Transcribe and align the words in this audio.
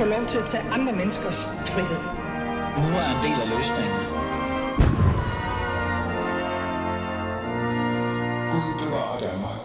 få 0.00 0.06
lov 0.06 0.26
til 0.26 0.38
at 0.38 0.44
tage 0.44 0.62
andre 0.72 0.92
menneskers 0.92 1.46
frihed. 1.46 2.02
Nu 2.76 2.88
er 3.02 3.08
en 3.16 3.22
del 3.26 3.38
af 3.44 3.48
løsningen. 3.56 4.00
Gud 8.50 8.72
bevarer 8.82 9.18
Danmark. 9.26 9.58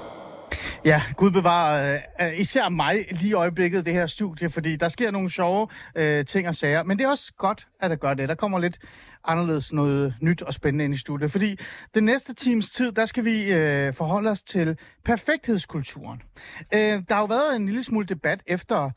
Ja, 0.86 1.02
Gud 1.18 1.32
bevarer 1.32 2.00
øh, 2.22 2.40
især 2.40 2.70
mig 2.70 3.06
lige 3.12 3.30
i 3.30 3.34
øjeblikket, 3.34 3.86
det 3.86 3.94
her 3.94 4.08
studie, 4.08 4.50
fordi 4.50 4.76
der 4.76 4.90
sker 4.90 5.12
nogle 5.12 5.30
sjove 5.30 5.68
øh, 5.96 6.26
ting 6.26 6.48
og 6.48 6.56
sager. 6.56 6.84
Men 6.84 7.00
det 7.00 7.06
er 7.06 7.10
også 7.10 7.34
godt, 7.38 7.68
at 7.80 7.90
der 7.90 7.96
gør 7.96 8.14
det. 8.14 8.30
Der 8.30 8.36
kommer 8.36 8.60
lidt 8.60 8.80
anderledes 9.24 9.74
noget 9.74 10.16
nyt 10.22 10.42
og 10.42 10.54
spændende 10.54 10.86
ind 10.86 10.94
i 10.94 10.98
studiet. 10.98 11.32
Fordi 11.32 11.60
den 11.96 12.04
næste 12.04 12.34
times 12.34 12.70
tid, 12.70 12.92
der 12.92 13.06
skal 13.06 13.26
vi 13.26 13.54
øh, 13.54 13.94
forholde 13.94 14.30
os 14.30 14.42
til 14.42 14.78
perfekthedskulturen. 15.06 16.22
Øh, 16.74 16.80
der 16.80 17.14
har 17.14 17.20
jo 17.20 17.26
været 17.26 17.56
en 17.56 17.66
lille 17.66 17.84
smule 17.84 18.06
debat 18.06 18.40
efter 18.48 18.92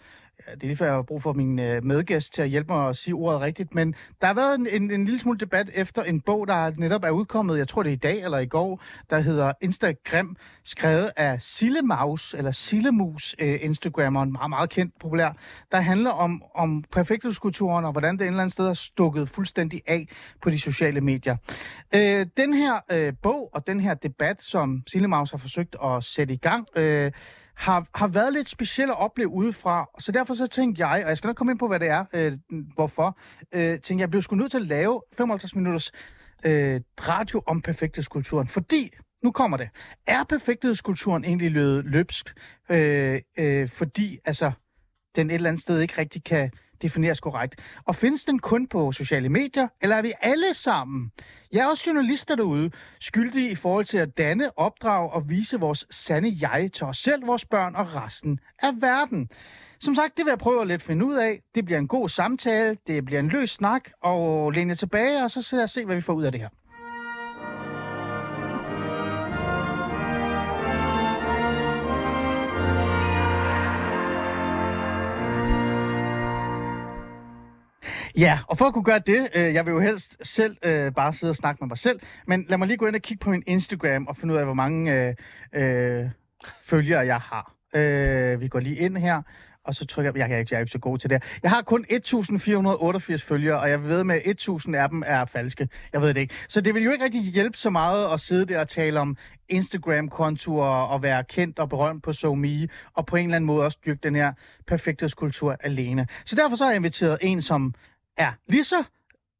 Ja, 0.46 0.54
det 0.54 0.62
er 0.62 0.66
lige 0.66 0.76
før, 0.76 0.86
jeg 0.86 0.94
har 0.94 1.02
brug 1.02 1.22
for 1.22 1.32
min 1.32 1.58
øh, 1.58 1.84
medgæst 1.84 2.34
til 2.34 2.42
at 2.42 2.48
hjælpe 2.48 2.72
mig 2.72 2.88
at 2.88 2.96
sige 2.96 3.14
ordet 3.14 3.40
rigtigt, 3.40 3.74
men 3.74 3.94
der 4.20 4.26
har 4.26 4.34
været 4.34 4.58
en, 4.58 4.66
en, 4.66 4.90
en 4.90 5.04
lille 5.04 5.20
smule 5.20 5.38
debat 5.38 5.70
efter 5.74 6.02
en 6.02 6.20
bog, 6.20 6.48
der 6.48 6.72
netop 6.76 7.04
er 7.04 7.10
udkommet, 7.10 7.58
jeg 7.58 7.68
tror 7.68 7.82
det 7.82 7.90
er 7.90 7.94
i 7.94 7.96
dag 7.96 8.22
eller 8.22 8.38
i 8.38 8.46
går, 8.46 8.82
der 9.10 9.18
hedder 9.20 9.52
Instagram, 9.60 10.36
skrevet 10.64 11.10
af 11.16 11.42
Sillemaus, 11.42 12.34
eller 12.34 12.50
Sillemus, 12.50 13.34
øh, 13.38 13.58
Instagrammeren, 13.62 14.32
meget, 14.32 14.50
meget 14.50 14.70
kendt, 14.70 14.94
populær, 15.00 15.32
der 15.72 15.80
handler 15.80 16.10
om, 16.10 16.42
om 16.54 16.84
perfekthedskulturen 16.92 17.84
og 17.84 17.92
hvordan 17.92 18.18
det 18.18 18.22
en 18.22 18.28
eller 18.28 18.42
andet 18.42 18.52
sted 18.52 18.66
har 18.66 18.74
stukket 18.74 19.28
fuldstændig 19.28 19.82
af 19.86 20.08
på 20.42 20.50
de 20.50 20.58
sociale 20.58 21.00
medier. 21.00 21.36
Øh, 21.94 22.26
den 22.36 22.54
her 22.54 22.80
øh, 22.92 23.12
bog 23.22 23.50
og 23.54 23.66
den 23.66 23.80
her 23.80 23.94
debat, 23.94 24.42
som 24.42 24.82
Sillemaus 24.86 25.30
har 25.30 25.38
forsøgt 25.38 25.76
at 25.84 26.04
sætte 26.04 26.34
i 26.34 26.36
gang, 26.36 26.66
øh, 26.76 27.12
har, 27.58 27.86
har 27.94 28.08
været 28.08 28.32
lidt 28.32 28.48
specielt 28.48 28.90
at 28.90 28.98
opleve 28.98 29.28
udefra, 29.28 29.86
så 29.98 30.12
derfor 30.12 30.34
så 30.34 30.46
tænkte 30.46 30.86
jeg, 30.86 31.02
og 31.04 31.08
jeg 31.08 31.16
skal 31.16 31.28
nok 31.28 31.36
komme 31.36 31.52
ind 31.52 31.58
på, 31.58 31.68
hvad 31.68 31.80
det 31.80 31.88
er, 31.88 32.04
øh, 32.14 32.32
hvorfor, 32.74 33.18
øh, 33.54 33.60
tænkte 33.60 33.92
jeg, 33.92 34.00
jeg 34.00 34.10
blev 34.10 34.22
sgu 34.22 34.36
nødt 34.36 34.50
til 34.50 34.58
at 34.58 34.66
lave 34.66 35.02
55 35.16 35.54
minutters 35.54 35.92
øh, 36.46 36.80
radio 37.08 37.42
om 37.46 37.62
perfekthedskulturen, 37.62 38.48
fordi, 38.48 38.90
nu 39.24 39.32
kommer 39.32 39.56
det, 39.56 39.68
er 40.06 40.24
perfekthedskulturen 40.24 41.24
egentlig 41.24 41.50
løbet 41.50 41.84
løbsk, 41.84 42.34
øh, 42.70 43.20
øh, 43.38 43.68
fordi 43.68 44.18
altså, 44.24 44.52
den 45.16 45.30
et 45.30 45.34
eller 45.34 45.48
andet 45.48 45.62
sted 45.62 45.80
ikke 45.80 45.98
rigtig 45.98 46.24
kan 46.24 46.50
defineres 46.82 47.20
korrekt. 47.20 47.60
Og 47.84 47.96
findes 47.96 48.24
den 48.24 48.38
kun 48.38 48.66
på 48.66 48.92
sociale 48.92 49.28
medier, 49.28 49.68
eller 49.80 49.96
er 49.96 50.02
vi 50.02 50.12
alle 50.20 50.54
sammen, 50.54 51.12
jeg 51.52 51.60
er 51.60 51.66
også 51.66 51.84
journalister 51.86 52.34
derude, 52.34 52.70
skyldige 53.00 53.50
i 53.50 53.54
forhold 53.54 53.84
til 53.84 53.98
at 53.98 54.18
danne, 54.18 54.58
opdrage 54.58 55.10
og 55.10 55.28
vise 55.28 55.60
vores 55.60 55.86
sande 55.90 56.36
jeg 56.40 56.70
til 56.72 56.86
os 56.86 56.98
selv, 56.98 57.26
vores 57.26 57.44
børn 57.44 57.74
og 57.76 57.94
resten 57.94 58.40
af 58.62 58.70
verden? 58.80 59.28
Som 59.80 59.94
sagt, 59.94 60.16
det 60.16 60.24
vil 60.24 60.30
jeg 60.30 60.38
prøve 60.38 60.60
at 60.60 60.66
lidt 60.66 60.82
finde 60.82 61.06
ud 61.06 61.14
af. 61.14 61.40
Det 61.54 61.64
bliver 61.64 61.78
en 61.78 61.88
god 61.88 62.08
samtale, 62.08 62.76
det 62.86 63.04
bliver 63.04 63.20
en 63.20 63.28
løs 63.28 63.50
snak, 63.50 63.90
og 64.02 64.50
læne 64.50 64.74
tilbage, 64.74 65.24
og 65.24 65.30
så 65.30 65.42
skal 65.42 65.58
jeg 65.58 65.70
se, 65.70 65.84
hvad 65.84 65.96
vi 65.96 66.00
får 66.00 66.12
ud 66.12 66.24
af 66.24 66.32
det 66.32 66.40
her. 66.40 66.48
Ja, 78.18 78.38
og 78.46 78.58
for 78.58 78.64
at 78.64 78.74
kunne 78.74 78.84
gøre 78.84 78.98
det, 78.98 79.28
øh, 79.34 79.54
jeg 79.54 79.66
vil 79.66 79.72
jo 79.72 79.80
helst 79.80 80.16
selv 80.22 80.56
øh, 80.64 80.92
bare 80.92 81.12
sidde 81.12 81.30
og 81.30 81.36
snakke 81.36 81.58
med 81.60 81.68
mig 81.68 81.78
selv, 81.78 82.00
men 82.26 82.46
lad 82.48 82.58
mig 82.58 82.68
lige 82.68 82.76
gå 82.76 82.86
ind 82.86 82.94
og 82.94 83.02
kigge 83.02 83.24
på 83.24 83.30
min 83.30 83.42
Instagram 83.46 84.06
og 84.06 84.16
finde 84.16 84.34
ud 84.34 84.38
af, 84.38 84.44
hvor 84.44 84.54
mange 84.54 84.92
øh, 84.94 85.14
øh, 85.52 86.10
følgere 86.62 87.00
jeg 87.00 87.20
har. 87.20 87.54
Øh, 87.74 88.40
vi 88.40 88.48
går 88.48 88.60
lige 88.60 88.76
ind 88.76 88.96
her, 88.96 89.22
og 89.64 89.74
så 89.74 89.86
trykker 89.86 90.12
jeg, 90.14 90.18
jeg 90.18 90.30
jeg, 90.30 90.40
ikke, 90.40 90.48
jeg 90.52 90.58
er 90.58 90.60
ikke 90.60 90.72
så 90.72 90.78
god 90.78 90.98
til 90.98 91.10
det 91.10 91.22
Jeg 91.42 91.50
har 91.50 91.62
kun 91.62 91.84
1488 91.90 93.22
følgere, 93.22 93.60
og 93.60 93.70
jeg 93.70 93.84
ved 93.84 94.04
med, 94.04 94.14
at 94.14 94.22
1000 94.26 94.76
af 94.76 94.88
dem 94.88 95.02
er 95.06 95.24
falske. 95.24 95.68
Jeg 95.92 96.00
ved 96.00 96.08
det 96.14 96.20
ikke. 96.20 96.34
Så 96.48 96.60
det 96.60 96.74
vil 96.74 96.82
jo 96.82 96.90
ikke 96.90 97.04
rigtig 97.04 97.22
hjælpe 97.22 97.58
så 97.58 97.70
meget 97.70 98.12
at 98.12 98.20
sidde 98.20 98.46
der 98.46 98.60
og 98.60 98.68
tale 98.68 99.00
om 99.00 99.16
Instagram-kontoer 99.48 100.66
og 100.66 101.02
være 101.02 101.24
kendt 101.24 101.58
og 101.58 101.68
berømt 101.68 102.02
på 102.02 102.12
SoMe, 102.12 102.68
og 102.94 103.06
på 103.06 103.16
en 103.16 103.24
eller 103.24 103.36
anden 103.36 103.46
måde 103.46 103.64
også 103.64 103.78
dyrke 103.86 104.00
den 104.02 104.14
her 104.14 104.32
perfekthedskultur 104.66 105.56
alene. 105.60 106.06
Så 106.24 106.36
derfor 106.36 106.56
så 106.56 106.64
har 106.64 106.70
jeg 106.70 106.76
inviteret 106.76 107.18
en, 107.22 107.42
som 107.42 107.74
er 108.18 108.32
lige 108.48 108.64
så 108.64 108.84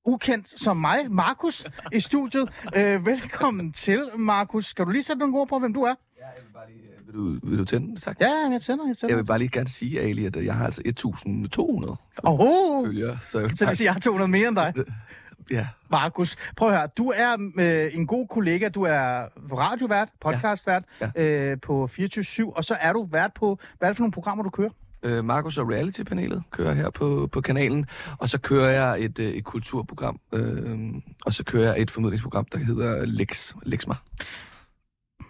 ukendt 0.04 0.60
som 0.60 0.76
mig, 0.76 0.98
Markus, 1.10 1.66
i 1.92 2.00
studiet. 2.00 2.48
Øh, 2.76 3.06
velkommen 3.06 3.72
til, 3.72 4.02
Markus. 4.16 4.66
Skal 4.66 4.84
du 4.84 4.90
lige 4.90 5.02
sætte 5.02 5.20
nogle 5.20 5.36
ord 5.38 5.48
på, 5.48 5.58
hvem 5.58 5.74
du 5.74 5.82
er? 5.82 5.94
Ja, 6.20 6.26
jeg 6.26 6.34
vil 6.46 6.52
bare 6.52 6.64
lige... 6.68 6.82
øh, 6.82 7.06
Vil 7.06 7.14
du, 7.14 7.46
vil 7.50 7.58
du 7.58 7.64
tænde 7.64 7.94
det, 7.94 8.02
sagt? 8.02 8.20
Ja, 8.20 8.30
jeg 8.50 8.62
tænder, 8.62 8.86
jeg 8.86 8.96
tænder. 8.96 9.12
Jeg 9.14 9.16
vil 9.18 9.26
bare 9.26 9.38
lige 9.38 9.48
gerne 9.48 9.68
sige, 9.68 10.00
Ali, 10.00 10.24
at 10.26 10.44
jeg 10.44 10.54
har 10.54 10.64
altså 10.64 10.82
1200 10.84 11.96
Åh, 12.24 12.86
følgere. 12.86 13.18
Så, 13.30 13.38
jeg 13.38 13.48
vil 13.48 13.56
så 13.56 13.64
det 13.64 13.68
vil 13.68 13.76
sige, 13.76 13.84
at 13.84 13.88
jeg 13.88 13.92
har 13.92 14.00
200 14.00 14.30
mere 14.30 14.48
end 14.48 14.56
dig. 14.56 14.74
Ja, 15.50 15.66
Markus, 15.90 16.36
prøv 16.56 16.68
at 16.68 16.76
høre. 16.78 16.88
Du 16.98 17.12
er 17.16 17.36
øh, 17.58 17.94
en 17.94 18.06
god 18.06 18.28
kollega. 18.28 18.68
Du 18.68 18.82
er 18.82 19.26
radiovært, 19.56 20.08
podcastvært 20.20 20.84
Ja. 21.16 21.50
Øh, 21.52 21.60
på 21.60 21.86
24 21.86 22.56
og 22.56 22.64
så 22.64 22.76
er 22.80 22.92
du 22.92 23.08
vært 23.10 23.30
på... 23.34 23.58
Hvad 23.78 23.88
er 23.88 23.92
det 23.92 23.96
for 23.96 24.02
nogle 24.02 24.12
programmer, 24.12 24.44
du 24.44 24.50
kører? 24.50 24.70
Øh, 25.02 25.24
Markus 25.24 25.58
og 25.58 25.68
Reality-panelet 25.70 26.42
kører 26.50 26.74
her 26.74 26.90
på, 26.90 27.28
på 27.32 27.40
kanalen. 27.40 27.86
Og 28.18 28.28
så 28.28 28.38
kører 28.40 28.70
jeg 28.70 29.04
et, 29.04 29.18
øh, 29.18 29.30
et 29.34 29.44
kulturprogram. 29.44 30.20
Øh, 30.34 30.78
og 31.26 31.34
så 31.34 31.44
kører 31.44 31.64
jeg 31.72 31.82
et 31.82 31.90
formidlingsprogram, 31.90 32.44
der 32.52 32.58
hedder 32.58 33.04
Lex, 33.06 33.52
Lex 33.62 33.86
mig. 33.86 33.96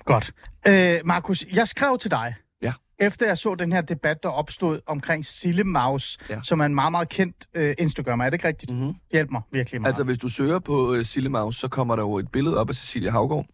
Godt. 0.04 0.32
Øh, 0.68 0.98
Markus, 1.04 1.44
jeg 1.52 1.68
skrev 1.68 1.98
til 1.98 2.10
dig, 2.10 2.34
Ja. 2.62 2.72
efter 2.98 3.26
jeg 3.26 3.38
så 3.38 3.54
den 3.54 3.72
her 3.72 3.80
debat, 3.80 4.22
der 4.22 4.28
opstod 4.28 4.80
omkring 4.86 5.24
Sille 5.26 5.64
Maus, 5.64 6.18
Ja. 6.30 6.40
som 6.42 6.60
er 6.60 6.64
en 6.64 6.74
meget, 6.74 6.90
meget 6.92 7.08
kendt 7.08 7.46
øh, 7.54 7.74
Instagrammer. 7.78 8.24
Er 8.24 8.30
det 8.30 8.34
ikke 8.34 8.48
rigtigt? 8.48 8.72
Mm-hmm. 8.72 8.92
Hjælp 9.12 9.30
mig 9.30 9.42
virkelig 9.52 9.80
meget. 9.80 9.88
Altså, 9.90 10.04
hvis 10.04 10.18
du 10.18 10.28
søger 10.28 10.58
på 10.58 10.94
øh, 10.94 11.04
Sillemaus, 11.04 11.56
så 11.56 11.68
kommer 11.68 11.96
der 11.96 12.02
jo 12.02 12.18
et 12.18 12.30
billede 12.32 12.56
op 12.58 12.68
af 12.68 12.74
Cecilia 12.74 13.10
Havgård, 13.10 13.46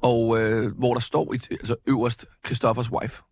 og 0.00 0.40
øh, 0.40 0.76
hvor 0.78 0.94
der 0.94 1.00
står 1.00 1.34
i, 1.34 1.40
altså, 1.50 1.76
øverst 1.86 2.26
Christoffers 2.46 2.90
wife. 2.92 3.22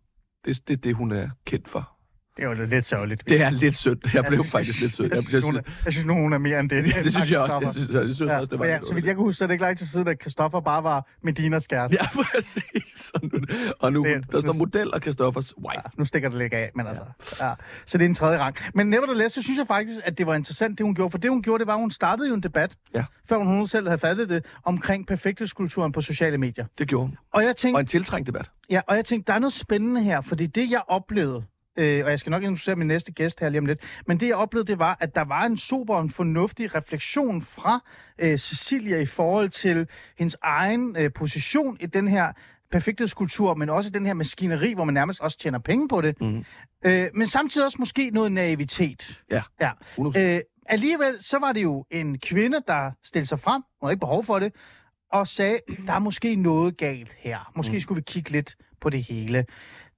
Det 0.45 0.57
er 0.57 0.61
det, 0.67 0.83
det, 0.83 0.95
hun 0.95 1.11
er 1.11 1.29
kendt 1.45 1.67
for. 1.67 1.96
Det 2.37 2.43
er 2.43 2.47
jo 2.47 2.53
lidt 2.65 2.85
sørgeligt. 2.85 3.29
Det 3.29 3.41
er 3.41 3.49
lidt 3.49 3.75
sødt. 3.75 4.13
Jeg 4.13 4.23
blev 4.25 4.37
synes- 4.39 4.51
faktisk 4.51 4.81
lidt 4.81 4.93
sødt. 4.93 5.13
Jeg, 5.13 5.23
synes, 5.29 5.45
hun 5.45 5.55
er, 5.55 5.61
jeg 5.85 5.93
synes 5.93 6.05
nu, 6.05 6.13
hun 6.13 6.33
er 6.33 6.37
mere 6.37 6.59
end 6.59 6.69
det. 6.69 6.85
det 7.03 7.11
synes 7.11 7.31
jeg 7.31 7.39
også. 7.39 7.59
Jeg 7.61 7.71
synes, 7.71 7.89
jeg 7.89 8.03
synes 8.15 8.31
Ja, 8.31 8.39
også, 8.39 8.49
det 8.51 8.59
var 8.59 8.65
ja, 8.65 8.79
så 8.83 8.93
vidt 8.93 9.05
jeg 9.05 9.15
kan 9.15 9.23
huske, 9.23 9.37
så 9.37 9.43
er 9.45 9.47
det 9.47 9.53
ikke 9.53 9.63
lang 9.63 9.77
tid 9.77 9.85
siden, 9.85 10.07
at 10.07 10.21
Christoffer 10.21 10.59
bare 10.59 10.83
var 10.83 11.07
Medinas 11.23 11.67
kæreste. 11.67 11.97
Ja, 12.01 12.07
præcis. 12.23 13.11
Og 13.15 13.21
nu, 13.23 13.39
og 13.79 13.93
nu 13.93 14.03
Det- 14.05 14.31
der 14.31 14.41
står 14.41 14.53
model 14.53 14.93
og 14.93 14.99
Christoffers 15.01 15.53
wife. 15.57 15.81
Nu 15.97 16.05
stikker 16.05 16.29
det 16.29 16.37
lidt 16.37 16.53
af, 16.53 16.71
men 16.75 16.87
altså... 16.87 17.03
Ja. 17.41 17.51
Så 17.85 17.97
det 17.97 18.05
er 18.05 18.09
en 18.09 18.15
tredje 18.15 18.39
rang. 18.39 18.55
Men 18.73 18.89
nevertheless, 18.89 19.35
så 19.35 19.41
synes 19.41 19.57
jeg 19.57 19.67
faktisk, 19.67 19.99
at 20.03 20.17
det 20.17 20.27
var 20.27 20.35
interessant, 20.35 20.77
det 20.77 20.83
hun 20.85 20.95
gjorde. 20.95 21.11
For 21.11 21.17
det 21.17 21.29
hun 21.31 21.41
gjorde, 21.43 21.59
det 21.59 21.67
var, 21.67 21.73
at 21.73 21.79
hun 21.79 21.91
startede 21.91 22.27
jo 22.29 22.33
en 22.33 22.43
debat, 22.43 22.71
Ja. 22.95 23.03
før 23.29 23.37
hun 23.37 23.67
selv 23.67 23.87
havde 23.87 23.99
fattet 23.99 24.29
det, 24.29 24.45
omkring 24.63 25.07
perfekthedskulturen 25.07 25.91
på 25.91 26.01
sociale 26.01 26.37
medier. 26.37 26.65
Det 26.77 26.87
gjorde 26.87 27.05
hun. 27.07 27.17
Og 27.33 27.43
jeg 27.43 27.55
tænkte, 27.55 27.77
Og 27.77 27.79
en 27.81 27.87
tiltrængt 27.87 28.27
debat. 28.27 28.49
Ja, 28.69 28.81
og 28.87 28.95
jeg 28.95 29.05
tænkte, 29.05 29.27
der 29.27 29.33
er 29.35 29.39
noget 29.39 29.53
spændende 29.53 30.03
her, 30.03 30.21
fordi 30.21 30.47
det, 30.47 30.71
jeg 30.71 30.81
oplevede, 30.87 31.43
øh, 31.77 32.05
og 32.05 32.11
jeg 32.11 32.19
skal 32.19 32.29
nok 32.29 32.43
introducere 32.43 32.75
min 32.75 32.87
næste 32.87 33.11
gæst 33.11 33.39
her 33.39 33.49
lige 33.49 33.59
om 33.59 33.65
lidt, 33.65 33.79
men 34.07 34.19
det, 34.19 34.27
jeg 34.27 34.35
oplevede, 34.35 34.67
det 34.67 34.79
var, 34.79 34.97
at 34.99 35.15
der 35.15 35.23
var 35.23 35.45
en 35.45 35.57
super 35.57 35.95
og 35.95 36.01
en 36.01 36.09
fornuftig 36.09 36.75
refleksion 36.75 37.41
fra 37.41 37.79
øh, 38.19 38.37
Cecilia 38.37 38.99
i 38.99 39.05
forhold 39.05 39.49
til 39.49 39.87
hendes 40.17 40.37
egen 40.41 40.95
øh, 40.99 41.13
position 41.13 41.77
i 41.79 41.85
den 41.85 42.07
her 42.07 42.31
perfekthedskultur, 42.71 43.53
men 43.53 43.69
også 43.69 43.89
den 43.89 44.05
her 44.05 44.13
maskineri, 44.13 44.73
hvor 44.73 44.83
man 44.83 44.93
nærmest 44.93 45.21
også 45.21 45.37
tjener 45.37 45.59
penge 45.59 45.87
på 45.87 46.01
det. 46.01 46.21
Mhm. 46.21 46.45
Øh, 46.85 47.07
men 47.13 47.27
samtidig 47.27 47.65
også 47.65 47.77
måske 47.79 48.09
noget 48.09 48.31
naivitet. 48.31 49.21
Ja. 49.31 49.41
ja. 49.61 49.71
100%. 49.97 50.19
Øh, 50.19 50.39
alligevel, 50.65 51.15
så 51.19 51.39
var 51.39 51.51
det 51.51 51.63
jo 51.63 51.85
en 51.91 52.19
kvinde, 52.19 52.61
der 52.67 52.91
stillede 53.03 53.27
sig 53.27 53.39
frem, 53.39 53.61
hun 53.81 53.87
havde 53.87 53.93
ikke 53.93 53.99
behov 53.99 54.23
for 54.23 54.39
det, 54.39 54.53
og 55.11 55.27
sagde, 55.27 55.59
der 55.87 55.93
er 55.93 55.99
måske 55.99 56.35
noget 56.35 56.77
galt 56.77 57.11
her. 57.17 57.51
Måske 57.55 57.73
mm. 57.73 57.79
skulle 57.79 57.95
vi 57.95 58.03
kigge 58.07 58.31
lidt 58.31 58.55
på 58.81 58.89
det 58.89 59.03
hele. 59.03 59.45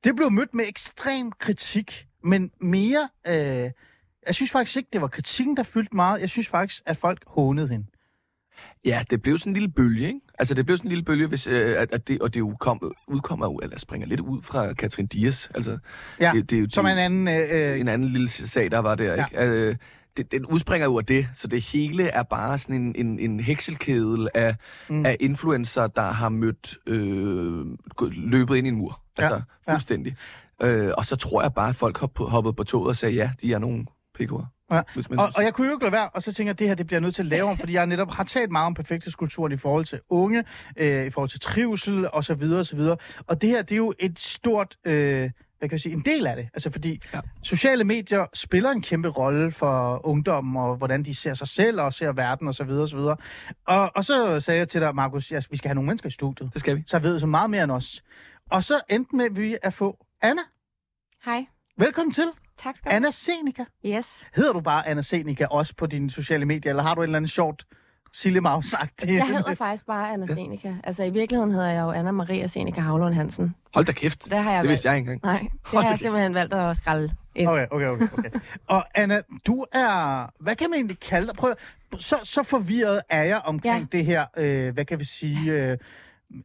Det 0.03 0.15
blev 0.15 0.31
mødt 0.31 0.53
med 0.53 0.65
ekstrem 0.67 1.31
kritik, 1.31 2.07
men 2.23 2.51
mere... 2.61 3.09
Øh, 3.27 3.71
jeg 4.27 4.35
synes 4.35 4.51
faktisk 4.51 4.77
ikke, 4.77 4.89
det 4.93 5.01
var 5.01 5.07
kritikken, 5.07 5.57
der 5.57 5.63
fyldte 5.63 5.95
meget. 5.95 6.21
Jeg 6.21 6.29
synes 6.29 6.47
faktisk, 6.47 6.81
at 6.85 6.97
folk 6.97 7.23
hånede 7.27 7.67
hende. 7.67 7.85
Ja, 8.85 9.03
det 9.09 9.21
blev 9.21 9.37
sådan 9.37 9.49
en 9.51 9.53
lille 9.53 9.69
bølge, 9.69 10.07
ikke? 10.07 10.19
Altså, 10.39 10.53
det 10.53 10.65
blev 10.65 10.77
sådan 10.77 10.87
en 10.87 10.89
lille 10.89 11.05
bølge, 11.05 11.27
hvis, 11.27 11.47
øh, 11.47 11.81
at, 11.81 11.91
at 11.93 12.07
det, 12.07 12.21
og 12.21 12.33
det 12.33 12.41
udkom, 12.41 12.91
udkommer 13.07 13.59
eller 13.63 13.77
springer 13.79 14.07
lidt 14.07 14.19
ud 14.19 14.41
fra 14.41 14.73
Katrin 14.73 15.07
Dias. 15.07 15.49
Altså, 15.55 15.77
Ja, 16.19 16.31
det, 16.35 16.49
det, 16.49 16.57
er 16.57 16.61
jo- 16.61 16.69
Som 16.69 16.85
en 16.85 16.97
anden... 16.97 17.27
Øh, 17.27 17.71
øh, 17.73 17.79
en 17.79 17.87
anden 17.87 18.09
lille 18.09 18.27
sag, 18.27 18.71
der 18.71 18.79
var 18.79 18.95
der, 18.95 19.13
Ja. 19.13 19.25
ikke? 19.25 19.45
Øh, 19.45 19.75
det, 20.17 20.31
den 20.31 20.45
udspringer 20.45 20.87
jo 20.87 20.97
af 20.97 21.05
det, 21.05 21.27
så 21.33 21.47
det 21.47 21.61
hele 21.61 22.03
er 22.03 22.23
bare 22.23 22.57
sådan 22.57 22.75
en, 22.75 22.95
en, 22.95 23.19
en 23.19 23.39
hekselkedel 23.39 24.27
af, 24.35 24.55
Mm. 24.89 25.05
af 25.05 25.17
influencer, 25.19 25.87
der 25.87 26.11
har 26.11 26.29
mødt 26.29 26.77
øh, 26.87 27.65
løbet 28.11 28.55
ind 28.55 28.67
i 28.67 28.69
en 28.69 28.75
mur. 28.75 29.01
Ja, 29.21 29.25
Altså, 29.25 29.41
ja. 29.67 29.73
fuldstændig. 29.73 30.15
Øh, 30.61 30.91
og 30.97 31.05
så 31.05 31.15
tror 31.15 31.41
jeg 31.41 31.53
bare, 31.53 31.69
at 31.69 31.75
folk 31.75 31.97
hop, 31.97 32.17
hoppede 32.19 32.53
på 32.53 32.63
toget 32.63 32.87
og 32.89 32.95
sagde, 32.95 33.15
ja, 33.15 33.31
de 33.41 33.53
er 33.53 33.59
nogle 33.59 33.85
pikkoer. 34.15 34.45
Ja. 34.71 34.81
Og, 35.17 35.31
og 35.35 35.43
jeg 35.43 35.53
kunne 35.53 35.67
jo 35.67 35.73
ikke 35.73 35.83
lade 35.85 35.91
være, 35.91 36.09
og 36.09 36.21
så 36.23 36.33
tænker 36.33 36.49
jeg, 36.49 36.55
at 36.55 36.59
det 36.59 36.67
her 36.67 36.75
det 36.75 36.87
bliver 36.87 36.99
nødt 36.99 37.15
til 37.15 37.21
at 37.21 37.25
lave 37.25 37.49
om, 37.49 37.57
fordi 37.57 37.73
jeg 37.73 37.85
netop 37.85 38.11
har 38.11 38.23
talt 38.23 38.51
meget 38.51 38.65
om 38.65 38.73
perfekthedskulturen 38.73 39.51
i 39.51 39.57
forhold 39.57 39.85
til 39.85 39.99
unge, 40.09 40.43
øh, 40.77 41.05
i 41.05 41.09
forhold 41.09 41.29
til 41.29 41.39
trivsel 41.39 42.11
og 42.11 42.23
så 42.23 42.33
videre 42.33 42.59
og 42.59 42.65
så 42.65 42.75
videre. 42.75 42.97
Og 43.27 43.41
det 43.41 43.49
her, 43.49 43.61
det 43.61 43.71
er 43.71 43.77
jo 43.77 43.93
et 43.99 44.19
stort 44.19 44.77
øh, 44.85 45.29
hvad 45.59 45.69
kan 45.69 45.73
jeg 45.73 45.79
sige, 45.79 45.93
en 45.93 46.01
del 46.05 46.27
af 46.27 46.35
det. 46.35 46.47
Altså 46.53 46.71
fordi 46.71 46.89
ja. 47.13 47.17
Ja. 47.17 47.21
sociale 47.43 47.83
medier 47.83 48.25
spiller 48.33 48.69
en 48.71 48.81
kæmpe 48.81 49.07
rolle 49.07 49.51
for 49.51 50.05
ungdommen, 50.07 50.57
og 50.57 50.75
hvordan 50.75 51.03
de 51.03 51.15
ser 51.15 51.33
sig 51.33 51.47
selv 51.47 51.81
og 51.81 51.93
ser 51.93 52.11
verden 52.11 52.47
osv. 52.47 52.49
Og, 52.49 52.55
så 52.55 52.63
videre, 52.63 52.83
og, 52.83 52.89
så 52.89 52.97
videre. 52.97 53.17
og, 53.67 53.91
og 53.95 54.03
så 54.05 54.39
sagde 54.39 54.59
jeg 54.59 54.67
til 54.67 54.81
dig, 54.81 54.95
Markus, 54.95 55.31
ja, 55.31 55.39
vi 55.51 55.57
skal 55.57 55.69
have 55.69 55.75
nogle 55.75 55.87
mennesker 55.87 56.07
i 56.07 56.11
studiet, 56.11 56.49
Det 56.53 56.59
skal 56.59 56.75
vi. 56.75 56.83
så 56.85 56.99
ved 56.99 57.19
så 57.19 57.27
meget 57.27 57.49
mere 57.49 57.63
end 57.63 57.71
os. 57.71 58.03
Og 58.51 58.63
så 58.63 58.81
endte 58.89 59.15
med, 59.15 59.25
at 59.25 59.37
vi 59.37 59.57
at 59.61 59.73
få 59.73 60.05
Anna. 60.21 60.41
Hej. 61.25 61.45
Velkommen 61.77 62.11
til. 62.13 62.31
Tak 62.57 62.77
skal 62.77 62.91
du 62.91 62.95
Anna 62.95 63.11
Seneca. 63.11 63.65
Yes. 63.85 64.27
Hedder 64.35 64.53
du 64.53 64.59
bare 64.61 64.87
Anna 64.87 65.01
Seneca 65.01 65.45
også 65.45 65.75
på 65.75 65.85
dine 65.85 66.11
sociale 66.11 66.45
medier, 66.45 66.71
eller 66.71 66.83
har 66.83 66.95
du 66.95 67.01
en 67.01 67.03
eller 67.03 67.17
anden 67.17 67.27
sjovt 67.27 67.65
Sille 68.13 68.41
sagt 68.61 69.05
Jeg 69.05 69.27
hedder 69.27 69.55
faktisk 69.55 69.85
bare 69.85 70.13
Anna 70.13 70.27
Seneca. 70.27 70.75
Altså 70.83 71.03
i 71.03 71.09
virkeligheden 71.09 71.51
hedder 71.51 71.69
jeg 71.69 71.81
jo 71.81 71.91
Anna 71.91 72.11
Maria 72.11 72.47
Seneca 72.47 72.81
Havlund 72.81 73.13
Hansen. 73.13 73.55
Hold 73.73 73.85
da 73.85 73.91
kæft. 73.91 74.25
Det 74.25 74.37
har 74.37 74.51
jeg 74.51 74.63
Det 74.63 74.69
vidste 74.69 74.89
valgt. 74.89 74.95
jeg 74.95 74.97
ikke 74.97 75.11
engang. 75.11 75.33
Nej, 75.33 75.49
det 75.51 75.59
Hold 75.65 75.83
har 75.83 75.91
jeg 75.91 75.99
simpelthen 75.99 76.33
valgt 76.33 76.53
at 76.53 76.77
skralde 76.77 77.15
ind. 77.35 77.49
Okay, 77.49 77.67
okay, 77.71 77.85
okay. 77.87 78.07
okay. 78.17 78.29
Og 78.67 78.85
Anna, 78.95 79.21
du 79.47 79.65
er... 79.71 80.25
Hvad 80.39 80.55
kan 80.55 80.69
man 80.69 80.77
egentlig 80.77 80.99
kalde 80.99 81.27
dig? 81.27 81.35
Prøv, 81.35 81.53
så, 81.99 82.15
så 82.23 82.43
forvirret 82.43 83.01
er 83.09 83.23
jeg 83.23 83.41
omkring. 83.45 83.89
Ja. 83.93 83.97
det 83.97 84.05
her... 84.05 84.25
Øh, 84.37 84.73
hvad 84.73 84.85
kan 84.85 84.99
vi 84.99 85.05
sige... 85.05 85.51
Øh, 85.51 85.77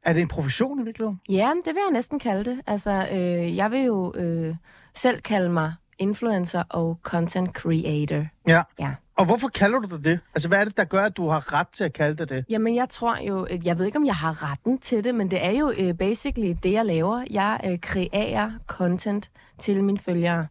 er 0.03 0.13
det 0.13 0.23
en 0.23 0.29
profession 0.29 0.81
i 0.81 0.85
virkeligheden? 0.85 1.21
Ja, 1.29 1.51
det 1.65 1.75
vil 1.75 1.81
jeg 1.87 1.93
næsten 1.93 2.19
kalde 2.19 2.45
det. 2.51 2.61
Altså, 2.67 3.09
øh, 3.13 3.57
jeg 3.57 3.71
vil 3.71 3.81
jo 3.81 4.13
øh, 4.17 4.55
selv 4.95 5.21
kalde 5.21 5.49
mig 5.49 5.75
influencer 5.99 6.63
og 6.69 6.99
content 7.03 7.51
creator. 7.53 8.27
Ja. 8.47 8.63
Ja. 8.79 8.91
Og 9.17 9.25
hvorfor 9.25 9.49
kalder 9.49 9.79
du 9.79 9.97
dig 9.97 10.05
det? 10.05 10.21
Altså, 10.35 10.49
hvad 10.49 10.61
er 10.61 10.65
det, 10.65 10.77
der 10.77 10.85
gør, 10.85 11.05
at 11.05 11.17
du 11.17 11.29
har 11.29 11.53
ret 11.53 11.69
til 11.69 11.85
at 11.85 11.93
kalde 11.93 12.17
dig 12.17 12.29
det? 12.29 12.45
Jamen, 12.49 12.75
jeg 12.75 12.89
tror 12.89 13.19
jo, 13.29 13.47
jeg 13.65 13.79
ved 13.79 13.87
ikke, 13.87 13.99
om 13.99 14.07
jeg 14.07 14.15
har 14.15 14.51
retten 14.51 14.79
til 14.79 15.05
det, 15.05 15.15
men 15.15 15.31
det 15.31 15.45
er 15.45 15.51
jo 15.51 15.73
øh, 15.79 15.99
basically 15.99 16.55
det, 16.63 16.73
jeg 16.73 16.87
laver. 16.87 17.25
Jeg 17.31 17.61
øh, 17.65 17.79
kreerer 17.81 18.53
content 18.67 19.31
til 19.59 19.85
mine 19.85 19.99
følgere. 19.99 20.47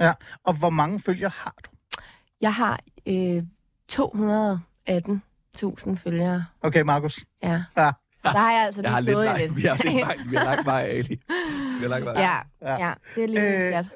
Ja. 0.00 0.12
Og 0.44 0.58
hvor 0.58 0.70
mange 0.70 1.00
følger 1.00 1.28
har 1.28 1.54
du? 1.64 1.70
Jeg 2.40 2.54
har 2.54 2.80
øh, 3.06 3.42
218.000 3.92 5.94
følgere. 5.94 6.44
Okay, 6.62 6.82
Markus. 6.82 7.24
Ja. 7.42 7.62
Ja. 7.76 7.90
Så 8.24 8.30
der 8.32 8.38
har 8.38 8.52
jeg 8.52 8.62
altså 8.66 8.82
Jeg 8.82 8.90
har 8.92 9.00
lidt 9.00 9.10
slået 9.14 9.24
lang, 9.26 9.38
lidt. 9.38 9.56
vi 9.56 9.62
har 9.62 9.76
lidt 9.84 9.94
lang, 10.00 10.30
vi 10.30 10.36
har 10.36 10.44
lang 10.44 10.66
vej, 10.66 10.80
Ali. 10.98 11.08
Vi 11.08 11.80
har 11.80 11.88
lang 11.88 12.04
vej. 12.04 12.14
ja, 12.22 12.36
Ja. 12.62 12.86
ja, 12.86 12.92
det 13.14 13.24
er 13.24 13.28
lige 13.28 13.66
Øh, 13.66 13.72
sat. 13.72 13.86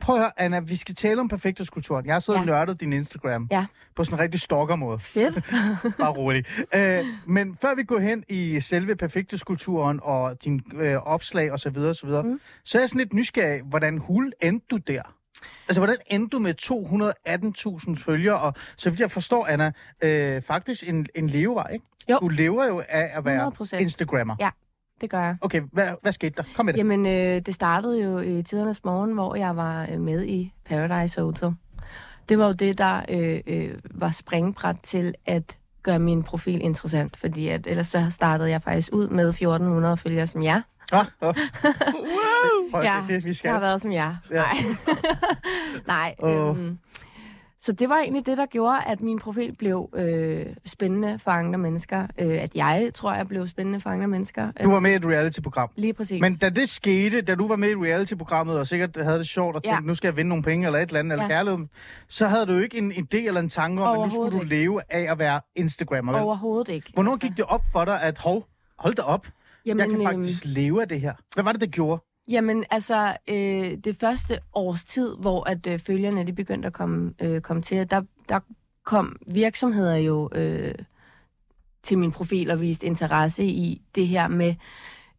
Prøv 0.00 0.16
at 0.16 0.22
høre, 0.22 0.30
Anna, 0.36 0.60
vi 0.60 0.76
skal 0.76 0.94
tale 0.94 1.20
om 1.20 1.28
perfekthedskulturen. 1.28 2.06
Jeg 2.06 2.14
har 2.14 2.18
siddet 2.20 2.38
ja. 2.38 2.42
Og 2.42 2.46
nørdet 2.46 2.80
din 2.80 2.92
Instagram 2.92 3.48
Ja. 3.50 3.66
på 3.96 4.04
sådan 4.04 4.18
en 4.18 4.22
rigtig 4.22 4.40
stalker-måde. 4.40 4.98
Fedt. 4.98 5.44
Bare 6.00 6.10
rolig. 6.12 6.44
Øh, 6.74 7.04
men 7.26 7.56
før 7.62 7.74
vi 7.74 7.82
går 7.82 7.98
hen 7.98 8.24
i 8.28 8.60
selve 8.60 8.96
perfekthedskulturen 8.96 10.00
og 10.02 10.44
din 10.44 10.62
øh, 10.76 10.96
opslag 10.96 11.52
osv., 11.52 11.74
så, 11.74 11.92
så, 11.92 12.06
videre, 12.06 12.22
mm. 12.22 12.40
så 12.64 12.78
er 12.78 12.82
jeg 12.82 12.88
sådan 12.88 12.98
lidt 12.98 13.12
nysgerrig, 13.14 13.62
hvordan 13.62 13.98
hul 13.98 14.32
endte 14.42 14.66
du 14.70 14.76
der? 14.76 15.02
Altså, 15.68 15.80
hvordan 15.80 15.96
endte 16.06 16.36
du 16.36 16.38
med 16.38 16.54
218.000 17.96 18.04
følgere? 18.04 18.40
Og 18.40 18.54
så 18.76 18.90
vidt 18.90 19.00
jeg 19.00 19.10
forstår, 19.10 19.46
Anna, 19.46 19.72
øh, 20.02 20.42
faktisk 20.42 20.88
en, 20.88 21.06
en 21.14 21.26
levevej, 21.26 21.70
ikke? 21.72 21.84
Jo. 22.10 22.18
Du 22.20 22.28
lever 22.28 22.66
jo 22.66 22.82
af 22.88 23.10
at 23.14 23.24
være 23.24 23.52
100%. 23.60 23.76
Instagrammer. 23.76 24.36
Ja. 24.40 24.50
Det 25.00 25.10
gør 25.10 25.20
jeg. 25.20 25.36
Okay, 25.40 25.62
hvad, 25.72 25.88
hvad 26.02 26.12
skete 26.12 26.34
der? 26.36 26.42
Kom 26.56 26.66
med 26.66 26.72
det. 26.72 26.78
Jamen, 26.78 27.06
øh, 27.06 27.40
det 27.46 27.54
startede 27.54 28.02
jo 28.02 28.18
i 28.18 28.42
tidernes 28.42 28.84
morgen, 28.84 29.12
hvor 29.12 29.34
jeg 29.34 29.56
var 29.56 29.86
øh, 29.90 30.00
med 30.00 30.24
i 30.24 30.52
Paradise 30.64 31.20
Hotel. 31.20 31.54
Det 32.28 32.38
var 32.38 32.46
jo 32.46 32.52
det, 32.52 32.78
der 32.78 33.02
øh, 33.08 33.40
øh, 33.46 33.74
var 33.90 34.10
springbræt 34.10 34.76
til 34.82 35.14
at 35.26 35.58
gøre 35.82 35.98
min 35.98 36.22
profil 36.22 36.62
interessant, 36.62 37.16
fordi 37.16 37.48
at, 37.48 37.66
ellers 37.66 37.88
så 37.88 38.06
startede 38.10 38.50
jeg 38.50 38.62
faktisk 38.62 38.92
ud 38.92 39.08
med 39.08 39.28
1400 39.28 39.96
følgere 39.96 40.26
som 40.26 40.42
jer. 40.42 40.62
Ah, 40.92 41.04
oh. 41.20 41.34
wow! 41.94 42.82
Ja, 42.82 43.00
det, 43.08 43.10
det, 43.10 43.24
vi 43.24 43.34
skal. 43.34 43.48
Jeg 43.48 43.54
har 43.54 43.60
været 43.60 43.82
som 43.82 43.92
jer. 43.92 44.16
Ja. 44.30 44.36
Nej. 44.36 44.54
Nej. 45.86 46.14
Åh. 46.22 46.58
Øhm, 46.58 46.78
så 47.60 47.72
det 47.72 47.88
var 47.88 47.96
egentlig 47.96 48.26
det, 48.26 48.38
der 48.38 48.46
gjorde, 48.46 48.78
at 48.86 49.00
min 49.00 49.18
profil 49.18 49.52
blev 49.58 49.88
øh, 49.96 50.46
spændende 50.66 51.18
for 51.18 51.30
andre 51.30 51.58
mennesker. 51.58 52.06
Øh, 52.18 52.42
at 52.42 52.54
jeg, 52.54 52.90
tror 52.94 53.14
jeg, 53.14 53.28
blev 53.28 53.46
spændende 53.48 53.80
for 53.80 53.90
andre 53.90 54.06
mennesker. 54.08 54.52
Du 54.64 54.70
var 54.70 54.80
med 54.80 54.90
i 54.90 54.94
et 54.94 55.04
reality-program. 55.06 55.70
Lige 55.76 55.92
præcis. 55.92 56.20
Men 56.20 56.36
da 56.36 56.48
det 56.48 56.68
skete, 56.68 57.20
da 57.22 57.34
du 57.34 57.48
var 57.48 57.56
med 57.56 57.70
i 57.70 57.74
reality-programmet, 57.74 58.58
og 58.58 58.66
sikkert 58.66 58.96
havde 58.96 59.18
det 59.18 59.26
sjovt 59.28 59.56
og 59.56 59.62
tænkte, 59.62 59.82
Ja. 59.82 59.86
nu 59.86 59.94
skal 59.94 60.08
jeg 60.08 60.16
vinde 60.16 60.28
nogle 60.28 60.42
penge 60.44 60.66
eller 60.66 60.78
et 60.78 60.86
eller 60.88 60.98
andet, 61.00 61.12
eller 61.12 61.24
Ja. 61.24 61.28
kærlighed, 61.28 61.66
så 62.08 62.26
havde 62.28 62.46
du 62.46 62.52
jo 62.52 62.58
ikke 62.60 62.78
en 62.78 62.92
idé 62.92 63.16
eller 63.26 63.40
en 63.40 63.48
tanke 63.48 63.82
om, 63.82 63.98
at 64.00 64.06
nu 64.06 64.10
skulle 64.10 64.38
du 64.38 64.44
leve 64.44 64.80
af 64.88 65.10
at 65.12 65.18
være 65.18 65.40
Instagrammer. 65.56 66.12
Vel? 66.12 66.22
Overhovedet 66.22 66.68
ikke. 66.72 66.90
Hvornår 66.94 67.12
Altså, 67.12 67.26
gik 67.28 67.36
det 67.36 67.44
op 67.44 67.62
for 67.72 67.84
dig, 67.84 68.02
at 68.02 68.18
hov, 68.18 68.46
hold 68.78 68.94
da 68.94 69.02
op, 69.02 69.26
jamen, 69.68 69.80
jeg 69.80 69.90
kan 69.90 70.00
øhm, 70.00 70.22
faktisk 70.22 70.44
leve 70.44 70.82
af 70.82 70.88
det 70.88 71.00
her? 71.00 71.14
Hvad 71.34 71.44
var 71.44 71.52
det, 71.52 71.60
det 71.60 71.70
gjorde? 71.70 72.02
Jamen, 72.28 72.64
altså, 72.70 73.16
øh, 73.28 73.78
det 73.84 73.96
første 73.96 74.38
års 74.54 74.84
tid, 74.84 75.16
hvor 75.20 75.48
at 75.50 75.66
øh, 75.66 75.78
følgerne 75.78 76.26
de 76.26 76.32
begyndte 76.32 76.66
at 76.66 76.72
komme, 76.72 77.14
øh, 77.20 77.40
komme 77.40 77.62
til, 77.62 77.90
der, 77.90 78.02
der 78.28 78.40
kom 78.84 79.16
virksomheder 79.26 79.96
jo 79.96 80.30
øh, 80.34 80.74
til 81.82 81.98
min 81.98 82.12
profil 82.12 82.50
og 82.50 82.60
viste 82.60 82.86
interesse 82.86 83.44
i 83.44 83.82
det 83.94 84.08
her 84.08 84.28
med 84.28 84.54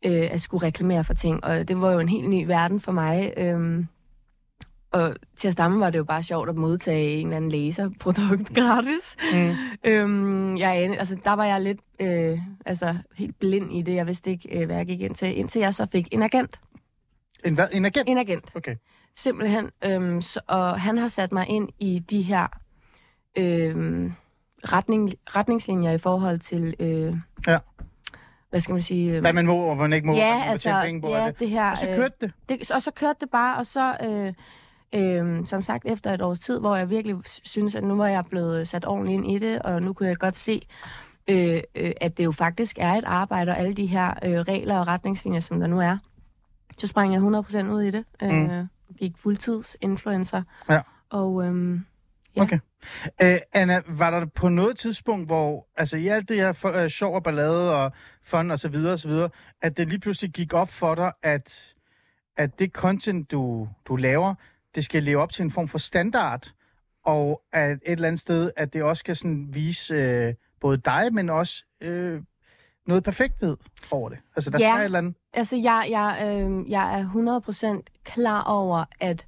øh, 0.05 0.27
at 0.31 0.41
skulle 0.41 0.67
reklamere 0.67 1.03
for 1.03 1.13
ting. 1.13 1.43
Og 1.43 1.67
det 1.67 1.81
var 1.81 1.91
jo 1.91 1.99
en 1.99 2.09
helt 2.09 2.29
ny 2.29 2.45
verden 2.45 2.79
for 2.79 2.91
mig. 2.91 3.33
Øh, 3.37 3.85
og 4.91 5.15
til 5.37 5.47
at 5.47 5.53
stamme 5.53 5.79
var 5.79 5.89
det 5.89 5.97
jo 5.97 6.03
bare 6.03 6.23
sjovt 6.23 6.49
at 6.49 6.55
modtage 6.55 7.09
en 7.17 7.27
eller 7.27 7.37
anden 7.37 7.51
laserprodukt 7.51 8.53
gratis. 8.59 9.15
Mm. 9.33 9.53
Øhm, 9.83 10.57
jeg, 10.57 10.95
altså, 10.99 11.17
der 11.23 11.33
var 11.33 11.45
jeg 11.45 11.61
lidt 11.61 11.79
øh, 11.99 12.39
altså, 12.65 12.95
helt 13.15 13.39
blind 13.39 13.73
i 13.77 13.81
det. 13.81 13.95
Jeg 13.95 14.07
vidste 14.07 14.31
ikke, 14.31 14.59
øh, 14.59 14.65
hvad 14.65 14.75
jeg 14.75 14.85
gik 14.85 15.01
ind 15.01 15.15
til, 15.15 15.37
indtil 15.37 15.59
jeg 15.59 15.75
så 15.75 15.87
fik 15.91 16.07
en 16.11 16.23
agent. 16.23 16.59
En, 17.45 17.53
hvad? 17.53 17.67
en 17.73 17.85
agent? 17.85 18.09
En 18.09 18.17
agent. 18.17 18.51
Okay. 18.55 18.75
Simpelthen. 19.15 19.69
Øhm, 19.85 20.21
så, 20.21 20.39
og 20.47 20.81
han 20.81 20.97
har 20.97 21.07
sat 21.07 21.31
mig 21.31 21.47
ind 21.49 21.69
i 21.79 21.99
de 21.99 22.21
her 22.21 22.47
øhm, 23.37 24.13
retning, 24.63 25.13
retningslinjer 25.35 25.91
i 25.91 25.97
forhold 25.97 26.39
til, 26.39 26.75
øh, 26.79 27.15
Ja. 27.47 27.57
hvad 28.49 28.59
skal 28.59 28.73
man 28.73 28.81
sige? 28.81 29.13
Øh, 29.13 29.21
Hvad 29.21 29.33
man 29.33 29.45
må, 29.45 29.57
og 29.57 29.75
hvad 29.75 29.87
man 29.87 29.93
ikke 29.95 30.07
må, 30.07 30.15
ja, 30.15 30.35
må 30.35 30.51
altså, 30.51 30.63
tjene 30.69 30.81
penge 30.85 31.01
på. 31.01 31.09
ja, 31.15 31.25
det. 31.27 31.39
det 31.39 31.49
her. 31.49 31.71
Og 31.71 31.77
så 31.77 31.89
øh, 31.89 31.95
kørte 31.95 32.15
det. 32.21 32.31
det, 32.49 32.71
og 32.71 32.81
så 32.81 32.91
kørte 32.91 33.17
det 33.21 33.29
bare, 33.29 33.57
og 33.57 33.67
så, 33.67 33.97
øh, 34.03 34.33
øh, 34.95 35.45
som 35.45 35.61
sagt, 35.61 35.85
efter 35.85 36.13
et 36.13 36.21
års 36.21 36.39
tid, 36.39 36.59
hvor 36.59 36.75
jeg 36.75 36.89
virkelig 36.89 37.15
synes, 37.25 37.75
at 37.75 37.83
nu 37.83 37.95
var 37.95 38.07
jeg 38.07 38.25
blevet 38.29 38.67
sat 38.67 38.85
ordentligt 38.85 39.15
ind 39.15 39.31
i 39.31 39.39
det, 39.39 39.61
og 39.61 39.81
nu 39.83 39.93
kunne 39.93 40.09
jeg 40.09 40.17
godt 40.17 40.35
se, 40.35 40.61
øh, 41.27 41.61
øh, 41.75 41.91
at 42.01 42.17
det 42.17 42.25
jo 42.25 42.31
faktisk 42.31 42.77
er 42.79 42.93
et 42.93 43.03
arbejde, 43.07 43.51
og 43.51 43.59
alle 43.59 43.73
de 43.73 43.85
her 43.85 44.13
øh, 44.23 44.31
regler 44.39 44.79
og 44.79 44.87
retningslinjer, 44.87 45.39
som 45.39 45.59
der 45.59 45.67
nu 45.67 45.79
er, 45.79 45.97
så 46.77 46.87
sprang 46.87 47.13
jeg 47.13 47.21
100% 47.21 47.71
ud 47.71 47.81
i 47.81 47.91
det. 47.91 48.03
Øh, 48.23 48.31
Mm. 48.33 48.67
Gik 48.99 49.17
fuldtids 49.17 49.77
influencer. 49.81 50.43
Ja. 50.69 50.81
Og 51.09 51.43
øhm, 51.45 51.85
Ja. 52.35 52.41
Okay. 52.41 52.59
Uh, 53.23 53.37
Anna, 53.53 53.81
var 53.87 54.11
der 54.11 54.25
på 54.25 54.49
noget 54.49 54.77
tidspunkt, 54.77 55.27
hvor, 55.27 55.67
altså 55.77 55.97
i 55.97 56.07
alt 56.07 56.29
det 56.29 56.37
her 56.37 56.53
for, 56.53 56.83
uh, 56.83 56.87
sjov 56.87 57.15
og 57.15 57.23
ballade 57.23 57.75
og 57.75 57.91
fun 58.23 58.51
og 58.51 58.59
så 58.59 58.69
videre 58.69 58.93
og 58.93 58.99
så 58.99 59.07
videre, 59.07 59.29
at 59.61 59.77
det 59.77 59.89
lige 59.89 59.99
pludselig 59.99 60.31
gik 60.31 60.53
op 60.53 60.69
for 60.69 60.95
dig, 60.95 61.11
at, 61.23 61.73
at 62.37 62.59
det 62.59 62.71
content, 62.71 63.31
du, 63.31 63.67
du 63.87 63.95
laver, 63.95 64.35
det 64.75 64.85
skal 64.85 65.03
leve 65.03 65.21
op 65.21 65.31
til 65.31 65.43
en 65.43 65.51
form 65.51 65.67
for 65.67 65.77
standard, 65.77 66.51
og 67.05 67.41
at 67.53 67.71
et 67.71 67.79
eller 67.85 68.07
andet 68.07 68.21
sted, 68.21 68.51
at 68.57 68.73
det 68.73 68.83
også 68.83 68.99
skal 68.99 69.15
sådan 69.15 69.47
vise 69.53 70.27
uh, 70.27 70.33
både 70.61 70.77
dig, 70.77 71.13
men 71.13 71.29
også 71.29 71.63
uh, 71.85 72.21
noget 72.87 73.03
perfekthed 73.03 73.57
over 73.91 74.09
det. 74.09 74.17
Altså, 74.35 74.49
der 74.49 74.59
Ja. 74.59 74.71
skal 74.71 74.79
et 74.81 74.85
eller 74.85 74.97
andet... 74.97 75.15
Altså, 75.33 75.55
jeg, 75.55 75.87
jeg, 75.89 76.21
øh, 76.25 76.71
jeg 76.71 76.99
er 76.99 77.79
100% 77.79 78.01
klar 78.03 78.43
over, 78.43 78.85
at 78.99 79.25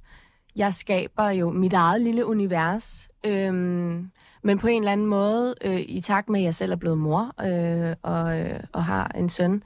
jeg 0.56 0.74
skaber 0.74 1.28
jo 1.30 1.50
mit 1.50 1.72
eget 1.72 2.00
lille 2.00 2.26
univers. 2.26 3.08
Øhm, 3.26 4.10
men 4.42 4.58
på 4.58 4.66
en 4.66 4.82
eller 4.82 4.92
anden 4.92 5.06
måde, 5.06 5.54
øh, 5.64 5.80
i 5.80 6.00
takt 6.00 6.28
med, 6.28 6.40
at 6.40 6.44
jeg 6.44 6.54
selv 6.54 6.72
er 6.72 6.76
blevet 6.76 6.98
mor 6.98 7.34
øh, 7.46 7.96
og, 8.02 8.38
øh, 8.40 8.60
og 8.72 8.84
har 8.84 9.10
en 9.14 9.28
søn, 9.28 9.62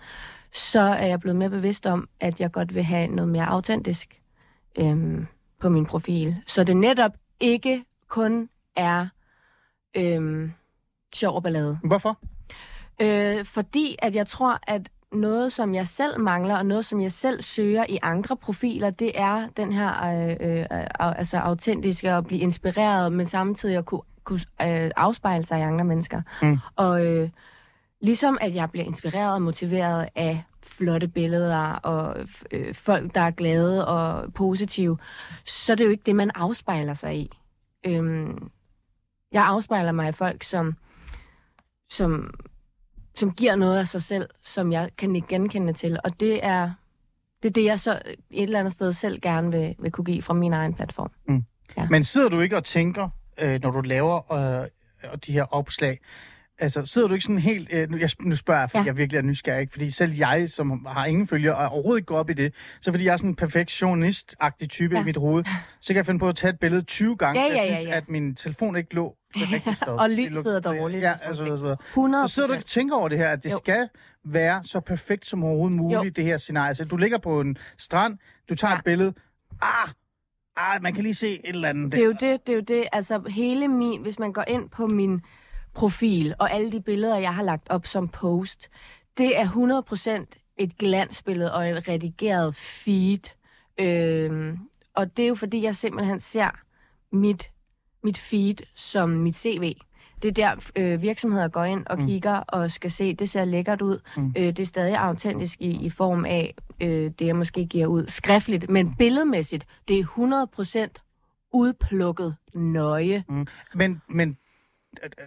så 0.53 0.81
er 0.81 1.07
jeg 1.07 1.21
blevet 1.21 1.37
mere 1.37 1.51
bevidst 1.51 1.87
om, 1.87 2.09
at 2.21 2.41
jeg 2.41 2.53
godt 2.53 2.75
vil 2.75 2.83
have 2.83 3.07
noget 3.09 3.29
mere 3.29 3.47
autentisk 3.47 4.21
øh, 4.79 5.25
på 5.61 5.69
min 5.69 5.87
profil. 5.87 6.37
Så 6.47 6.65
det 6.65 6.77
netop 6.77 7.13
ikke 7.41 7.85
kun 8.09 8.49
er 8.77 9.07
øh, 9.97 10.51
sjov 11.15 11.35
og 11.37 11.43
ballade. 11.43 11.79
Hvorfor? 11.85 12.19
Øh, 13.03 13.45
fordi 13.45 13.97
at 13.99 14.15
jeg 14.15 14.27
tror, 14.27 14.59
at 14.67 14.89
noget, 15.13 15.53
som 15.53 15.75
jeg 15.75 15.89
selv 15.89 16.21
mangler, 16.21 16.57
og 16.57 16.67
noget, 16.67 16.85
som 16.85 17.01
jeg 17.01 17.13
selv 17.13 17.43
søger 17.43 17.85
i 17.89 17.99
andre 18.03 18.37
profiler, 18.37 18.91
det 18.91 19.13
er 19.15 19.49
den 19.57 19.73
her 19.73 20.05
øh, 20.05 20.61
øh, 20.61 20.67
altså 21.01 21.39
autentiske 21.39 22.13
at 22.13 22.27
blive 22.27 22.41
inspireret, 22.41 23.13
men 23.13 23.27
samtidig 23.27 23.77
at 23.77 23.85
kunne, 23.85 24.01
kunne 24.25 24.41
øh, 24.63 24.91
afspejle 24.97 25.47
sig 25.47 25.59
i 25.59 25.63
andre 25.63 25.85
mennesker. 25.85 26.23
Mm. 26.43 26.59
Og 26.77 27.07
øh, 27.07 27.31
ligesom 28.01 28.39
at 28.41 28.55
jeg 28.55 28.71
bliver 28.71 28.87
inspireret 28.87 29.35
og 29.35 29.43
motiveret 29.43 30.09
af 30.15 30.43
flotte 30.67 31.09
billeder 31.09 31.73
og 31.73 32.17
øh, 32.51 32.75
folk, 32.75 33.15
der 33.15 33.21
er 33.21 33.31
glade 33.31 33.87
og 33.87 34.33
positive, 34.35 34.99
så 35.45 35.73
er 35.73 35.77
det 35.77 35.85
jo 35.85 35.91
ikke 35.91 36.03
det, 36.07 36.17
man 36.17 36.31
afspejler 36.35 36.95
sig 36.95 37.17
i. 37.17 37.31
Øhm, 37.87 38.51
jeg 39.33 39.45
afspejler 39.47 39.93
mig 39.93 40.09
i 40.09 40.13
folk, 40.13 40.43
som, 40.43 40.77
som, 41.91 42.35
som 43.15 43.33
giver 43.33 43.57
noget 43.57 43.79
af 43.79 43.89
sig 43.89 44.03
selv, 44.03 44.29
som 44.43 44.73
jeg 44.73 44.91
kan 44.99 45.17
ikke 45.17 45.29
genkende 45.29 45.73
til. 45.73 45.99
Og 46.05 46.21
det 46.21 46.45
er 46.45 46.71
det 47.43 47.49
er 47.49 47.53
det, 47.53 47.65
jeg 47.65 47.81
så 47.81 48.03
et 48.31 48.43
eller 48.43 48.59
andet 48.59 48.73
sted 48.73 48.93
selv 48.93 49.21
gerne 49.21 49.51
vil, 49.51 49.75
vil 49.79 49.93
kunne 49.93 50.05
give 50.05 50.23
fra 50.23 50.35
min 50.35 50.53
egen 50.53 50.75
platform. 50.75 51.11
Men 51.91 52.05
sidder 52.05 52.29
du 52.29 52.41
ikke 52.41 52.57
og 52.57 52.65
tænker, 52.65 53.09
øh, 53.39 53.61
når 53.63 53.71
du 53.71 53.81
laver 53.81 54.33
øh, 54.33 54.69
de 55.27 55.33
her 55.33 55.45
opslag, 55.55 56.01
altså 56.59 56.85
sidder 56.87 57.09
du 57.09 57.15
ikke 57.15 57.23
sådan 57.25 57.39
helt, 57.39 57.69
øh, 57.73 57.91
nu, 57.91 57.97
jeg, 57.97 58.11
nu 58.21 58.37
spørger 58.37 58.61
jeg, 58.61 58.71
fordi 58.71 58.79
ja. 58.79 58.83
Ja. 58.83 58.87
jeg 58.87 58.97
virkelig 58.97 59.19
er 59.19 59.23
nysgerrig, 59.23 59.61
ikke? 59.61 59.73
fordi 59.73 59.91
selv 59.91 60.13
jeg, 60.13 60.51
som 60.51 60.87
har 60.87 61.05
ingen 61.07 61.27
følger, 61.27 61.53
og 61.53 61.69
overhovedet 61.69 61.99
ikke 61.99 62.07
går 62.07 62.19
op 62.19 62.31
i 62.31 62.33
det, 62.33 62.55
så 62.81 62.91
fordi 62.93 63.05
jeg 63.05 63.13
er 63.13 63.17
sådan 63.17 63.31
en 63.31 63.37
perfektionist-agtig 63.37 64.67
type 64.69 64.95
ja. 64.95 64.99
Ja. 64.99 65.03
i 65.03 65.05
mit 65.05 65.17
hoved, 65.17 65.45
så 65.81 65.89
kan 65.89 65.97
jeg 65.97 66.07
finde 66.07 66.19
på 66.21 66.29
at 66.29 66.37
tage 66.37 66.51
et 66.51 66.59
billede 66.61 66.83
20 66.83 67.17
gange, 67.17 67.41
Ja, 67.41 67.47
ja, 67.47 67.53
jeg 67.53 67.69
ja, 67.69 67.75
synes, 67.75 67.87
ja. 67.89 67.97
at 67.97 68.09
min 68.09 68.35
telefon 68.35 68.77
ikke 68.77 68.95
lå 68.95 69.17
det 69.35 69.53
rigtige 69.53 69.75
sted. 69.75 69.93
Og 70.03 70.11
lyset 70.11 70.47
er 70.57 70.61
dårligt 70.61 71.03
Ja, 71.03 71.13
altså, 71.23 71.45
noget. 71.45 71.71
altså, 71.71 71.77
100 71.91 72.29
så 72.29 72.35
sidder 72.35 72.47
du 72.47 72.53
ikke 72.55 72.63
og 72.63 72.67
tænker 72.67 72.97
over 72.97 73.09
det 73.09 73.19
her, 73.19 73.29
at 73.29 73.45
det 73.45 73.53
jo. 73.53 73.59
Skal 73.59 73.89
være 74.25 74.65
så 74.65 74.81
perfekt 74.81 75.27
som 75.27 75.45
overhovedet 75.45 75.77
muligt, 75.77 76.05
Jo. 76.05 76.09
det 76.17 76.25
her 76.25 76.37
scenarie. 76.37 76.75
Så 76.75 76.85
du 76.85 76.97
ligger 76.97 77.19
på 77.19 77.41
en 77.41 77.57
strand, 77.79 78.19
du 78.49 78.55
tager 78.55 78.71
ja. 78.71 78.75
Ja. 78.75 78.79
et 78.79 78.85
billede, 78.85 79.15
ah, 79.63 79.89
ah, 80.57 80.83
man 80.83 80.95
kan 80.95 81.03
lige 81.03 81.15
se 81.15 81.33
et 81.35 81.41
eller 81.55 81.69
andet 81.69 81.93
Det 81.93 82.01
er 82.01 82.05
jo 82.05 82.13
det, 82.13 82.47
det 82.47 82.53
er 82.53 82.57
jo 82.57 82.61
det. 82.69 82.85
Altså 82.93 83.23
hele 83.29 83.69
min, 83.69 84.03
hvis 84.03 84.19
man 84.19 84.33
går 84.33 84.45
ind 84.49 84.71
på 84.71 84.87
min 84.87 85.21
profil, 85.77 86.35
og 86.39 86.53
alle 86.53 86.73
de 86.73 86.81
billeder, 86.81 87.17
jeg 87.17 87.35
har 87.35 87.43
lagt 87.43 87.71
op 87.71 87.87
som 87.87 88.09
post, 88.09 88.71
det 89.19 89.39
er 89.39 90.25
100% 90.29 90.55
et 90.57 90.79
glansbillede 90.79 91.55
og 91.55 91.71
et 91.71 91.89
redigeret 91.89 92.55
feed. 92.55 93.33
Øhm, 93.81 94.59
og 94.95 95.17
det 95.17 95.23
er 95.23 95.29
jo 95.29 95.35
fordi, 95.35 95.63
jeg 95.63 95.77
simpelthen 95.77 96.21
ser 96.21 96.51
mit, 97.13 97.51
mit 98.05 98.19
feed 98.19 98.57
som 98.75 99.11
mit 99.11 99.39
CV. 99.39 99.75
Det 100.23 100.29
er 100.29 100.33
der, 100.33 100.71
øh, 100.77 101.03
virksomheder 101.03 101.49
går 101.49 101.65
ind 101.65 101.87
og 101.87 101.99
kigger 101.99 102.37
og 102.37 102.71
skal 102.71 102.91
se, 102.91 103.15
det 103.15 103.29
ser 103.29 103.45
lækkert 103.45 103.83
ud. 103.83 103.99
Mm. 104.17 104.35
Øh, 104.37 104.45
det 104.45 104.59
er 104.59 104.65
stadig 104.65 104.97
autentisk 104.99 105.61
i, 105.61 105.87
i 105.87 105.91
form 105.91 106.25
af 106.25 106.55
øh, 106.81 107.11
det, 107.19 107.27
jeg 107.27 107.37
måske 107.37 107.67
giver 107.67 107.87
ud 107.87 108.07
skriftligt. 108.07 108.71
Men 108.71 108.95
billedmæssigt, 108.97 109.67
det 109.89 109.99
er 109.99 110.05
100% 110.89 111.49
udplukket 111.53 112.37
nøje. 112.55 113.25
Mm. 113.29 113.47
Men, 113.75 114.03
men 114.09 114.29
øh, 114.29 114.46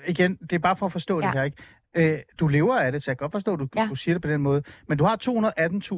igen, 0.07 0.35
det 0.35 0.53
er 0.53 0.59
bare 0.59 0.75
for 0.75 0.85
at 0.85 0.91
forstå 0.91 1.21
ja. 1.21 1.27
det 1.27 1.33
her, 1.35 1.43
ikke? 1.43 2.13
Øh, 2.13 2.19
du 2.39 2.47
lever 2.47 2.79
af 2.79 2.91
det, 2.91 3.03
så 3.03 3.11
jeg 3.11 3.17
kan 3.17 3.23
godt 3.25 3.31
forstå, 3.31 3.53
at 3.53 3.59
du, 3.59 3.67
ja. 3.75 3.87
Du 3.89 3.95
siger 3.95 4.15
det 4.15 4.21
på 4.21 4.27
den 4.29 4.41
måde. 4.41 4.63
Men 4.87 4.97
du 4.97 5.03
har 5.03 5.17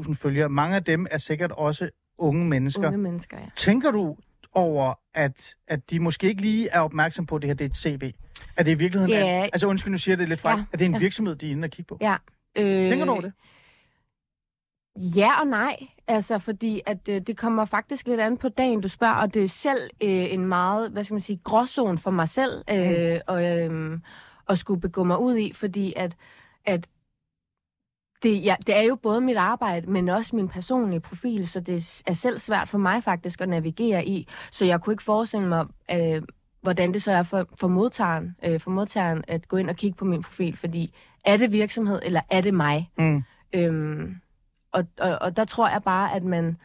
218.000 0.08 0.14
følgere. 0.14 0.50
Mange 0.50 0.76
af 0.76 0.84
dem 0.84 1.08
er 1.12 1.18
sikkert 1.18 1.52
også 1.52 1.90
unge 2.18 2.46
mennesker. 2.46 2.88
Unge 2.88 2.98
mennesker, 2.98 3.38
ja. 3.38 3.46
Tænker 3.56 3.92
du 3.92 4.18
over, 4.54 4.94
at, 5.16 5.56
at 5.68 5.90
de 5.90 6.00
måske 6.00 6.28
ikke 6.28 6.42
lige 6.42 6.70
er 6.70 6.80
opmærksom 6.80 7.26
på, 7.26 7.36
at 7.36 7.42
det 7.42 7.48
her 7.50 7.56
det 7.56 7.66
er 7.66 7.70
et 7.70 7.76
CV? 7.76 8.12
Er 8.58 8.64
det 8.64 8.72
i 8.72 8.74
virkeligheden... 8.74 9.12
Ja. 9.12 9.40
Er, 9.40 9.44
altså 9.44 9.68
undskyld, 9.68 9.92
nu 9.92 9.98
siger 9.98 10.14
jeg 10.14 10.20
det 10.20 10.30
lidt 10.30 10.40
frækt. 10.40 10.58
Ja, 10.58 10.64
Er 10.74 10.78
det 10.78 10.86
en 10.86 10.94
ja. 10.94 11.00
virksomhed, 11.00 11.36
de 11.36 11.48
er 11.48 11.52
inde 11.52 11.66
og 11.66 11.70
kigge 11.70 11.88
på? 11.90 11.98
ja. 12.02 12.16
Øh, 12.58 12.88
Tænker 12.90 13.06
du 13.06 13.12
over 13.12 13.22
det? 13.22 13.34
Ja 14.96 15.42
og 15.42 15.48
nej, 15.48 15.88
altså 16.08 16.40
fordi 16.40 16.82
at 16.86 17.10
øh, 17.10 17.22
det 17.22 17.38
kommer 17.38 17.66
faktisk 17.66 18.08
lidt 18.08 18.20
an 18.20 18.38
på 18.38 18.50
dagen, 18.50 18.82
du 18.82 18.88
spørger, 18.88 19.14
og 19.14 19.34
det 19.34 19.44
er 19.44 19.48
selv 19.48 19.90
øh, 20.04 20.34
en 20.34 20.46
meget, 20.46 20.92
hvad 20.92 21.04
skal 21.04 21.14
man 21.14 21.22
sige, 21.22 21.40
gråzone 21.44 21.98
for 21.98 22.12
mig 22.12 22.30
selv 22.30 22.64
øh, 22.72 23.20
og, 23.28 23.60
øh, 23.60 24.00
at 24.50 24.58
skulle 24.58 24.82
begå 24.82 25.04
mig 25.04 25.20
ud 25.20 25.38
i, 25.38 25.54
fordi 25.54 25.94
at, 25.96 26.18
at 26.66 26.88
det, 28.24 28.46
ja, 28.46 28.56
det 28.68 28.78
er 28.78 28.82
jo 28.82 28.96
både 28.96 29.22
mit 29.22 29.38
arbejde, 29.38 29.92
men 29.92 30.10
også 30.10 30.36
min 30.36 30.48
personlige 30.48 31.00
profil, 31.00 31.48
så 31.48 31.60
det 31.60 32.04
er 32.08 32.14
selv 32.14 32.40
svært 32.40 32.68
for 32.68 32.78
mig 32.78 33.04
faktisk 33.04 33.42
at 33.42 33.50
navigere 33.50 34.06
i, 34.06 34.28
så 34.52 34.66
jeg 34.66 34.82
kunne 34.82 34.94
ikke 34.94 35.04
forestille 35.04 35.48
mig, 35.48 35.66
øh, 35.92 36.22
hvordan 36.62 36.94
det 36.94 37.02
så 37.02 37.12
er 37.12 37.24
for, 37.24 37.48
for, 37.60 37.68
modtageren, 37.68 38.36
øh, 38.46 38.60
for 38.60 38.72
modtageren 38.72 39.24
at 39.28 39.48
gå 39.48 39.58
ind 39.58 39.70
og 39.70 39.76
kigge 39.76 39.98
på 39.98 40.06
min 40.06 40.22
profil, 40.22 40.58
fordi 40.58 40.94
er 41.26 41.38
det 41.38 41.52
virksomhed, 41.52 42.00
eller 42.06 42.22
er 42.30 42.42
det 42.42 42.54
mig? 42.54 42.92
Mm. 42.98 43.24
Øhm, 43.54 44.16
og, 44.74 44.86
og, 45.00 45.18
og 45.22 45.38
der 45.38 45.46
tror 45.46 45.70
jeg 45.70 45.84
bare, 45.84 46.14
at 46.16 46.24
man 46.24 46.58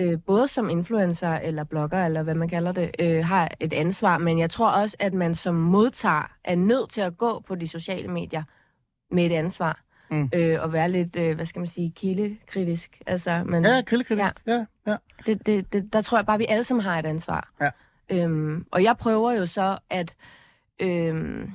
øh, 0.00 0.18
både 0.26 0.48
som 0.48 0.70
influencer 0.70 1.32
eller 1.32 1.64
blogger, 1.64 2.06
eller 2.06 2.22
hvad 2.22 2.34
man 2.34 2.48
kalder 2.48 2.72
det, 2.72 2.90
øh, 2.98 3.24
har 3.24 3.50
et 3.60 3.72
ansvar. 3.72 4.18
Men 4.18 4.38
jeg 4.38 4.50
tror 4.50 4.70
også, 4.70 4.96
at 4.98 5.14
man 5.14 5.34
som 5.34 5.54
modtager 5.54 6.32
er 6.44 6.54
nødt 6.54 6.90
til 6.90 7.00
at 7.00 7.18
gå 7.18 7.40
på 7.46 7.54
de 7.54 7.68
sociale 7.68 8.08
medier 8.08 8.42
med 9.10 9.26
et 9.26 9.32
ansvar. 9.32 9.80
Mm. 10.10 10.30
Øh, 10.34 10.58
og 10.62 10.72
være 10.72 10.90
lidt, 10.90 11.16
øh, 11.16 11.34
hvad 11.34 11.46
skal 11.46 11.60
man 11.60 11.68
sige, 11.68 11.92
kildekritisk. 11.96 13.02
Altså, 13.06 13.42
man, 13.46 13.64
Ja, 13.64 13.82
kildekritisk. 13.82 14.42
Ja. 14.46 14.52
ja, 14.52 14.64
ja. 14.86 14.96
det, 15.26 15.46
det, 15.46 15.72
det, 15.72 15.92
der 15.92 16.02
tror 16.02 16.18
jeg 16.18 16.26
bare, 16.26 16.34
at 16.34 16.40
vi 16.40 16.46
alle 16.48 16.64
sammen 16.64 16.84
har 16.84 16.98
et 16.98 17.06
ansvar. 17.06 17.50
Ja. 17.60 17.70
Øhm, 18.10 18.66
og 18.72 18.82
jeg 18.82 18.96
prøver 18.96 19.32
jo 19.32 19.46
så, 19.46 19.78
at, 19.90 20.14
øhm, 20.80 21.50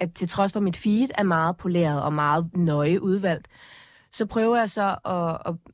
at 0.00 0.14
til 0.14 0.28
trods 0.28 0.52
for, 0.52 0.60
mit 0.60 0.76
feed 0.76 1.08
er 1.18 1.22
meget 1.22 1.56
poleret 1.56 2.02
og 2.02 2.12
meget 2.12 2.50
nøje 2.56 3.02
udvalgt, 3.02 3.48
så 4.12 4.26
prøver 4.26 4.56
jeg 4.56 4.70
så 4.70 4.96
at, 5.04 5.52
at 5.52 5.72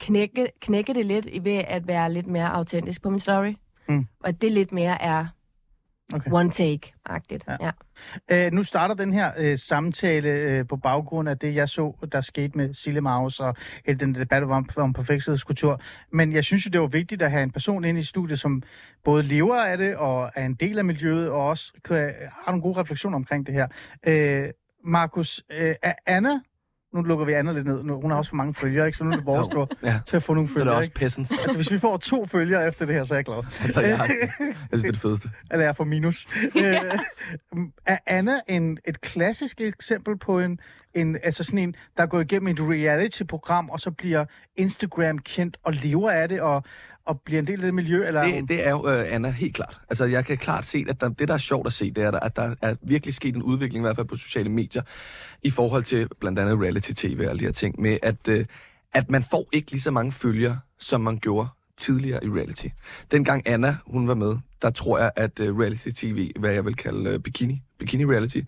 knække, 0.00 0.48
knække 0.60 0.94
det 0.94 1.06
lidt 1.06 1.44
ved 1.44 1.62
at 1.68 1.86
være 1.86 2.12
lidt 2.12 2.26
mere 2.26 2.52
autentisk 2.54 3.02
på 3.02 3.10
min 3.10 3.20
story. 3.20 3.54
Mm. 3.88 4.06
Og 4.20 4.40
det 4.42 4.52
lidt 4.52 4.72
mere 4.72 5.02
er 5.02 5.26
Okay. 6.14 6.30
one 6.32 6.50
take-agtigt. 6.50 7.44
Ja. 7.48 7.56
Ja. 8.30 8.46
Øh, 8.46 8.52
nu 8.52 8.62
starter 8.62 8.94
den 8.94 9.12
her 9.12 9.32
øh, 9.38 9.58
samtale 9.58 10.28
øh, 10.28 10.66
på 10.66 10.76
baggrund 10.76 11.28
af 11.28 11.38
det, 11.38 11.54
jeg 11.54 11.68
så, 11.68 12.08
der 12.12 12.20
skete 12.20 12.58
med 12.58 12.74
Sille 12.74 13.00
Maus 13.00 13.40
og 13.40 13.56
hele 13.86 13.98
den 13.98 14.14
debat 14.14 14.42
om, 14.42 14.68
om 14.76 14.92
perfekthedskultur. 14.92 15.80
Men 16.12 16.32
jeg 16.32 16.44
synes 16.44 16.66
jo, 16.66 16.70
det 16.70 16.80
var 16.80 16.86
vigtigt 16.86 17.22
at 17.22 17.30
have 17.30 17.42
en 17.42 17.50
person 17.50 17.84
ind 17.84 17.98
i 17.98 18.02
studiet, 18.02 18.38
som 18.40 18.62
både 19.04 19.22
lever 19.22 19.56
af 19.56 19.78
det 19.78 19.96
og 19.96 20.30
er 20.34 20.46
en 20.46 20.54
del 20.54 20.78
af 20.78 20.84
miljøet, 20.84 21.30
og 21.30 21.48
også 21.48 21.72
kan, 21.84 22.14
har 22.44 22.50
nogle 22.50 22.62
gode 22.62 22.80
refleksioner 22.80 23.16
omkring 23.16 23.46
det 23.46 23.54
her. 23.54 23.68
Øh, 24.06 24.48
Markus, 24.84 25.42
øh, 25.50 25.74
er 25.82 25.94
Anna, 26.06 26.40
nu 26.94 27.02
lukker 27.02 27.24
vi 27.26 27.32
Anna 27.32 27.52
lidt 27.52 27.66
ned, 27.66 27.82
nu, 27.82 28.00
hun 28.00 28.10
har 28.10 28.18
også 28.18 28.28
for 28.28 28.36
mange 28.36 28.54
følgere, 28.54 28.86
ikke? 28.86 28.98
så 28.98 29.04
nu 29.04 29.10
er 29.10 29.16
det 29.16 29.26
vores 29.26 29.48
tur 29.52 29.68
Ja. 29.82 30.00
til 30.06 30.16
at 30.16 30.22
få 30.22 30.34
nogle 30.34 30.48
er 30.48 30.52
det 30.52 30.60
følgere. 30.60 30.76
også 30.76 30.90
peasants. 30.94 31.32
Altså, 31.42 31.56
hvis 31.56 31.72
vi 31.72 31.78
får 31.78 31.96
to 31.96 32.26
følgere 32.26 32.68
efter 32.68 32.86
det 32.86 32.94
her, 32.94 33.04
så 33.04 33.14
er 33.14 33.18
jeg 33.18 33.24
glad. 33.24 33.36
Altså, 33.62 33.80
jeg, 33.80 33.96
har, 33.96 34.04
jeg 34.04 34.54
synes, 34.68 34.82
det 34.82 34.88
er 34.88 34.92
det 34.92 35.00
fedeste. 35.00 35.30
Eller 35.52 35.64
jeg 35.64 35.76
får 35.76 35.84
minus. 35.84 36.26
øh, 36.56 36.62
er 37.86 37.98
Anna 38.06 38.40
en, 38.48 38.78
et 38.88 39.00
klassisk 39.00 39.60
eksempel 39.60 40.18
på 40.18 40.38
en, 40.40 40.58
en, 40.94 41.18
altså 41.22 41.44
sådan 41.44 41.58
en, 41.58 41.74
der 41.96 42.02
er 42.02 42.06
gået 42.06 42.24
igennem 42.32 42.48
et 42.48 42.60
reality-program, 42.60 43.70
og 43.70 43.80
så 43.80 43.90
bliver 43.90 44.24
Instagram 44.56 45.18
kendt 45.18 45.56
og 45.64 45.72
lever 45.72 46.10
af 46.10 46.28
det, 46.28 46.40
og, 46.40 46.62
og 47.06 47.20
bliver 47.20 47.38
en 47.38 47.46
del 47.46 47.58
af 47.60 47.64
det 47.64 47.74
miljø? 47.74 48.06
Eller 48.06 48.20
er 48.20 48.24
hun- 48.24 48.40
Det, 48.40 48.48
det 48.48 48.66
er 48.66 48.70
jo 48.70 48.88
øh, 48.88 49.04
Anna, 49.14 49.30
helt 49.30 49.54
klart. 49.54 49.80
Altså, 49.88 50.04
jeg 50.04 50.24
kan 50.24 50.38
klart 50.38 50.66
se, 50.66 50.84
at 50.88 51.00
der, 51.00 51.08
det, 51.08 51.28
der 51.28 51.34
er 51.34 51.38
sjovt 51.38 51.66
at 51.66 51.72
se, 51.72 51.90
det 51.90 52.04
er, 52.04 52.10
at 52.12 52.36
der 52.36 52.54
er 52.62 52.74
virkelig 52.82 53.14
sket 53.14 53.34
en 53.34 53.42
udvikling, 53.42 53.82
i 53.82 53.86
hvert 53.86 53.96
fald 53.96 54.06
på 54.06 54.16
sociale 54.16 54.48
medier, 54.50 54.82
i 55.42 55.50
forhold 55.50 55.82
til 55.84 56.08
blandt 56.20 56.38
andet 56.38 56.60
reality-tv 56.60 57.20
og 57.24 57.30
alle 57.30 57.40
de 57.40 57.44
her 57.44 57.52
ting, 57.52 57.80
med 57.80 57.98
at, 58.02 58.28
øh, 58.28 58.46
at 58.94 59.10
man 59.10 59.22
får 59.30 59.48
ikke 59.52 59.70
lige 59.70 59.80
så 59.80 59.90
mange 59.90 60.12
følgere, 60.12 60.58
som 60.78 61.00
man 61.00 61.18
gjorde 61.18 61.48
tidligere 61.78 62.24
i 62.24 62.28
reality. 62.28 62.66
Dengang 63.10 63.48
Anna, 63.48 63.76
hun 63.86 64.08
var 64.08 64.14
med, 64.14 64.36
der 64.62 64.70
tror 64.70 64.98
jeg, 64.98 65.10
at 65.16 65.40
uh, 65.40 65.58
reality-tv, 65.60 66.30
hvad 66.38 66.50
jeg 66.50 66.64
vil 66.64 66.74
kalde 66.76 67.14
uh, 67.14 67.20
bikini, 67.20 67.62
bikini-reality, 67.78 68.40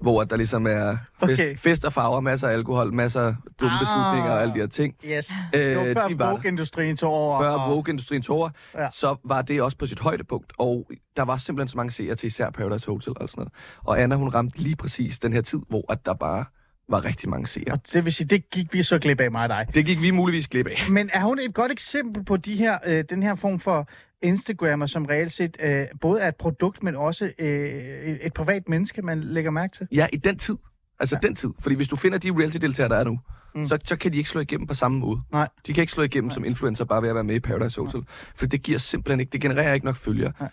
hvor 0.00 0.24
der 0.24 0.36
ligesom 0.36 0.66
er 0.66 0.96
fest, 1.20 1.40
Okay. 1.40 1.56
fest 1.56 1.84
og 1.84 1.92
farver, 1.92 2.20
masser 2.20 2.48
af 2.48 2.52
alkohol, 2.52 2.92
masser 2.92 3.20
af 3.20 3.34
dumme 3.60 3.74
Ah. 3.74 3.80
beslutninger 3.80 4.30
og 4.30 4.42
alle 4.42 4.54
de 4.54 4.58
her 4.58 4.66
ting. 4.66 4.94
Yes. 5.04 5.32
Øh, 5.54 5.60
Det 5.60 5.76
var 5.76 5.82
før 5.84 6.08
de 6.08 6.18
var 6.18 6.24
der. 6.26 6.30
Vogue-industrien 6.32 6.96
tog 6.96 7.12
over. 7.12 7.42
før 7.42 7.48
og- 7.50 7.70
woke-industrien 7.74 8.22
tog 8.22 8.36
over, 8.36 8.50
ja. 8.74 8.90
så 8.90 9.16
var 9.24 9.42
det 9.42 9.62
også 9.62 9.76
på 9.78 9.86
sit 9.86 10.00
højdepunkt. 10.00 10.52
Og 10.58 10.90
der 11.16 11.22
var 11.22 11.36
simpelthen 11.36 11.68
så 11.68 11.76
mange 11.76 11.92
seere 11.92 12.14
til 12.14 12.26
især 12.26 12.50
Paradise 12.50 12.86
Hotel 12.86 13.12
og 13.16 13.28
sådan 13.28 13.40
noget. 13.40 13.52
Og 13.84 14.00
Anna, 14.00 14.16
hun 14.16 14.28
ramte 14.28 14.58
lige 14.58 14.76
præcis 14.76 15.18
den 15.18 15.32
her 15.32 15.40
tid, 15.40 15.58
hvor 15.68 15.92
at 15.92 16.06
der 16.06 16.14
bare 16.14 16.44
var 16.88 17.04
rigtig 17.04 17.28
mange 17.28 17.46
seere. 17.46 17.72
Og 17.72 17.78
det 17.92 18.04
vil 18.04 18.12
sige, 18.12 18.26
det 18.26 18.50
gik 18.50 18.72
vi 18.72 18.82
så 18.82 18.98
glip 18.98 19.20
af 19.20 19.30
mig 19.30 19.42
og 19.42 19.48
dig. 19.48 19.66
Det 19.74 19.86
gik 19.86 20.00
vi 20.00 20.10
muligvis 20.10 20.48
glip 20.48 20.66
af. 20.66 20.78
Men 20.90 21.10
er 21.12 21.20
hun 21.20 21.38
et 21.38 21.54
godt 21.54 21.72
eksempel 21.72 22.24
på 22.24 22.36
de 22.36 22.56
her, 22.56 22.78
øh, 22.86 23.04
den 23.10 23.22
her 23.22 23.34
form 23.34 23.58
for 23.58 23.88
Instagrammer, 24.22 24.86
som 24.86 25.04
reelt 25.04 25.32
set 25.32 25.56
øh, 25.60 25.86
både 26.00 26.20
er 26.20 26.28
et 26.28 26.36
produkt, 26.36 26.82
men 26.82 26.96
også 26.96 27.32
øh, 27.38 27.48
et, 27.48 28.18
et 28.22 28.32
privat 28.32 28.68
menneske, 28.68 29.02
man 29.02 29.20
lægger 29.20 29.50
mærke 29.50 29.76
til? 29.76 29.88
Ja, 29.92 30.06
i 30.12 30.16
den 30.16 30.38
tid. 30.38 30.56
Altså 31.00 31.18
ja. 31.22 31.26
den 31.26 31.36
tid. 31.36 31.50
Fordi 31.60 31.74
hvis 31.74 31.88
du 31.88 31.96
finder 31.96 32.18
de 32.18 32.30
reality-deltagere, 32.30 32.88
der 32.88 32.96
er 32.96 33.04
nu, 33.04 33.18
mm. 33.54 33.66
så, 33.66 33.78
så 33.84 33.96
kan 33.96 34.12
de 34.12 34.18
ikke 34.18 34.30
slå 34.30 34.40
igennem 34.40 34.66
på 34.66 34.74
samme 34.74 34.98
måde. 34.98 35.20
Nej. 35.32 35.48
De 35.66 35.72
kan 35.72 35.82
ikke 35.82 35.92
slå 35.92 36.02
igennem 36.02 36.28
Nej. 36.28 36.34
som 36.34 36.44
influencer 36.44 36.84
bare 36.84 37.02
ved 37.02 37.08
at 37.08 37.14
være 37.14 37.24
med 37.24 37.34
i 37.34 37.40
Paradise 37.40 37.80
Hotel. 37.80 38.00
For 38.34 38.46
det 38.46 38.62
giver 38.62 38.78
simpelthen 38.78 39.20
ikke, 39.20 39.30
det 39.30 39.40
genererer 39.40 39.74
ikke 39.74 39.86
nok 39.86 39.96
følgere. 39.96 40.32
Nej. 40.40 40.50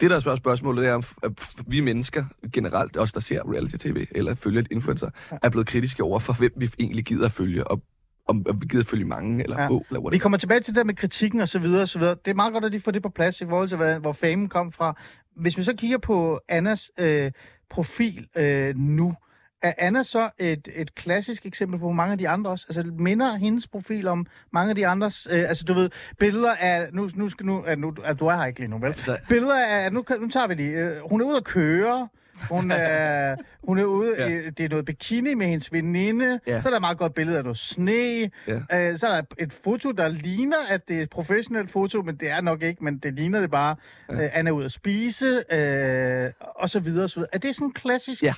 Det, 0.00 0.10
der 0.10 0.16
er 0.30 0.36
spørgsmålet, 0.36 0.82
det 0.82 0.90
er, 0.90 1.14
at 1.22 1.32
vi 1.66 1.80
mennesker 1.80 2.24
generelt, 2.52 2.96
os 2.96 3.12
der 3.12 3.20
ser 3.20 3.52
reality-tv 3.52 4.06
eller 4.10 4.34
følger 4.34 4.60
et 4.60 4.68
influencer, 4.70 5.10
er 5.42 5.48
blevet 5.48 5.66
kritiske 5.66 6.02
over 6.02 6.18
for, 6.18 6.32
hvem 6.32 6.52
vi 6.56 6.70
egentlig 6.78 7.04
gider 7.04 7.26
at 7.26 7.32
følge, 7.32 7.66
og 7.68 7.82
om, 8.28 8.46
om 8.48 8.62
vi 8.62 8.66
gider 8.66 8.82
at 8.82 8.86
følge 8.86 9.04
mange, 9.04 9.42
eller 9.42 9.56
Ja. 9.56 9.62
ja. 9.62 9.68
få, 9.68 9.84
eller 9.88 10.00
Vi 10.00 10.04
whatever. 10.04 10.20
kommer 10.20 10.38
tilbage 10.38 10.60
til 10.60 10.74
det 10.74 10.76
der 10.78 10.84
med 10.84 10.94
kritikken 10.94 11.40
og 11.40 11.48
så 11.48 11.58
videre 11.58 11.82
og 11.82 11.88
så 11.88 11.98
videre. 11.98 12.14
Det 12.24 12.30
er 12.30 12.34
meget 12.34 12.52
godt, 12.52 12.64
at 12.64 12.72
de 12.72 12.80
får 12.80 12.90
det 12.92 13.02
på 13.02 13.08
plads 13.08 13.40
i 13.40 13.44
forhold 13.46 13.68
til, 13.68 13.76
hvad, 13.76 13.98
hvor 13.98 14.12
famen 14.12 14.48
kom 14.48 14.72
fra. 14.72 14.94
Hvis 15.36 15.58
vi 15.58 15.62
så 15.62 15.74
kigger 15.76 15.98
på 15.98 16.40
Annas 16.48 16.90
øh, 16.98 17.32
profil 17.70 18.26
øh, 18.36 18.76
nu, 18.76 19.14
er 19.62 19.72
Anna 19.78 20.02
så 20.02 20.30
et, 20.38 20.68
et 20.74 20.94
klassisk 20.94 21.46
eksempel 21.46 21.78
på 21.80 21.92
mange 21.92 22.12
af 22.12 22.18
de 22.18 22.28
andre 22.28 22.50
også? 22.50 22.66
Altså 22.68 22.82
minder 22.98 23.36
hendes 23.36 23.66
profil 23.66 24.08
om 24.08 24.26
mange 24.52 24.70
af 24.70 24.76
de 24.76 24.86
andres? 24.86 25.28
Øh, 25.30 25.38
altså 25.48 25.64
du 25.64 25.72
ved, 25.72 25.90
billeder 26.18 26.52
af... 26.60 26.88
Nu, 26.92 27.08
nu 27.14 27.28
skal 27.28 27.46
nu... 27.46 27.58
Uh, 27.72 27.78
nu 27.78 27.88
uh, 27.88 28.18
du 28.20 28.26
er 28.26 28.36
her 28.36 28.44
ikke 28.46 28.60
lige 28.60 28.70
nu, 28.70 28.78
vel? 28.78 28.86
Altså- 28.86 29.18
Billeder 29.28 29.64
af... 29.66 29.92
Nu, 29.92 30.04
nu 30.20 30.28
tager 30.28 30.46
vi 30.46 30.54
lige... 30.54 30.90
Uh, 31.02 31.10
hun 31.10 31.20
er 31.20 31.24
ude 31.24 31.36
at 31.36 31.44
køre. 31.44 32.08
Hun 32.50 32.70
er, 32.80 33.36
hun 33.64 33.78
er 33.78 33.84
ude, 33.84 34.14
Ja. 34.18 34.28
ja. 34.28 34.50
det 34.50 34.60
er 34.64 34.68
noget 34.68 34.84
bikini 34.84 35.34
med 35.34 35.46
hendes 35.46 35.72
veninde, 35.72 36.40
Ja. 36.46 36.62
så 36.62 36.68
er 36.68 36.70
der 36.70 36.76
et 36.76 36.80
meget 36.80 36.98
godt 36.98 37.14
billede 37.14 37.38
af 37.38 37.42
noget 37.44 37.58
sne, 37.58 38.30
Ja. 38.48 38.90
øh, 38.90 38.98
så 38.98 39.06
er 39.06 39.10
der 39.14 39.22
et 39.38 39.52
foto, 39.52 39.90
der 39.90 40.08
ligner, 40.08 40.56
at 40.68 40.88
det 40.88 40.98
er 40.98 41.02
et 41.02 41.10
professionelt 41.10 41.70
foto, 41.70 42.02
men 42.02 42.16
det 42.16 42.30
er 42.30 42.40
nok 42.40 42.62
ikke, 42.62 42.84
men 42.84 42.98
det 42.98 43.14
ligner 43.14 43.40
det 43.40 43.50
bare. 43.50 43.76
Ja. 44.10 44.14
Øh, 44.24 44.30
Anna 44.32 44.50
er 44.50 44.54
ude 44.54 44.64
at 44.64 44.72
spise, 44.72 45.26
øh, 45.52 46.30
og 46.40 46.70
så 46.70 46.80
videre, 46.80 47.04
og 47.04 47.10
så 47.10 47.16
videre. 47.20 47.30
Er 47.34 47.38
det 47.38 47.56
sådan 47.56 47.72
klassisk? 47.72 48.22
Ja, 48.22 48.34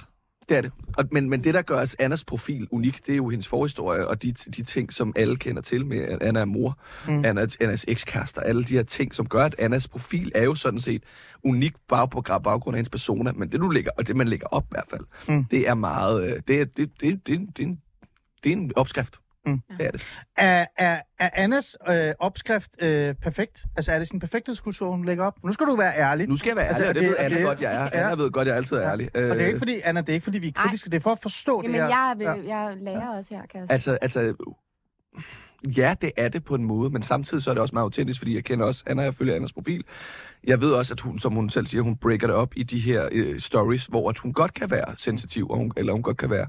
det 0.48 0.56
er 0.56 0.60
det. 0.60 0.72
Og, 0.98 1.04
men, 1.12 1.30
men 1.30 1.44
det, 1.44 1.54
der 1.54 1.62
gør 1.62 1.80
os 1.80 1.96
Annas 1.98 2.24
profil 2.24 2.68
unik, 2.70 3.06
det 3.06 3.12
er 3.12 3.16
jo 3.16 3.28
hendes 3.28 3.48
forhistorie, 3.48 4.08
og 4.08 4.22
de, 4.22 4.32
de 4.32 4.62
ting, 4.62 4.92
som 4.92 5.12
alle 5.16 5.36
kender 5.36 5.62
til 5.62 5.86
med, 5.86 5.98
at 5.98 6.22
Anna 6.22 6.40
er 6.40 6.44
mor, 6.44 6.78
mm. 7.08 7.24
Anna, 7.24 7.46
Annas 7.60 7.84
ekskærester, 7.88 8.40
alle 8.40 8.64
de 8.64 8.74
her 8.74 8.82
ting, 8.82 9.14
som 9.14 9.26
gør, 9.26 9.44
at 9.44 9.54
Annas 9.58 9.88
profil 9.88 10.32
er 10.34 10.44
jo 10.44 10.54
sådan 10.54 10.80
set 10.80 11.02
unik 11.44 11.72
bare 11.88 12.08
på 12.08 12.20
baggrund 12.20 12.74
af 12.74 12.78
hendes 12.78 12.90
persona, 12.90 13.32
men 13.32 13.52
det, 13.52 13.60
du 13.60 13.68
lægger, 13.68 13.90
og 13.98 14.08
det, 14.08 14.16
man 14.16 14.28
lægger 14.28 14.46
op 14.46 14.64
i 14.64 14.70
hvert 14.70 14.86
fald, 14.90 15.04
mm. 15.28 15.44
det 15.44 15.68
er 15.68 15.74
meget, 15.74 16.24
øh, 16.24 16.40
det 16.48 16.60
er, 16.60 16.64
det, 16.64 16.76
det, 16.76 16.90
det, 17.00 17.26
det, 17.26 17.56
det, 17.56 17.78
det 18.44 18.52
er 18.52 18.56
en 18.56 18.72
opskrift. 18.76 19.21
Mm. 19.46 19.60
Det 19.78 19.86
er 19.86 19.90
det. 19.90 20.02
Er, 20.36 20.66
er, 20.78 21.00
er 21.18 21.30
Annas 21.32 21.76
øh, 21.88 22.12
opskrift 22.18 22.70
øh, 22.82 23.14
perfekt? 23.14 23.64
Altså 23.76 23.92
er 23.92 23.98
det 23.98 24.08
sådan 24.08 24.16
en 24.16 24.20
perfekthedskultur, 24.20 24.90
hun 24.90 25.04
lægger 25.04 25.24
op? 25.24 25.44
Nu 25.44 25.52
skal 25.52 25.66
du 25.66 25.76
være 25.76 25.96
ærlig. 25.96 26.28
Nu 26.28 26.36
skal 26.36 26.48
jeg 26.50 26.56
være 26.56 26.66
Altså, 26.66 26.84
ærlig, 26.84 26.88
er 26.88 26.90
og 26.90 26.94
det, 26.94 27.02
det- 27.02 27.10
ved 27.10 27.16
er 27.18 27.24
Anna 27.24 27.36
det- 27.38 27.46
godt, 27.46 27.60
jeg 27.60 27.74
er. 27.74 27.82
ja. 27.98 28.04
Anna 28.10 28.22
ved 28.22 28.30
godt, 28.30 28.48
jeg 28.48 28.56
altid 28.56 28.76
er 28.76 28.90
ærlig. 28.90 29.10
Og 29.14 29.20
det 29.20 29.30
er 29.30 29.36
Øh, 29.36 29.46
ikke 29.46 29.58
fordi, 29.58 29.80
Anna, 29.84 30.00
det 30.00 30.08
er 30.08 30.12
ikke 30.12 30.24
fordi, 30.24 30.38
vi 30.38 30.48
er 30.48 30.52
Ej. 30.60 30.66
kritiske. 30.66 30.90
Det 30.90 30.96
er 30.96 31.00
for 31.00 31.12
at 31.12 31.18
forstå 31.22 31.62
Jamen, 31.62 31.74
det 31.80 31.82
her. 31.82 31.88
jeg, 31.88 32.14
vil, 32.18 32.24
Ja. 32.48 32.56
jeg 32.58 32.76
lærer 32.76 33.08
også 33.16 33.34
her, 33.34 33.42
kan 33.46 33.60
jeg 33.60 33.66
sige. 33.68 33.72
Altså, 33.72 33.98
altså, 34.02 34.34
ja, 35.76 35.94
det 36.02 36.12
er 36.16 36.28
det 36.28 36.44
på 36.44 36.54
en 36.54 36.64
måde, 36.64 36.90
men 36.90 37.02
samtidig 37.02 37.42
så 37.42 37.50
er 37.50 37.54
det 37.54 37.60
også 37.62 37.74
meget 37.74 37.84
autentisk, 37.84 38.20
fordi 38.20 38.34
jeg 38.34 38.44
kender 38.44 38.66
også 38.66 38.82
Anna, 38.86 39.02
jeg 39.02 39.14
følger 39.14 39.34
Annas 39.34 39.52
profil. 39.52 39.84
Jeg 40.44 40.60
ved 40.60 40.72
også, 40.72 40.94
at 40.94 41.00
hun, 41.00 41.18
som 41.18 41.32
hun 41.32 41.50
selv 41.50 41.66
siger, 41.66 41.82
hun 41.82 41.96
breaker 41.96 42.26
det 42.26 42.36
op 42.36 42.52
i 42.56 42.62
de 42.62 42.78
her 42.78 43.08
øh, 43.12 43.40
stories, 43.40 43.86
hvor 43.86 44.10
at 44.10 44.18
hun 44.18 44.32
godt 44.32 44.54
kan 44.54 44.70
være 44.70 44.94
sensitiv, 44.96 45.48
og 45.50 45.56
hun, 45.56 45.72
eller 45.76 45.92
hun 45.92 46.02
godt 46.02 46.16
kan 46.16 46.30
være, 46.30 46.46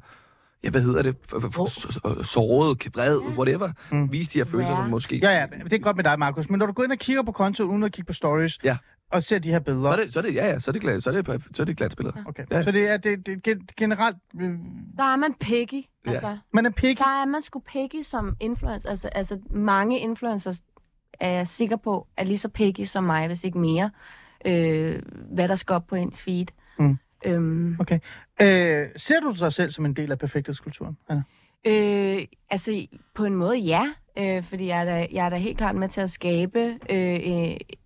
ja, 0.63 0.69
hvad 0.69 0.81
hedder 0.81 1.01
det, 1.01 1.15
f- 1.33 2.23
såret, 2.23 2.95
vred, 2.95 3.17
whatever. 3.19 3.71
Mm. 3.91 4.11
Vise 4.11 4.31
de 4.33 4.39
her 4.39 4.45
følelser, 4.45 4.73
Ja. 4.73 4.81
som 4.81 4.89
måske... 4.89 5.17
Ja, 5.17 5.31
ja, 5.31 5.45
det 5.63 5.73
er 5.73 5.77
godt 5.79 5.95
med 5.95 6.03
dig, 6.03 6.19
Markus. 6.19 6.49
Men 6.49 6.59
når 6.59 6.65
du 6.65 6.71
går 6.73 6.83
ind 6.83 6.91
og 6.91 6.97
kigger 6.97 7.23
på 7.23 7.31
kontoen, 7.31 7.69
uden 7.71 7.83
at 7.83 7.91
kigge 7.91 8.07
på 8.07 8.13
stories, 8.13 8.59
Ja. 8.63 8.77
og 9.11 9.23
ser 9.23 9.39
de 9.39 9.49
her 9.49 9.59
billeder, 9.59 9.83
Så 9.91 9.97
er 9.99 10.03
det, 10.05 10.13
så 10.13 10.19
er 10.19 10.23
det, 10.23 10.35
ja, 10.35 10.45
ja, 10.47 10.59
så 10.59 10.71
er 10.71 10.73
det, 10.73 10.81
glat, 10.81 11.03
så 11.03 11.09
er 11.09 11.21
det, 11.21 11.43
så 11.55 11.61
er 11.61 11.65
det 11.65 11.77
glansbilleder. 11.77 12.17
okay. 12.27 12.43
Ja. 12.51 12.63
så 12.63 12.71
det 12.71 12.89
er, 12.89 12.97
det, 12.97 13.25
det, 13.25 13.43
gen- 13.43 13.67
generelt... 13.77 14.17
Øh, 14.41 14.49
Der 14.97 15.03
er 15.03 15.15
man 15.15 15.33
picky. 15.39 15.81
Ja. 16.05 16.11
Altså, 16.11 16.37
man 16.53 16.65
er 16.65 16.69
picky. 16.69 16.99
der 16.99 17.21
er 17.21 17.25
man 17.25 17.41
sgu 17.41 17.59
picky 17.59 18.01
som 18.03 18.35
influencer. 18.39 18.89
Altså, 18.89 19.07
altså 19.07 19.39
mange 19.49 19.99
influencers 19.99 20.57
er 21.19 21.29
jeg 21.29 21.47
sikker 21.47 21.75
på, 21.77 22.07
er 22.17 22.23
lige 22.23 22.37
så 22.37 22.49
picky 22.49 22.81
som 22.85 23.03
mig, 23.03 23.27
hvis 23.27 23.43
ikke 23.43 23.57
mere, 23.59 23.89
øh, 24.45 25.01
hvad 25.33 25.47
der 25.47 25.55
skal 25.55 25.73
op 25.73 25.87
på 25.87 25.95
ens 25.95 26.21
feed. 26.21 26.45
Mm. 26.79 26.97
Øhm, 27.25 27.77
Okay. 27.79 27.99
Øh, 28.41 28.87
ser 28.95 29.19
du 29.19 29.33
dig 29.39 29.53
selv 29.53 29.69
som 29.71 29.85
en 29.85 29.93
del 29.93 30.11
af 30.11 30.19
perfekthedskulturen, 30.19 30.97
Anna? 31.09 31.23
Øh, 31.67 32.25
altså, 32.49 32.87
på 33.15 33.25
en 33.25 33.35
måde 33.35 33.57
ja, 33.57 33.89
øh, 34.19 34.43
fordi 34.43 34.67
jeg 34.67 34.79
er, 34.81 34.85
da, 34.85 35.07
jeg 35.11 35.25
er 35.25 35.29
da 35.29 35.35
helt 35.35 35.57
klart 35.57 35.75
med 35.75 35.89
til 35.89 36.01
at 36.01 36.09
skabe 36.09 36.59
øh, 36.89 37.19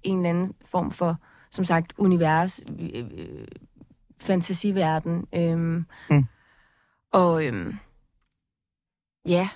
en 0.03 0.17
eller 0.17 0.29
anden 0.29 0.53
form 0.65 0.91
for, 0.91 1.17
som 1.51 1.65
sagt, 1.65 1.94
univers, 1.98 2.62
øh, 2.94 3.03
øh, 3.17 3.48
fantasiverden. 4.22 5.25
Øh, 5.36 5.58
Mm. 6.10 6.25
Og 7.13 7.46
øh, 7.46 7.74
ja, 9.27 9.50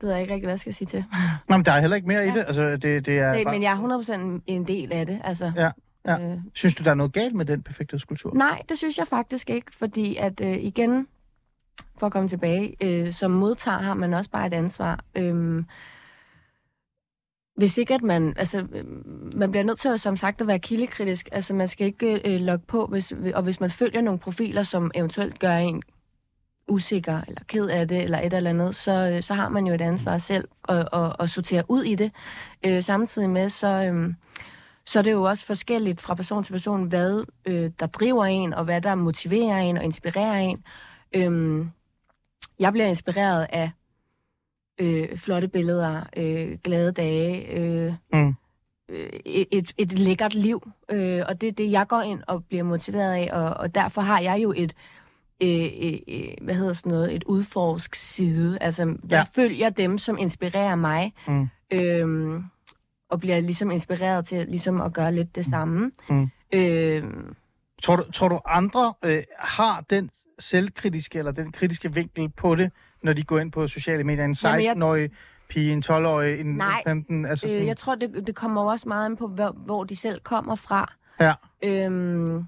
det 0.00 0.06
ved 0.06 0.10
jeg 0.12 0.20
ikke 0.20 0.34
rigtig, 0.34 0.46
hvad 0.46 0.52
jeg 0.52 0.60
skal 0.60 0.74
sige 0.74 0.86
til. 0.88 1.04
Nå, 1.48 1.56
men 1.56 1.64
der 1.64 1.72
er 1.72 1.80
heller 1.80 1.96
ikke 1.96 2.08
mere 2.08 2.24
i 2.24 2.28
Ja. 2.28 2.34
det. 2.34 2.44
Altså, 2.46 2.62
det, 2.76 2.82
det 3.06 3.18
er 3.18 3.32
Det, 3.34 3.44
bare... 3.44 3.54
men 3.54 3.62
jeg 3.62 3.72
er 3.72 4.38
100% 4.38 4.42
en 4.46 4.66
del 4.66 4.92
af 4.92 5.06
det. 5.06 5.20
Altså, 5.24 5.52
Ja, 5.56 5.70
ja. 6.06 6.20
Øh, 6.32 6.38
Synes 6.54 6.74
du, 6.74 6.84
der 6.84 6.90
er 6.90 6.94
noget 6.94 7.12
galt 7.12 7.34
med 7.34 7.44
den 7.44 7.62
perfekthedskultur? 7.62 8.34
Nej, 8.34 8.62
det 8.68 8.78
synes 8.78 8.98
jeg 8.98 9.06
faktisk 9.08 9.50
ikke, 9.50 9.76
fordi 9.76 10.16
at 10.16 10.40
øh, 10.40 10.56
igen, 10.64 11.06
for 11.98 12.06
at 12.06 12.12
komme 12.12 12.28
tilbage, 12.28 12.76
øh, 12.80 13.12
som 13.12 13.30
modtager 13.30 13.78
har 13.78 13.94
man 13.94 14.14
også 14.14 14.30
bare 14.30 14.46
et 14.46 14.54
ansvar. 14.54 15.04
Øh, 15.14 15.64
hvis 17.56 17.78
ikke 17.78 17.94
at 17.94 18.02
man, 18.02 18.34
altså, 18.36 18.66
øh, 18.72 18.84
man 19.36 19.50
bliver 19.50 19.64
nødt 19.64 19.78
til 19.78 19.88
at, 19.88 20.00
som 20.00 20.16
sagt, 20.16 20.40
at 20.40 20.46
være 20.46 20.58
kildekritisk. 20.58 21.28
Altså, 21.32 21.54
man 21.54 21.68
skal 21.68 21.86
ikke 21.86 22.34
øh, 22.34 22.40
logge 22.40 22.64
på, 22.66 22.86
hvis, 22.86 23.12
og 23.34 23.42
hvis 23.42 23.60
man 23.60 23.70
følger 23.70 24.00
nogle 24.00 24.18
profiler, 24.18 24.62
som 24.62 24.90
eventuelt 24.94 25.38
gør 25.38 25.56
en 25.56 25.82
usikker, 26.68 27.20
eller 27.28 27.40
ked 27.48 27.66
af 27.66 27.88
det, 27.88 28.02
eller 28.02 28.20
et 28.20 28.32
eller 28.32 28.50
andet, 28.50 28.76
så, 28.76 29.10
øh, 29.14 29.22
så 29.22 29.34
har 29.34 29.48
man 29.48 29.66
jo 29.66 29.74
et 29.74 29.80
ansvar 29.80 30.18
selv 30.18 30.48
at, 30.68 30.88
at, 30.92 31.16
at 31.20 31.30
sortere 31.30 31.64
ud 31.68 31.82
i 31.82 31.94
det. 31.94 32.12
Øh, 32.66 32.82
samtidig 32.82 33.30
med, 33.30 33.50
så, 33.50 33.66
øh, 33.66 34.14
så 34.86 34.98
er 34.98 35.02
det 35.02 35.12
jo 35.12 35.22
også 35.22 35.46
forskelligt 35.46 36.00
fra 36.00 36.14
person 36.14 36.44
til 36.44 36.52
person, 36.52 36.84
hvad 36.88 37.24
øh, 37.46 37.70
der 37.80 37.86
driver 37.86 38.24
en, 38.24 38.54
og 38.54 38.64
hvad 38.64 38.80
der 38.80 38.94
motiverer 38.94 39.58
en 39.58 39.76
og 39.78 39.84
inspirerer 39.84 40.38
en. 40.38 40.64
Øhm, 41.14 41.70
jeg 42.58 42.72
bliver 42.72 42.86
inspireret 42.86 43.46
af 43.52 43.70
øh, 44.80 45.18
flotte 45.18 45.48
billeder, 45.48 46.02
øh, 46.16 46.58
glade 46.64 46.92
dage, 46.92 47.58
øh, 47.58 47.92
Mm. 48.12 48.34
øh, 48.88 49.08
et, 49.24 49.46
et, 49.52 49.72
et 49.78 49.98
lækkert 49.98 50.34
liv. 50.34 50.70
Øh, 50.90 51.22
og 51.28 51.40
det 51.40 51.48
er 51.48 51.52
det, 51.52 51.70
jeg 51.70 51.86
går 51.88 52.00
ind 52.00 52.22
og 52.26 52.44
bliver 52.44 52.62
motiveret 52.64 53.12
af, 53.14 53.28
og, 53.32 53.56
og 53.56 53.74
derfor 53.74 54.00
har 54.00 54.20
jeg 54.20 54.42
jo 54.42 54.52
et, 54.56 54.74
øh, 55.42 55.64
øh, 55.82 55.98
øh, 56.08 56.28
hvad 56.42 56.54
hedder 56.54 56.72
sådan 56.72 56.92
noget, 56.92 57.14
et 57.14 57.24
udforsk 57.24 57.94
side. 57.94 58.58
Altså, 58.60 58.82
jeg 58.82 58.96
Ja. 59.10 59.22
følger 59.34 59.70
dem, 59.70 59.98
som 59.98 60.18
inspirerer 60.18 60.74
mig. 60.76 61.12
Mm. 61.28 61.48
Øhm, 61.72 62.44
og 63.14 63.20
bliver 63.20 63.40
ligesom 63.40 63.70
inspireret 63.70 64.26
til 64.26 64.46
ligesom 64.48 64.80
at 64.80 64.92
gøre 64.92 65.12
lidt 65.12 65.34
det 65.34 65.46
samme. 65.46 65.90
Mm. 66.10 66.30
Øhm, 66.54 67.34
Tror, 67.82 67.96
du, 67.96 68.10
tror 68.12 68.28
du, 68.28 68.38
andre 68.46 68.94
øh, 69.04 69.22
har 69.38 69.84
den 69.90 70.10
selvkritiske 70.38 71.18
eller 71.18 71.32
den 71.32 71.52
kritiske 71.52 71.94
vinkel 71.94 72.28
på 72.28 72.54
det, 72.54 72.72
når 73.02 73.12
de 73.12 73.22
går 73.22 73.38
ind 73.38 73.52
på 73.52 73.66
sociale 73.66 74.04
medier? 74.04 74.24
En 74.24 74.36
Jamen, 74.44 74.64
jeg- 74.64 74.72
16-årig 74.76 75.10
pige, 75.48 75.72
en 75.72 75.82
12-årig, 75.86 76.40
en 76.40 76.46
Nej. 76.56 76.82
15? 76.86 77.24
Altså 77.26 77.46
sådan, 77.46 77.60
øh, 77.60 77.66
jeg 77.66 77.76
tror, 77.76 77.94
det, 77.94 78.26
det 78.26 78.34
kommer 78.34 78.62
jo 78.62 78.68
også 78.68 78.88
meget 78.88 79.06
an 79.06 79.16
på, 79.16 79.26
hvor, 79.28 79.52
hvor 79.56 79.84
de 79.84 79.96
selv 79.96 80.20
kommer 80.20 80.54
fra. 80.54 80.92
Ja. 81.20 81.32
Øhm, 81.62 82.44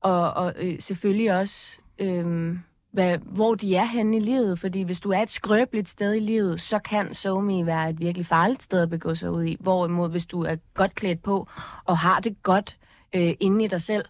og 0.00 0.32
og 0.34 0.54
øh, 0.58 0.80
selvfølgelig 0.80 1.32
også, 1.38 1.76
øhm, 1.98 2.58
hvad, 2.92 3.18
hvor 3.18 3.54
de 3.54 3.76
er 3.76 3.84
henne 3.84 4.16
i 4.16 4.20
livet. 4.20 4.58
Fordi 4.58 4.82
hvis 4.82 5.00
du 5.00 5.10
er 5.10 5.18
et 5.18 5.30
skrøbeligt 5.30 5.88
sted 5.88 6.14
i 6.14 6.20
livet, 6.20 6.60
så 6.60 6.78
kan 6.78 7.14
SoMe 7.14 7.66
være 7.66 7.90
et 7.90 8.00
virkelig 8.00 8.26
farligt 8.26 8.62
sted 8.62 8.82
at 8.82 8.90
begå 8.90 9.14
sig 9.14 9.30
ud 9.30 9.44
i. 9.44 9.56
Hvorimod, 9.60 10.10
hvis 10.10 10.26
du 10.26 10.42
er 10.42 10.56
godt 10.74 10.94
klædt 10.94 11.22
på 11.22 11.48
og 11.84 11.98
har 11.98 12.20
det 12.20 12.42
godt 12.42 12.76
øh, 13.14 13.34
inde 13.40 13.64
i 13.64 13.68
dig 13.68 13.82
selv, 13.82 14.04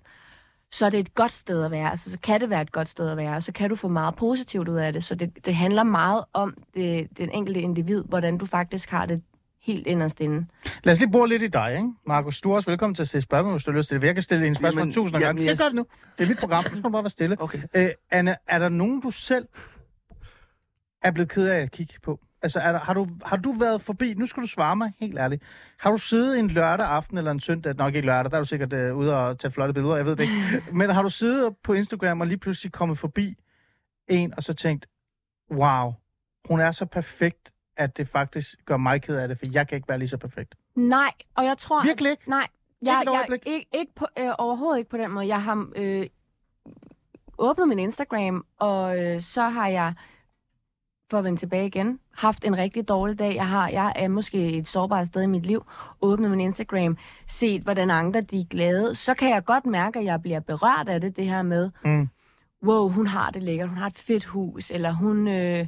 så 0.73 0.87
er 0.87 0.91
det 0.91 1.01
et 1.01 1.15
godt 1.15 1.33
sted 1.33 1.65
at 1.65 1.71
være. 1.71 1.91
Altså, 1.91 2.11
så 2.11 2.19
kan 2.19 2.41
det 2.41 2.51
være 2.51 2.63
et 2.63 2.73
godt 2.73 2.89
sted 2.89 3.09
at 3.09 3.17
være, 3.17 3.37
og 3.37 3.43
så 3.43 3.53
kan 3.53 3.71
du 3.71 3.77
få 3.77 3.89
meget 3.89 4.17
positivt 4.17 4.69
ud 4.69 4.77
af 4.77 4.93
det. 4.93 5.05
Så 5.05 5.15
det, 5.15 5.47
det 5.47 5.55
handler 5.55 5.83
meget 5.83 6.25
om 6.33 6.55
det, 6.75 7.19
den 7.19 7.31
enkelte 7.31 7.61
individ, 7.61 8.05
hvordan 8.09 8.39
du 8.39 8.47
faktisk 8.47 8.91
har 8.91 9.07
det 9.07 9.23
helt 9.63 9.87
inderst 9.87 10.21
inde. 10.21 10.47
Lad 10.85 10.93
os 10.93 10.99
lige 11.01 11.11
bore 11.13 11.29
lidt 11.29 11.43
i 11.43 11.47
dig, 11.47 11.73
ikke? 11.77 11.93
Markus, 12.07 12.41
du 12.41 12.51
er 12.53 12.57
også 12.57 12.71
velkommen 12.71 12.95
til 12.95 13.03
at 13.03 13.09
stille 13.09 13.23
spørgsmål, 13.23 13.53
hvis 13.53 13.65
du 13.65 13.71
har 13.71 13.79
lyst 13.79 13.89
til 13.89 14.01
det. 14.01 14.07
Jeg 14.07 14.15
kan 14.15 14.23
stille 14.23 14.47
en 14.47 14.55
spørgsmål 14.55 14.81
Jamen, 14.81 14.93
tusind 14.93 15.21
gange. 15.21 15.33
Du 15.39 15.43
skal 15.43 15.49
jeg- 15.49 15.59
gøre 15.59 15.67
det 15.69 15.75
nu. 15.75 15.87
Det 16.19 16.25
er 16.25 16.29
mit 16.29 16.39
program. 16.39 16.65
Du 16.65 16.77
skal 16.77 16.91
bare 16.93 17.03
være 17.03 17.11
stille. 17.11 17.37
Okay. 17.43 17.63
Øh, 17.77 17.89
Anna, 18.11 18.37
er 18.47 18.59
der 18.59 18.69
nogen, 18.69 19.01
du 19.01 19.11
selv 19.11 19.49
er 21.03 21.11
blevet 21.11 21.29
ked 21.29 21.47
af 21.49 21.59
at 21.61 21.71
kigge 21.71 21.95
på? 22.03 22.21
Altså, 22.43 22.61
er 22.61 22.73
der, 22.73 22.79
har, 22.79 22.95
du, 22.95 23.09
har 23.25 23.37
du 23.37 23.53
været 23.53 23.81
forbi... 23.83 24.15
Nu 24.15 24.27
skal 24.27 24.43
du 24.43 24.49
svare 24.49 24.77
mig 24.77 24.93
helt 25.01 25.19
ærligt. 25.19 25.43
Har 25.79 25.91
du 25.91 25.99
siddet 25.99 26.39
en 26.39 26.49
lørdag 26.51 26.87
aften 26.87 27.19
eller 27.19 27.31
en 27.31 27.41
søndag... 27.41 27.75
Nok 27.77 27.95
ikke 27.95 28.07
lørdag, 28.07 28.31
der 28.31 28.37
er 28.37 28.41
du 28.41 28.47
sikkert 28.49 28.73
øh, 28.73 28.97
ude 28.97 29.17
og 29.19 29.39
tage 29.39 29.53
flotte 29.53 29.75
billeder, 29.75 29.97
jeg 29.97 30.07
ved 30.07 30.17
det 30.17 30.23
ikke. 30.23 30.65
Men 30.79 30.91
har 30.91 31.03
du 31.03 31.11
siddet 31.11 31.55
på 31.65 31.73
Instagram 31.73 32.21
og 32.21 32.27
lige 32.27 32.39
pludselig 32.39 32.73
kommet 32.73 32.99
forbi 32.99 33.37
en, 34.09 34.35
og 34.37 34.43
så 34.43 34.53
tænkt, 34.55 34.87
wow, 35.53 35.93
hun 36.49 36.61
er 36.61 36.71
så 36.71 36.87
perfekt, 36.87 37.53
at 37.77 37.97
det 37.97 38.09
faktisk 38.09 38.65
gør 38.65 38.77
mig 38.77 39.03
ked 39.03 39.17
af 39.17 39.29
det, 39.29 39.39
for 39.39 39.47
jeg 39.53 39.69
kan 39.69 39.77
ikke 39.77 39.89
være 39.89 39.99
lige 39.99 40.09
så 40.09 40.17
perfekt. 40.17 40.55
Nej, 40.75 41.13
og 41.35 41.45
jeg 41.45 41.59
tror... 41.59 41.85
Virkelig 41.85 42.11
ikke? 42.11 42.21
At, 42.23 42.29
nej, 42.29 42.47
Ikke 42.81 42.93
jeg, 42.93 43.03
et 43.03 43.31
jeg, 43.31 43.39
ikke, 43.47 43.67
ikke 43.75 43.93
på, 43.95 44.07
øh, 44.19 44.31
overhovedet 44.39 44.79
ikke 44.79 44.91
på 44.91 44.97
den 44.97 45.11
måde. 45.11 45.27
Jeg 45.27 45.43
har 45.43 45.69
øh, 45.77 46.07
åbnet 47.39 47.69
min 47.69 47.79
Instagram, 47.79 48.45
og 48.59 48.99
øh, 48.99 49.21
så 49.21 49.43
har 49.43 49.69
jeg, 49.69 49.95
for 51.11 51.19
at 51.19 51.25
vende 51.25 51.39
tilbage 51.39 51.67
igen, 51.67 51.99
haft 52.15 52.45
en 52.45 52.57
rigtig 52.59 52.89
dårlig 52.89 53.19
dag. 53.19 53.35
Jeg, 53.35 53.49
har, 53.49 53.69
jeg 53.69 53.93
er 53.97 54.09
måske 54.09 54.53
et 54.59 54.69
sårbart 54.69 55.07
sted 55.07 55.23
i 55.23 55.27
mit 55.27 55.47
liv. 55.47 55.65
Åbnet 56.03 56.31
min 56.31 56.41
Instagram, 56.41 56.97
set 57.27 57.63
hvordan 57.63 57.91
andre 57.91 58.21
de 58.21 58.41
er 58.41 58.45
glade. 58.51 58.95
Så 58.95 59.15
kan 59.15 59.31
jeg 59.31 59.45
godt 59.45 59.67
mærke, 59.67 59.99
at 59.99 60.05
jeg 60.05 60.23
bliver 60.23 60.41
berørt 60.41 60.89
af 60.89 61.01
det, 61.01 61.17
det 61.17 61.25
her 61.27 61.43
med, 61.43 61.71
Mm. 61.85 62.09
wow, 62.65 62.89
hun 62.89 63.07
har 63.07 63.31
det 63.31 63.43
lækkert, 63.43 63.69
hun 63.69 63.79
har 63.79 63.87
et 63.87 63.99
fedt 63.99 64.25
hus, 64.25 64.71
eller 64.71 64.93
hun, 64.93 65.29
øh, 65.29 65.67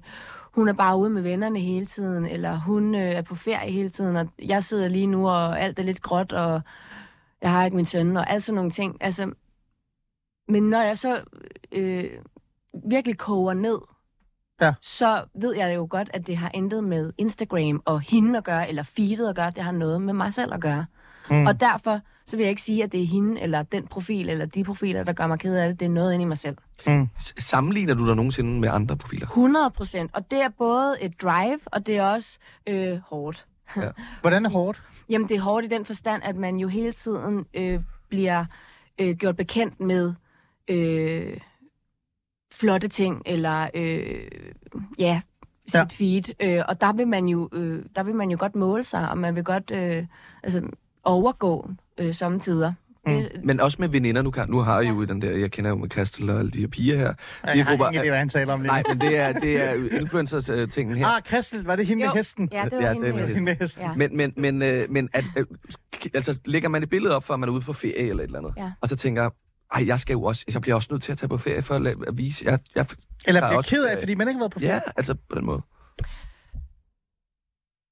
hun 0.55 0.69
er 0.69 0.73
bare 0.73 0.97
ude 0.97 1.11
med 1.11 1.23
vennerne 1.23 1.59
hele 1.61 1.87
tiden, 1.87 2.27
eller 2.27 2.59
hun 2.59 2.95
øh, 2.95 3.01
er 3.01 3.23
på 3.23 3.35
ferie 3.35 3.71
hele 3.73 3.89
tiden, 3.89 4.17
og 4.17 4.29
jeg 4.43 4.65
sidder 4.65 4.89
lige 4.89 5.07
nu, 5.07 5.29
og 5.29 5.61
alt 5.61 5.79
er 5.79 5.83
lidt 5.83 6.03
gråt, 6.03 6.33
og 6.33 6.61
jeg 7.43 7.51
har 7.51 7.65
ikke 7.65 7.77
min 7.77 7.87
søn, 7.87 8.17
og 8.17 8.31
alt 8.31 8.45
sådan 8.45 8.57
nogle 8.57 8.71
ting. 8.71 8.97
Altså, 9.01 9.33
men 10.49 10.63
når 10.63 10.81
jeg 10.83 10.99
så 10.99 11.21
øh, 11.73 12.11
virkelig 12.89 13.19
koger 13.19 13.55
ned, 13.55 13.79
Ja. 14.61 14.75
så 14.81 15.25
ved 15.35 15.55
jeg 15.57 15.75
jo 15.75 15.87
godt, 15.91 16.11
at 16.13 16.27
det 16.27 16.37
har 16.37 16.51
intet 16.55 16.85
med 16.85 17.13
Instagram 17.19 17.83
og 17.85 18.01
hende 18.01 18.39
at 18.39 18.45
gøre, 18.45 18.69
eller 18.69 18.83
feedet 18.83 19.29
at 19.29 19.37
gøre. 19.37 19.51
Det 19.51 19.63
har 19.65 19.73
noget 19.73 20.03
med 20.03 20.15
mig 20.15 20.35
selv 20.35 20.55
at 20.55 20.61
gøre. 20.61 20.87
Mm. 21.31 21.47
Og 21.47 21.61
derfor 21.61 22.01
så 22.27 22.37
vil 22.37 22.45
jeg 22.45 22.51
ikke 22.51 22.63
sige, 22.63 22.85
at 22.85 22.93
det 22.93 23.03
er 23.03 23.07
hende, 23.07 23.41
eller 23.41 23.63
den 23.63 23.87
profil, 23.87 24.29
eller 24.29 24.47
de 24.47 24.65
profiler, 24.65 25.05
der 25.05 25.13
gør 25.13 25.27
mig 25.27 25.39
ked 25.39 25.57
af 25.57 25.69
det. 25.69 25.81
Det 25.81 25.87
er 25.87 25.91
noget 25.91 26.15
inde 26.15 26.23
i 26.23 26.27
mig 26.29 26.39
selv. 26.39 26.57
S- 27.21 27.35
Sammenligner 27.39 27.95
du 27.95 28.07
dig 28.07 28.17
nogensinde 28.17 28.61
med 28.61 28.69
andre 28.69 28.97
profiler? 28.97 29.27
100 29.27 29.71
procent. 29.71 30.11
Og 30.15 30.31
det 30.31 30.43
er 30.43 30.49
både 30.49 30.97
et 31.01 31.23
drive, 31.23 31.61
og 31.67 31.87
det 31.87 31.97
er 31.97 32.03
også 32.11 32.39
øh, 32.69 32.99
hårdt. 33.07 33.47
Hvordan 34.21 34.47
er 34.47 34.51
hårdt? 34.51 34.83
Jamen, 35.09 35.29
det 35.29 35.37
er 35.37 35.41
hårdt 35.41 35.65
i 35.67 35.69
den 35.69 35.85
forstand, 35.85 36.23
at 36.25 36.37
man 36.37 36.57
jo 36.57 36.69
hele 36.69 36.93
tiden 36.93 37.47
øh, 37.55 37.81
bliver 38.09 38.45
øh, 39.01 39.17
gjort 39.17 39.37
bekendt 39.37 39.81
med 39.81 40.15
øh, 40.69 41.37
flotte 42.55 42.89
ting, 42.89 43.23
eller 43.27 43.69
øh, 43.75 44.29
ja, 44.99 45.21
sit 45.67 45.75
Ja. 45.75 45.79
ja. 45.79 45.85
feed. 45.91 46.35
Øh, 46.43 46.63
og 46.69 46.81
der 46.81 46.93
vil, 46.93 47.09
man 47.09 47.29
jo, 47.29 47.49
øh, 47.53 47.85
der 47.97 48.03
vil 48.03 48.15
man 48.15 48.31
jo 48.31 48.37
godt 48.41 48.55
måle 48.55 48.85
sig, 48.85 49.11
og 49.11 49.19
man 49.19 49.35
vil 49.37 49.45
godt 49.45 49.71
øh, 49.71 50.07
altså, 50.43 50.63
overgå 51.05 51.71
øh, 51.99 52.15
samtidig. 52.15 52.75
Mm. 53.07 53.23
Men 53.43 53.61
også 53.61 53.77
med 53.81 53.89
veninder, 53.89 54.23
nu, 54.23 54.31
kan, 54.31 54.49
nu 54.51 54.59
har 54.59 54.81
jeg 54.81 54.89
jo 54.91 55.03
i 55.03 55.07
den 55.07 55.23
der, 55.23 55.31
jeg 55.37 55.51
kender 55.51 55.71
jo 55.71 55.77
med 55.77 55.89
Kristel 55.89 56.31
og 56.31 56.39
alle 56.39 56.51
de 56.51 56.61
her 56.61 56.67
piger 56.67 56.97
her. 56.97 57.15
Jeg 57.55 57.65
har 57.67 57.73
ingen 57.73 58.01
idé, 58.03 58.09
hvad 58.09 58.19
han 58.19 58.29
taler 58.29 58.53
om 58.53 58.61
lige. 58.61 58.67
Nej, 58.73 58.83
men 58.89 59.01
det 59.01 59.17
er, 59.17 59.33
det 59.33 59.63
er 59.63 59.75
influencers-tingen 60.01 60.97
her. 60.97 61.07
Ah, 61.07 61.23
Kristel, 61.23 61.65
var 61.65 61.77
det 61.77 61.87
hende 61.87 62.05
med 62.05 62.13
hesten? 62.13 62.49
Ja, 62.53 62.65
det 62.65 62.73
var 62.73 62.81
Ja, 62.81 62.93
hende, 62.93 63.07
det 63.07 63.11
er 63.11 63.15
med- 63.17 63.23
med 63.23 63.29
Hende 63.35 63.43
med 63.45 63.57
hesten. 63.61 63.83
Ja. 63.85 63.93
Men, 63.97 64.17
men, 64.17 64.33
men, 64.37 64.63
øh, 64.63 64.91
men 64.91 65.09
at, 65.13 65.25
øh, 65.37 65.47
altså, 66.15 66.39
lægger 66.45 66.69
man 66.69 66.83
et 66.83 66.89
billede 66.91 67.17
op, 67.17 67.25
for 67.25 67.35
at 67.35 67.41
man 67.41 67.49
er 67.49 67.53
ude 67.53 67.61
på 67.61 67.73
ferie 67.73 68.09
eller 68.09 68.23
et 68.23 68.27
eller 68.27 68.39
andet, 68.39 68.55
Ja. 68.57 68.73
og 68.81 68.89
så 68.89 68.97
tænker 68.97 69.23
jeg, 69.23 69.31
ej, 69.75 69.87
jeg 69.87 70.01
skal 70.01 70.13
jo 70.13 70.23
også, 70.23 70.45
jeg 70.53 70.61
bliver 70.63 70.75
også 70.75 70.89
nødt 70.91 71.03
til 71.03 71.13
at 71.13 71.19
tage 71.19 71.29
på 71.29 71.39
ferie 71.39 71.63
for 71.63 71.75
at, 71.75 71.83
la- 71.83 72.09
at 72.09 72.19
vise, 72.19 72.45
jeg, 72.45 72.59
jeg 72.75 72.87
Eller 73.27 73.41
bliver 73.41 73.57
også, 73.57 73.71
ked 73.71 73.85
af, 73.85 73.95
øh, 73.95 73.99
fordi 74.03 74.15
man 74.15 74.29
ikke 74.29 74.39
har 74.39 74.43
været 74.43 74.53
på 74.53 74.59
ferie? 74.59 74.75
Ja, 74.75 74.81
altså 74.97 75.15
på 75.15 75.35
den 75.35 75.45
måde. 75.45 75.63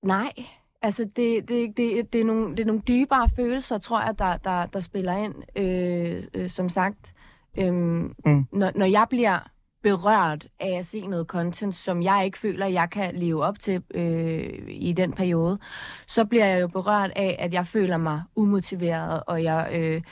Nej, 0.06 0.32
altså 0.82 1.04
det, 1.16 1.48
det, 1.48 1.76
det, 1.76 2.12
det, 2.12 2.20
er 2.20 2.24
nogle, 2.24 2.50
det 2.50 2.60
er 2.60 2.66
nogle 2.66 2.82
dybere 2.88 3.28
følelser, 3.36 3.78
tror 3.78 4.00
jeg, 4.00 4.18
der, 4.18 4.36
der, 4.36 4.66
der 4.66 4.80
spiller 4.80 5.16
ind. 5.16 5.34
Øh, 5.56 6.22
øh, 6.34 6.48
som 6.48 6.68
sagt, 6.68 7.12
øh, 7.58 7.72
Mm. 7.72 8.46
når, 8.52 8.72
når 8.74 8.86
jeg 8.86 9.06
bliver 9.10 9.38
berørt 9.82 10.48
af 10.60 10.78
at 10.78 10.86
se 10.86 11.06
noget 11.06 11.26
content, 11.26 11.74
som 11.74 12.02
jeg 12.02 12.24
ikke 12.24 12.38
føler, 12.38 12.66
jeg 12.66 12.90
kan 12.90 13.14
leve 13.14 13.44
op 13.44 13.58
til 13.58 13.82
øh, 13.94 14.50
i 14.68 14.92
den 14.92 15.12
periode, 15.12 15.58
så 16.06 16.24
bliver 16.24 16.46
jeg 16.46 16.60
jo 16.60 16.68
berørt 16.68 17.10
af, 17.16 17.36
at 17.38 17.54
jeg 17.54 17.66
føler 17.66 17.96
mig 17.96 18.22
umotiveret, 18.36 19.22
og 19.26 19.42
jeg 19.42 19.68
øh, 19.74 20.02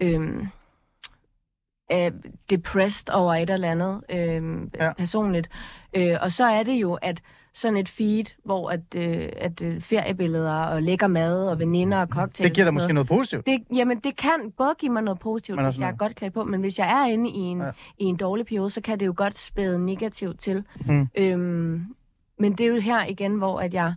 øh, 0.00 0.46
er 1.90 2.10
depressed 2.50 3.14
over 3.14 3.34
et 3.34 3.50
eller 3.50 3.70
andet 3.70 4.02
øh, 4.10 4.60
ja. 4.80 4.92
personligt. 4.92 5.48
Øh, 5.96 6.16
og 6.22 6.32
så 6.32 6.44
er 6.44 6.62
det 6.62 6.74
jo, 6.74 6.94
at 6.94 7.22
sådan 7.56 7.76
et 7.76 7.88
feed, 7.88 8.24
hvor 8.44 8.70
at, 8.70 8.80
øh, 8.96 9.28
at 9.36 9.60
øh, 9.62 9.80
feriebilleder 9.80 10.62
og 10.62 10.82
lækker 10.82 11.06
mad 11.06 11.48
og 11.48 11.58
veninder 11.58 11.98
og 12.00 12.06
cocktails... 12.06 12.48
Det 12.48 12.54
giver 12.54 12.64
dig 12.64 12.74
måske 12.74 12.92
noget 12.92 13.08
positivt. 13.08 13.46
det, 13.46 13.62
jamen, 13.74 13.98
det 13.98 14.16
kan 14.16 14.52
både 14.56 14.74
give 14.78 14.92
mig 14.92 15.02
noget 15.02 15.20
positivt, 15.20 15.62
hvis 15.62 15.78
jeg 15.78 15.88
er 15.88 15.96
godt 15.96 16.14
klædt 16.14 16.34
på, 16.34 16.44
men 16.44 16.60
hvis 16.60 16.78
jeg 16.78 17.02
er 17.02 17.12
inde 17.12 17.30
i 17.30 17.38
en, 17.38 17.58
ja. 17.60 17.70
i 17.98 18.04
en 18.04 18.16
dårlig 18.16 18.46
periode, 18.46 18.70
så 18.70 18.80
kan 18.80 19.00
det 19.00 19.06
jo 19.06 19.14
godt 19.16 19.38
spæde 19.38 19.86
negativt 19.86 20.40
til. 20.40 20.64
Mm. 20.86 21.08
Øhm, 21.14 21.86
men 22.38 22.52
det 22.52 22.66
er 22.66 22.70
jo 22.70 22.80
her 22.80 23.06
igen, 23.06 23.34
hvor 23.34 23.60
at 23.60 23.74
jeg 23.74 23.94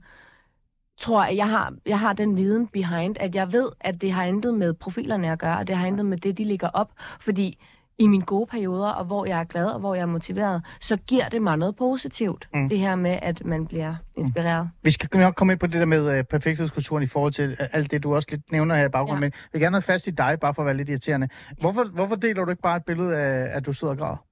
tror, 0.97 1.21
at 1.21 1.35
jeg 1.35 1.49
har, 1.49 1.73
jeg 1.85 1.99
har 1.99 2.13
den 2.13 2.37
viden 2.37 2.67
behind, 2.67 3.15
at 3.19 3.35
jeg 3.35 3.53
ved, 3.53 3.69
at 3.79 4.01
det 4.01 4.11
har 4.11 4.23
intet 4.23 4.53
med 4.53 4.73
profilerne 4.73 5.31
at 5.31 5.39
gøre, 5.39 5.57
og 5.57 5.67
det 5.67 5.75
har 5.75 5.87
intet 5.87 6.05
med 6.05 6.17
det, 6.17 6.37
de 6.37 6.43
ligger 6.43 6.69
op. 6.73 6.91
Fordi 7.19 7.57
i 7.99 8.07
mine 8.07 8.23
gode 8.23 8.45
perioder, 8.45 8.89
og 8.89 9.05
hvor 9.05 9.25
jeg 9.25 9.39
er 9.39 9.43
glad, 9.43 9.65
og 9.65 9.79
hvor 9.79 9.95
jeg 9.95 10.01
er 10.01 10.05
motiveret, 10.05 10.61
så 10.81 10.97
giver 10.97 11.29
det 11.29 11.41
mig 11.41 11.57
noget 11.57 11.75
positivt. 11.75 12.49
Mm. 12.53 12.59
Mm. 12.59 12.69
Det 12.69 12.79
her 12.79 12.95
med, 12.95 13.19
at 13.21 13.45
man 13.45 13.67
bliver 13.67 13.95
inspireret. 14.15 14.69
Vi 14.83 14.91
skal 14.91 15.19
nok 15.19 15.35
komme 15.35 15.53
ind 15.53 15.59
på 15.59 15.67
det 15.67 15.79
der 15.79 15.85
med 15.85 16.19
uh, 16.19 16.25
perfekthedskulturen 16.25 17.03
i 17.03 17.07
forhold 17.07 17.33
til 17.33 17.51
uh, 17.51 17.65
alt 17.71 17.91
det, 17.91 18.03
du 18.03 18.15
også 18.15 18.27
lidt 18.31 18.51
nævner 18.51 18.75
her 18.75 18.85
i 18.85 18.89
baggrunden. 18.89 19.23
Ja. 19.23 19.25
Men 19.25 19.31
jeg 19.33 19.49
vil 19.53 19.61
gerne 19.61 19.75
have 19.75 19.81
fast 19.81 20.07
i 20.07 20.11
dig, 20.11 20.37
bare 20.41 20.53
for 20.53 20.61
at 20.61 20.65
være 20.65 20.77
lidt 20.77 20.89
irriterende. 20.89 21.29
Hvorfor, 21.61 21.83
hvorfor 21.83 22.15
deler 22.15 22.45
du 22.45 22.49
ikke 22.51 22.61
bare 22.61 22.77
et 22.77 22.85
billede 22.85 23.17
af, 23.17 23.57
at 23.57 23.65
du 23.65 23.73
sidder 23.73 23.93
og 23.93 23.97
græder? 23.97 24.28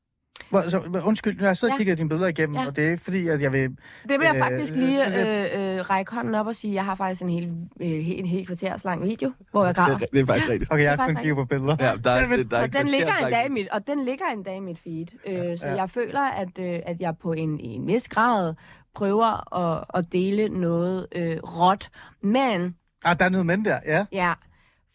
Hvor, 0.50 0.68
så, 0.68 1.02
undskyld, 1.06 1.40
jeg 1.40 1.50
har 1.50 1.54
siddet 1.54 1.74
og 1.74 1.76
Ja. 1.76 1.84
kigget 1.84 1.98
dine 1.98 2.10
billeder 2.10 2.28
igennem, 2.28 2.56
ja. 2.56 2.62
Ja. 2.62 2.68
og 2.68 2.76
det 2.76 2.94
er 2.94 2.98
fordi, 2.98 3.28
at 3.28 3.42
jeg 3.42 3.52
vil... 3.54 3.62
Det 3.70 3.78
vil 4.08 4.20
jeg 4.22 4.36
Øh, 4.36 4.42
faktisk 4.42 4.74
lige 4.74 5.06
det 5.06 5.56
øh, 5.56 5.76
øh, 5.78 5.90
række 5.90 6.16
hånden 6.16 6.36
op 6.36 6.48
og 6.48 6.56
sige, 6.56 6.74
jeg 6.74 6.86
har 6.86 6.96
faktisk 6.96 7.22
en 7.22 7.30
hel, 7.30 7.48
øh, 7.82 8.10
en 8.20 8.26
hel 8.26 8.46
kvarters 8.46 8.84
lang 8.84 9.04
video, 9.04 9.32
hvor 9.52 9.66
jeg 9.66 9.76
Det, 9.76 9.84
græder. 9.84 10.00
er- 10.00 10.06
det 10.14 10.20
er 10.20 10.26
faktisk 10.26 10.50
rigtigt. 10.50 10.72
Okay, 10.72 10.84
jeg 10.84 10.92
Det 10.92 11.00
har 11.00 11.08
kun 11.08 11.16
kigget 11.16 11.36
på 11.36 11.46
billeder. 11.46 11.76
Ja, 11.80 11.86
der 11.86 12.12
er, 12.12 12.28
Det 12.28 12.40
er 12.40 12.44
der 12.44 12.58
er 12.58 12.64
Og 12.64 12.74
den 12.74 12.88
ligger, 12.88 13.08
kvarter- 13.08 13.26
endda 13.26 13.46
i 13.46 13.50
mit, 13.50 13.68
og 13.68 13.88
den 13.88 14.06
ligger 14.06 14.26
endda 14.34 14.56
i 14.56 14.60
mit 14.60 14.80
feed. 14.80 15.08
Øh, 15.28 15.58
så 15.58 15.68
ja. 15.68 15.76
jeg 15.76 15.90
føler, 15.90 16.22
at, 16.22 16.60
øh, 16.60 16.80
at 16.86 17.00
jeg 17.02 17.18
på 17.18 17.34
en, 17.34 17.60
i 17.60 17.68
en 17.68 17.88
vis 17.88 18.08
grad 18.08 18.54
prøver 18.96 19.56
at, 19.58 19.84
at 19.94 20.12
dele 20.12 20.50
noget 20.50 21.08
øh, 21.16 21.38
råt. 21.44 21.90
Men, 22.22 22.76
Ah, 23.06 23.20
der 23.20 23.26
er 23.26 23.30
noget 23.30 23.46
men 23.46 23.66
der, 23.66 23.80
ja. 23.86 24.06
ja, 24.12 24.34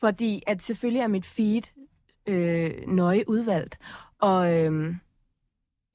fordi 0.01 0.43
at 0.47 0.63
selvfølgelig 0.63 1.01
er 1.03 1.07
mit 1.09 1.27
feed 1.27 1.63
øh, 2.27 2.71
nøje 2.89 3.25
udvalgt. 3.29 3.79
Og 4.21 4.55
øh, 4.59 4.95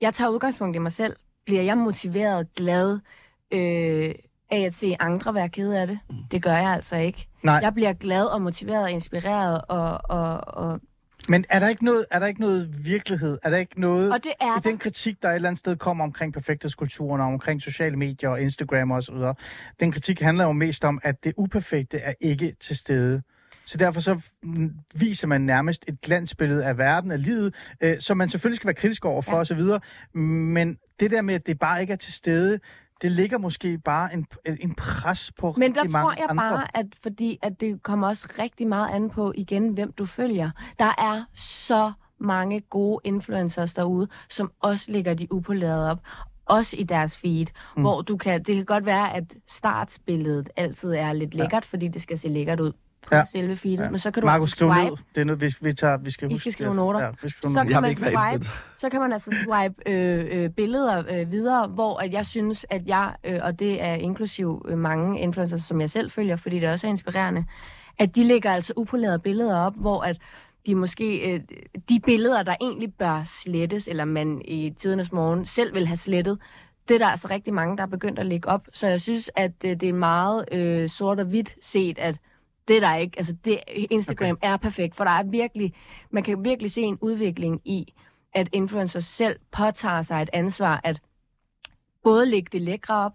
jeg 0.01 0.13
tager 0.13 0.29
udgangspunkt 0.29 0.75
i 0.75 0.79
mig 0.79 0.91
selv. 0.91 1.15
Bliver 1.45 1.62
jeg 1.62 1.77
motiveret, 1.77 2.47
glad 2.55 2.99
øh, 3.51 4.15
af 4.51 4.60
at 4.60 4.73
se 4.73 4.95
andre 4.99 5.33
være 5.33 5.49
kede 5.49 5.81
af 5.81 5.88
det? 5.88 5.99
Det 6.31 6.43
gør 6.43 6.51
jeg 6.51 6.69
altså 6.69 6.95
ikke. 6.95 7.27
Nej. 7.43 7.60
Jeg 7.62 7.73
bliver 7.73 7.93
glad 7.93 8.25
og 8.25 8.41
motiveret 8.41 8.83
og 8.83 8.91
inspireret 8.91 9.62
og, 9.67 10.01
og, 10.03 10.41
og, 10.47 10.79
Men 11.29 11.45
er 11.49 11.60
der 11.60 11.67
ikke 11.67 11.86
noget, 11.86 12.05
er 12.12 12.19
der 12.19 12.27
ikke 12.27 12.41
noget 12.41 12.86
virkelighed? 12.86 13.38
Er 13.43 13.49
der 13.49 13.57
ikke 13.57 13.81
noget... 13.81 14.13
og 14.13 14.23
det 14.23 14.31
er 14.41 14.57
I 14.57 14.62
den 14.63 14.77
kritik, 14.77 15.21
der 15.21 15.29
et 15.29 15.36
eller 15.36 15.49
andet 15.49 15.60
sted 15.60 15.75
kommer 15.75 16.03
omkring 16.03 16.33
perfekthedskulturen 16.33 17.21
og 17.21 17.27
omkring 17.27 17.62
sociale 17.62 17.95
medier 17.95 18.29
og 18.29 18.41
Instagram 18.41 18.91
og 18.91 19.03
så 19.03 19.13
videre, 19.13 19.36
den 19.79 19.91
kritik 19.91 20.21
handler 20.21 20.43
jo 20.43 20.51
mest 20.51 20.86
om, 20.86 20.99
at 21.03 21.23
det 21.23 21.33
uperfekte 21.38 21.97
er 21.97 22.13
ikke 22.21 22.55
til 22.60 22.77
stede. 22.77 23.21
Så 23.67 23.77
derfor 23.77 23.99
så 23.99 24.21
viser 24.95 25.27
man 25.27 25.41
nærmest 25.41 25.86
et 25.88 26.01
glansbillede 26.01 26.65
af 26.65 26.77
verden, 26.77 27.12
af 27.12 27.23
livet, 27.23 27.56
øh, 27.82 27.99
som 27.99 28.17
man 28.17 28.30
selvfølgelig 28.30 28.56
skal 28.56 28.67
være 28.67 28.75
kritisk 28.75 29.06
over 29.06 29.21
for 29.21 29.32
Ja. 29.32 29.39
osv. 29.39 29.62
Men 30.17 30.77
det 30.99 31.12
der 31.12 31.21
med, 31.21 31.36
at 31.36 31.47
det 31.47 31.60
bare 31.60 31.82
ikke 31.82 31.93
er 31.93 31.97
til 31.97 32.13
stede, 32.13 32.60
det 33.01 33.12
ligger 33.12 33.38
måske 33.38 33.77
bare 33.77 34.13
en, 34.13 34.25
en 34.45 34.75
pres 34.75 35.32
på 35.39 35.53
Men 35.58 35.75
der 35.75 35.89
tror 35.89 36.13
jeg 36.17 36.25
andre. 36.30 36.36
bare, 36.43 36.77
at 36.77 36.86
fordi 37.03 37.39
at 37.41 37.60
det 37.62 37.84
kommer 37.84 38.08
også 38.08 38.27
rigtig 38.39 38.67
meget 38.67 38.89
an 38.95 39.10
på 39.10 39.34
igen, 39.36 39.69
hvem 39.69 39.91
du 39.91 40.06
følger. 40.06 40.51
Der 40.80 40.86
er 40.97 41.23
så 41.36 41.91
mange 42.19 42.62
gode 42.62 42.99
influencers 43.03 43.73
derude, 43.73 44.08
som 44.30 44.51
også 44.60 44.91
lægger 44.91 45.13
de 45.13 45.32
upolerede 45.34 45.91
op. 45.91 45.99
Også 46.45 46.77
i 46.80 46.84
deres 46.84 47.17
feed, 47.17 47.45
mm. 47.75 47.82
hvor 47.82 48.01
du 48.01 48.17
kan, 48.17 48.43
det 48.43 48.56
kan 48.56 48.65
godt 48.65 48.86
være, 48.86 49.13
at 49.15 49.23
startsbilledet 49.47 50.49
altid 50.56 50.91
er 50.91 51.13
lidt 51.13 51.34
lækkert, 51.34 51.63
ja. 51.63 51.67
fordi 51.71 51.88
det 51.88 52.01
skal 52.01 52.19
se 52.19 52.27
lækkert 52.27 52.60
ud 52.60 52.71
på 53.07 53.15
Ja. 53.15 53.25
selve 53.25 53.55
feedet. 53.55 53.83
Ja. 53.83 53.89
Men 53.89 53.99
så 53.99 54.11
kan 54.11 54.21
du 54.21 54.25
Markus, 54.27 54.43
altså 54.51 54.55
skriv 54.55 54.69
swipe, 54.73 54.89
ned. 54.89 54.97
Det 55.15 55.21
er 55.21 55.25
noget, 55.25 55.41
vi, 55.41 55.53
vi, 55.61 55.73
tager, 55.73 55.97
vi 55.97 56.11
skal 56.11 56.27
I 56.31 56.33
huske. 56.33 56.41
skal 56.41 56.53
skrive 56.53 56.69
det. 56.69 56.75
noter. 56.75 56.99
Ja, 56.99 57.09
vi 57.09 57.29
skal 57.29 57.29
skrive 57.29 57.53
så 57.53 57.65
kan, 57.65 57.81
man 57.81 57.95
swipe, 57.95 58.45
så 58.77 58.89
kan 58.89 58.99
man 59.01 59.13
altså 59.13 59.31
swipe 59.43 59.89
øh, 59.89 60.43
øh, 60.43 60.49
billeder 60.49 61.03
øh, 61.09 61.31
videre, 61.31 61.67
hvor 61.67 61.97
at 62.03 62.13
jeg 62.13 62.25
synes, 62.25 62.65
at 62.69 62.81
jeg, 62.87 63.15
øh, 63.23 63.39
og 63.43 63.59
det 63.59 63.81
er 63.83 63.93
inklusiv 63.93 64.65
øh, 64.69 64.77
mange 64.77 65.19
influencers, 65.19 65.61
som 65.63 65.81
jeg 65.81 65.89
selv 65.89 66.11
følger, 66.11 66.35
fordi 66.35 66.59
det 66.59 66.69
også 66.69 66.87
er 66.87 66.91
inspirerende, 66.91 67.45
at 67.99 68.15
de 68.15 68.23
lægger 68.23 68.51
altså 68.51 68.73
upolerede 68.75 69.19
billeder 69.19 69.57
op, 69.59 69.73
hvor 69.75 70.01
at 70.01 70.17
de 70.65 70.75
måske, 70.75 71.33
øh, 71.33 71.39
de 71.89 71.99
billeder, 72.05 72.43
der 72.43 72.55
egentlig 72.61 72.93
bør 72.93 73.21
slettes, 73.25 73.87
eller 73.87 74.05
man 74.05 74.41
i 74.45 74.73
tidernes 74.79 75.11
morgen 75.11 75.45
selv 75.45 75.73
vil 75.73 75.87
have 75.87 75.97
slettet, 75.97 76.39
det 76.87 76.95
er 76.95 76.97
der 76.99 77.07
altså 77.07 77.27
rigtig 77.31 77.53
mange, 77.53 77.77
der 77.77 77.83
er 77.83 77.87
begyndt 77.87 78.19
at 78.19 78.25
lægge 78.25 78.49
op. 78.49 78.67
Så 78.73 78.87
jeg 78.87 79.01
synes, 79.01 79.29
at 79.35 79.51
øh, 79.65 79.71
det 79.71 79.89
er 79.89 79.93
meget 79.93 80.45
øh, 80.51 80.89
sort 80.89 81.19
og 81.19 81.25
hvidt 81.25 81.55
set, 81.61 81.99
at 81.99 82.15
det 82.67 82.75
er 82.75 82.80
der 82.80 82.95
ikke. 82.95 83.17
Altså, 83.17 83.36
det, 83.45 83.60
Instagram 83.67 84.32
okay. 84.32 84.47
er 84.49 84.58
perfekt, 84.58 84.95
for 84.95 85.03
der 85.03 85.12
er 85.12 85.23
virkelig, 85.23 85.73
man 86.12 86.23
kan 86.23 86.43
virkelig 86.43 86.71
se 86.71 86.82
en 86.82 86.97
udvikling 87.01 87.62
i, 87.65 87.93
at 88.34 88.49
influencers 88.51 89.06
selv 89.06 89.39
påtager 89.51 90.01
sig 90.01 90.21
et 90.21 90.30
ansvar, 90.34 90.82
at 90.84 90.99
både 92.03 92.25
lægge 92.25 92.49
det 92.51 92.62
lækre 92.62 92.95
op, 92.95 93.13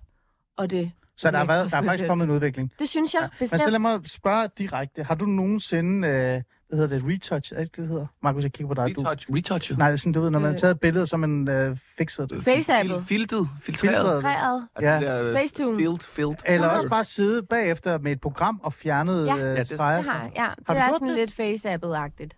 og 0.57 0.71
det... 0.71 0.93
Så 1.17 1.31
der 1.31 1.39
er, 1.39 1.45
været, 1.45 1.71
der 1.71 1.77
er 1.79 1.83
faktisk 1.83 2.09
kommet 2.09 2.25
en 2.25 2.31
udvikling. 2.31 2.73
Det 2.79 2.89
synes 2.89 3.15
jeg 3.15 3.21
Ja. 3.21 3.25
ja, 3.25 3.31
Men 3.41 3.49
så 3.49 3.55
bestemt. 3.55 3.73
lad 3.73 3.79
mig 3.79 4.01
spørge 4.05 4.49
direkte. 4.59 5.03
Har 5.05 5.15
du 5.15 5.25
nogensinde, 5.25 6.09
øh, 6.09 6.43
hvad 6.79 6.89
hedder 6.89 6.99
det, 7.09 7.15
retouch? 7.15 7.53
Er 7.53 7.57
det 7.57 7.63
ikke 7.65 7.83
det, 7.83 7.89
hedder? 7.91 8.07
Markus, 8.23 8.43
jeg 8.43 8.53
kigger 8.53 8.75
på 8.75 8.87
dig. 8.87 8.97
Du, 8.97 9.01
Retouch. 9.03 9.27
Retouch. 9.35 9.79
nej, 9.79 9.97
sådan, 9.97 10.13
du 10.13 10.21
ved, 10.21 10.31
når 10.31 10.39
man 10.39 10.47
har 10.49 10.53
Øh. 10.55 10.59
taget 10.59 10.75
et 10.75 10.81
billede, 10.81 11.07
så 11.07 11.17
man 11.17 11.49
øh, 11.49 11.77
fikset 11.99 12.31
det. 12.31 12.45
Faceappet. 12.45 13.05
Filtet. 13.07 13.49
Filtreret. 13.63 13.97
Filtret. 13.97 14.23
Træet. 14.23 14.69
Ja. 14.81 15.01
Der, 15.01 15.23
øh, 15.23 15.35
Facetune. 15.37 15.77
Field, 15.77 15.99
field. 16.01 16.37
Eller 16.47 16.69
også 16.69 16.89
bare 16.89 17.05
sidde 17.05 17.43
bagefter 17.43 17.99
med 17.99 18.13
et 18.13 18.21
program 18.21 18.61
og 18.63 18.73
fjerne 18.73 19.13
Ja. 19.13 19.35
øh, 19.35 19.41
Ja, 19.41 19.55
det- 19.55 19.67
streger. 19.67 20.03
Det 20.03 20.11
har 20.11 20.31
ja. 20.37 20.41
Har 20.43 20.55
det 20.59 20.67
du 20.69 20.73
er 20.73 20.77
gjort 20.89 20.95
sådan 20.95 21.09
det? 21.09 21.17
lidt 21.17 21.33
faceappet-agtigt. 21.33 22.37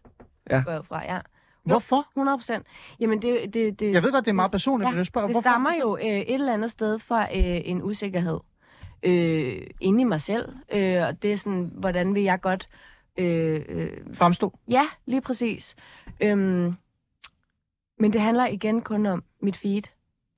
Ja. 0.50 0.58
Fra, 0.60 1.02
ja. 1.04 1.18
Hvorfor? 1.64 2.06
100 2.16 2.38
procent. 2.38 2.66
Jamen, 3.00 3.22
det, 3.22 3.54
det, 3.54 3.80
det, 3.80 3.92
Jeg 3.92 4.02
ved 4.02 4.12
godt, 4.12 4.24
det 4.24 4.30
er 4.30 4.34
meget 4.34 4.50
personligt, 4.50 4.90
men 4.90 4.98
jeg 4.98 5.06
spørger, 5.06 5.26
det 5.28 5.34
hvorfor? 5.34 5.50
stammer 5.50 5.70
jo 5.80 5.96
øh, 5.96 6.02
et 6.04 6.34
eller 6.34 6.54
andet 6.54 6.70
sted 6.70 6.98
fra 6.98 7.22
øh, 7.22 7.60
en 7.64 7.82
usikkerhed 7.82 8.38
øh, 9.02 9.56
inde 9.80 10.00
i 10.00 10.04
mig 10.04 10.20
selv. 10.20 10.48
Øh, 10.74 11.02
og 11.08 11.22
det 11.22 11.32
er 11.32 11.36
sådan, 11.36 11.70
hvordan 11.74 12.14
vil 12.14 12.22
jeg 12.22 12.40
godt... 12.40 12.68
Øh, 13.18 13.60
øh, 13.68 13.90
Fremstå. 14.12 14.58
ja, 14.68 14.82
lige 15.06 15.20
præcis. 15.20 15.76
Øhm, 16.20 16.74
men 17.98 18.12
det 18.12 18.20
handler 18.20 18.46
igen 18.46 18.80
kun 18.82 19.06
om 19.06 19.24
mit 19.42 19.56
feed. 19.56 19.82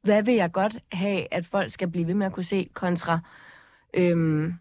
Hvad 0.03 0.23
vil 0.23 0.35
jeg 0.35 0.53
godt 0.53 0.79
have, 0.93 1.35
at 1.35 1.45
folk 1.47 1.71
skal 1.71 1.89
blive 1.91 2.07
ved 2.07 2.15
med 2.15 2.27
at 2.27 2.33
kunne 2.33 2.45
se 2.45 2.69
kontra... 2.75 3.19
Øhm, 3.95 4.55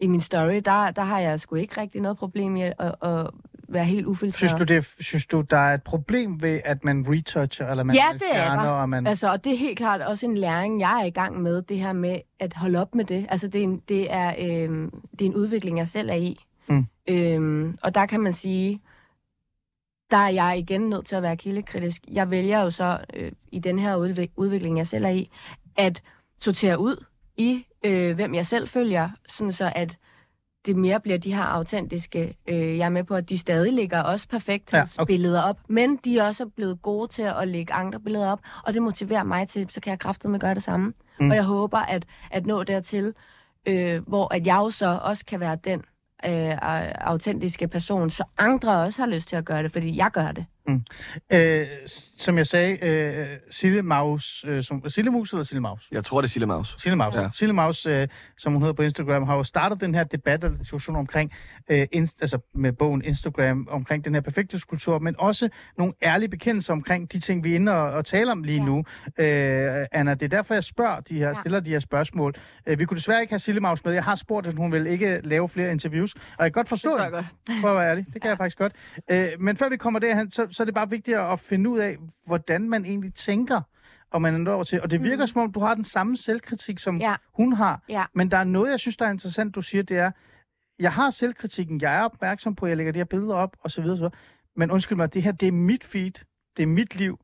i 0.00 0.06
min 0.06 0.20
story, 0.20 0.54
der, 0.64 0.90
der 0.90 1.02
har 1.02 1.18
jeg 1.20 1.40
sgu 1.40 1.54
ikke 1.54 1.80
rigtig 1.80 2.00
noget 2.00 2.18
problem 2.18 2.52
med 2.52 2.72
at, 2.78 2.94
at 3.02 3.30
være 3.68 3.84
helt 3.84 4.06
ufiltreret. 4.06 4.38
Synes 4.38 4.52
du, 4.52 4.64
det, 4.64 4.76
er- 4.76 5.02
synes 5.02 5.26
du, 5.26 5.40
der 5.40 5.56
er 5.56 5.74
et 5.74 5.82
problem 5.82 6.42
ved, 6.42 6.60
at 6.64 6.84
man 6.84 7.06
retoucher, 7.08 7.68
eller 7.68 7.84
man 7.84 7.96
Ja, 7.96 8.04
det 8.12 8.22
er 8.30 8.34
fjerner, 8.34 8.62
der. 8.62 8.70
og 8.70 8.88
man... 8.88 9.06
Altså, 9.06 9.30
og 9.32 9.44
det 9.44 9.52
er 9.52 9.56
helt 9.56 9.78
klart 9.78 10.00
også 10.00 10.26
en 10.26 10.36
læring, 10.36 10.80
jeg 10.80 11.00
er 11.00 11.04
i 11.04 11.10
gang 11.10 11.42
med, 11.42 11.62
det 11.62 11.78
her 11.78 11.92
med 11.92 12.18
at 12.38 12.54
holde 12.54 12.78
op 12.80 12.94
med 12.94 13.04
det. 13.04 13.26
Altså, 13.28 13.48
det 13.48 13.58
er 13.58 13.62
en, 13.62 13.82
det 13.88 14.12
er, 14.12 14.34
øhm, 14.64 14.90
det 15.12 15.20
er 15.20 15.26
en 15.26 15.34
udvikling, 15.34 15.78
jeg 15.78 15.88
selv 15.88 16.10
er 16.10 16.14
i. 16.14 16.44
Øhm, 17.08 17.78
og 17.82 17.94
der 17.94 18.06
kan 18.06 18.20
man 18.20 18.32
sige, 18.32 18.80
der 20.10 20.16
er 20.16 20.28
jeg 20.28 20.58
igen 20.58 20.80
nødt 20.80 21.06
til 21.06 21.14
at 21.16 21.22
være 21.22 21.36
kildekritisk. 21.36 22.02
Jeg 22.08 22.30
vælger 22.30 22.60
jo 22.62 22.70
så 22.70 22.98
øh, 23.14 23.32
i 23.52 23.58
den 23.58 23.78
her 23.78 23.96
udvik- 23.96 24.32
udvikling, 24.36 24.78
jeg 24.78 24.86
selv 24.86 25.04
er 25.04 25.08
i, 25.10 25.30
at 25.76 26.02
sortere 26.38 26.78
ud 26.78 27.04
i, 27.36 27.66
øh, 27.84 28.14
hvem 28.14 28.34
jeg 28.34 28.46
selv 28.46 28.68
følger, 28.68 29.08
sådan 29.28 29.52
så 29.52 29.72
at 29.74 29.96
det 30.66 30.76
mere 30.76 31.00
bliver 31.00 31.18
de 31.18 31.34
her 31.34 31.42
autentiske. 31.42 32.34
Øh, 32.48 32.78
jeg 32.78 32.84
er 32.84 32.88
med 32.88 33.04
på, 33.04 33.14
at 33.14 33.28
de 33.28 33.38
stadig 33.38 33.72
lægger 33.72 34.00
også 34.00 34.28
perfekt 34.28 34.72
Ja, 34.72 34.84
okay. 34.98 35.34
op, 35.48 35.58
men 35.68 35.96
de 35.96 36.18
er 36.18 36.26
også 36.26 36.46
blevet 36.46 36.82
gode 36.82 37.08
til 37.08 37.22
at 37.22 37.48
lægge 37.48 37.72
andre 37.72 38.00
billeder 38.00 38.30
op, 38.30 38.40
og 38.66 38.74
det 38.74 38.82
motiverer 38.82 39.24
mig 39.24 39.48
til, 39.48 39.66
så 39.70 39.80
kan 39.80 39.90
jeg 39.90 39.98
kraftedeme 39.98 40.38
gøre 40.38 40.54
det 40.54 40.62
samme. 40.62 40.92
Mm. 41.20 41.30
Og 41.30 41.36
jeg 41.36 41.44
håber 41.44 41.78
at, 41.78 42.06
at 42.30 42.46
nå 42.46 42.62
dertil, 42.62 43.14
øh, 43.66 44.08
hvor 44.08 44.34
at 44.34 44.46
jeg 44.46 44.56
jo 44.56 44.70
så 44.70 44.98
også 45.02 45.24
kan 45.26 45.40
være 45.40 45.56
den 45.64 45.82
øh, 46.26 46.58
autentiske 47.00 47.68
person, 47.68 48.10
så 48.10 48.24
andre 48.38 48.82
også 48.82 49.02
har 49.02 49.08
lyst 49.08 49.28
til 49.28 49.36
at 49.36 49.44
gøre 49.44 49.62
det, 49.62 49.72
fordi 49.72 49.96
jeg 49.96 50.10
gør 50.10 50.32
det. 50.32 50.46
Øh, 50.68 51.66
s- 51.86 52.12
som 52.18 52.38
jeg 52.38 52.46
sagde, 52.46 52.86
øh, 52.88 53.26
Sille 53.50 53.82
Maus, 53.82 54.44
øh, 54.48 54.62
som, 54.62 54.88
Sille 54.88 55.10
Mus 55.10 55.32
eller 55.32 55.42
Sille 55.44 55.60
Maus? 55.60 55.88
Jeg 55.92 56.04
tror, 56.04 56.20
det 56.20 56.28
er 56.28 56.30
Sille 56.30 56.46
Maus. 56.46 56.74
Sille 56.78 56.96
Maus. 56.96 57.14
Ja. 57.14 57.20
Ja. 57.20 57.28
Sille 57.34 57.52
Maus, 57.54 57.86
øh, 57.86 58.08
som 58.38 58.52
hun 58.52 58.62
hedder 58.62 58.74
på 58.74 58.82
Instagram, 58.82 59.22
har 59.22 59.36
jo 59.36 59.42
startet 59.44 59.80
den 59.80 59.94
her 59.94 60.04
debat 60.04 60.44
eller 60.44 60.58
diskussion 60.58 60.96
omkring, 60.96 61.32
øh, 61.70 61.86
inst- 61.96 62.18
altså 62.20 62.38
med 62.54 62.72
bogen 62.72 63.04
Instagram, 63.04 63.68
omkring 63.70 64.04
den 64.04 64.14
her 64.14 64.20
perfekthedskultur, 64.20 64.98
men 64.98 65.14
også 65.18 65.48
nogle 65.78 65.92
ærlige 66.02 66.28
bekendelser 66.28 66.72
omkring 66.72 67.12
de 67.12 67.18
ting, 67.20 67.44
vi 67.44 67.50
er 67.52 67.54
inde 67.56 67.72
og, 67.72 67.90
og 67.90 68.04
taler 68.04 68.32
om 68.32 68.42
lige 68.42 68.58
Ja. 68.58 68.64
nu. 68.64 68.78
Øh, 69.18 69.86
Anna, 69.92 70.14
det 70.14 70.22
er 70.22 70.28
derfor, 70.28 70.54
jeg 70.54 70.64
spørger 70.64 71.00
de 71.00 71.18
her, 71.18 71.28
Ja. 71.28 71.34
stiller 71.34 71.60
de 71.60 71.70
her 71.70 71.78
spørgsmål. 71.78 72.34
Øh, 72.66 72.78
vi 72.78 72.84
kunne 72.84 72.96
desværre 72.96 73.20
ikke 73.20 73.32
have 73.32 73.38
Sille 73.38 73.60
Maus 73.60 73.84
med. 73.84 73.92
Jeg 73.92 74.04
har 74.04 74.14
spurgt, 74.14 74.46
at 74.46 74.54
hun 74.56 74.72
vil 74.72 74.86
ikke 74.86 75.20
lave 75.24 75.48
flere 75.48 75.70
interviews, 75.72 76.14
og 76.14 76.20
jeg 76.38 76.52
kan 76.52 76.52
godt 76.52 76.68
forstå 76.68 76.90
Det 76.90 76.98
det. 76.98 77.02
jeg 77.04 77.12
godt. 77.12 77.26
For 77.60 77.68
at 77.68 77.76
være 77.76 77.90
ærlig. 77.90 78.06
Det 78.14 78.22
kan 78.22 78.28
jeg 78.28 78.36
faktisk 78.38 78.58
godt. 78.58 78.72
Øh, 79.10 79.26
men 79.40 79.56
før 79.56 79.68
vi 79.68 79.76
kommer 79.76 80.00
derhen, 80.00 80.30
så, 80.30 80.46
så 80.52 80.62
er 80.62 80.64
det 80.64 80.74
bare 80.74 80.90
vigtigt 80.90 81.16
at 81.16 81.40
finde 81.40 81.70
ud 81.70 81.78
af, 81.78 81.96
hvordan 82.26 82.68
man 82.68 82.84
egentlig 82.84 83.14
tænker, 83.14 83.60
og 84.10 84.22
man 84.22 84.34
er 84.34 84.38
nået 84.38 84.54
over 84.54 84.64
til. 84.64 84.82
Og 84.82 84.90
det 84.90 85.02
virker 85.02 85.22
mm. 85.22 85.26
som 85.26 85.40
om, 85.40 85.52
du 85.52 85.60
har 85.60 85.74
den 85.74 85.84
samme 85.84 86.16
selvkritik, 86.16 86.78
som 86.78 86.96
Ja. 87.00 87.14
hun 87.32 87.52
har. 87.52 87.82
Ja. 87.88 88.04
Men 88.14 88.30
der 88.30 88.36
er 88.36 88.44
noget, 88.44 88.70
jeg 88.70 88.80
synes, 88.80 88.96
der 88.96 89.06
er 89.06 89.10
interessant, 89.10 89.54
du 89.54 89.62
siger, 89.62 89.82
det 89.82 89.98
er, 89.98 90.10
jeg 90.78 90.92
har 90.92 91.10
selvkritikken, 91.10 91.80
jeg 91.80 91.94
er 91.96 92.02
opmærksom 92.04 92.54
på, 92.54 92.66
jeg 92.66 92.76
lægger 92.76 92.92
de 92.92 92.98
her 92.98 93.04
billeder 93.04 93.34
op, 93.34 93.56
og 93.60 93.70
så 93.70 93.82
videre, 93.82 93.96
så 93.96 94.00
videre. 94.00 94.14
Men 94.56 94.70
undskyld 94.70 94.96
mig, 94.96 95.14
det 95.14 95.22
her, 95.22 95.32
det 95.32 95.48
er 95.48 95.52
mit 95.52 95.84
feed, 95.84 96.24
det 96.56 96.62
er 96.62 96.66
mit 96.66 96.96
liv, 96.96 97.18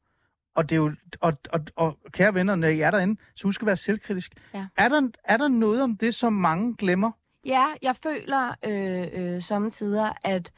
og 0.55 0.71
det 0.71 0.77
er 0.77 0.81
jo, 0.81 0.93
og, 1.21 1.33
og, 1.53 1.61
og 1.77 1.99
kære 2.13 2.35
venner, 2.35 2.57
når 2.57 2.69
I 2.69 2.81
er 2.81 2.91
derinde, 2.91 3.21
så 3.37 3.49
husk 3.49 3.63
at 3.63 3.67
være 3.67 3.77
selvkritisk. 3.77 4.33
Ja. 4.55 4.67
Er, 4.77 4.89
der, 4.89 5.09
er 5.25 5.37
der 5.37 5.49
noget 5.49 5.83
om 5.83 5.97
det, 5.97 6.15
som 6.15 6.33
mange 6.33 6.77
glemmer? 6.77 7.11
Ja, 7.45 7.65
jeg 7.83 7.97
føler 7.97 8.55
øh, 8.67 9.35
øh, 9.35 9.43
samtidig, 9.43 10.13
at 10.25 10.53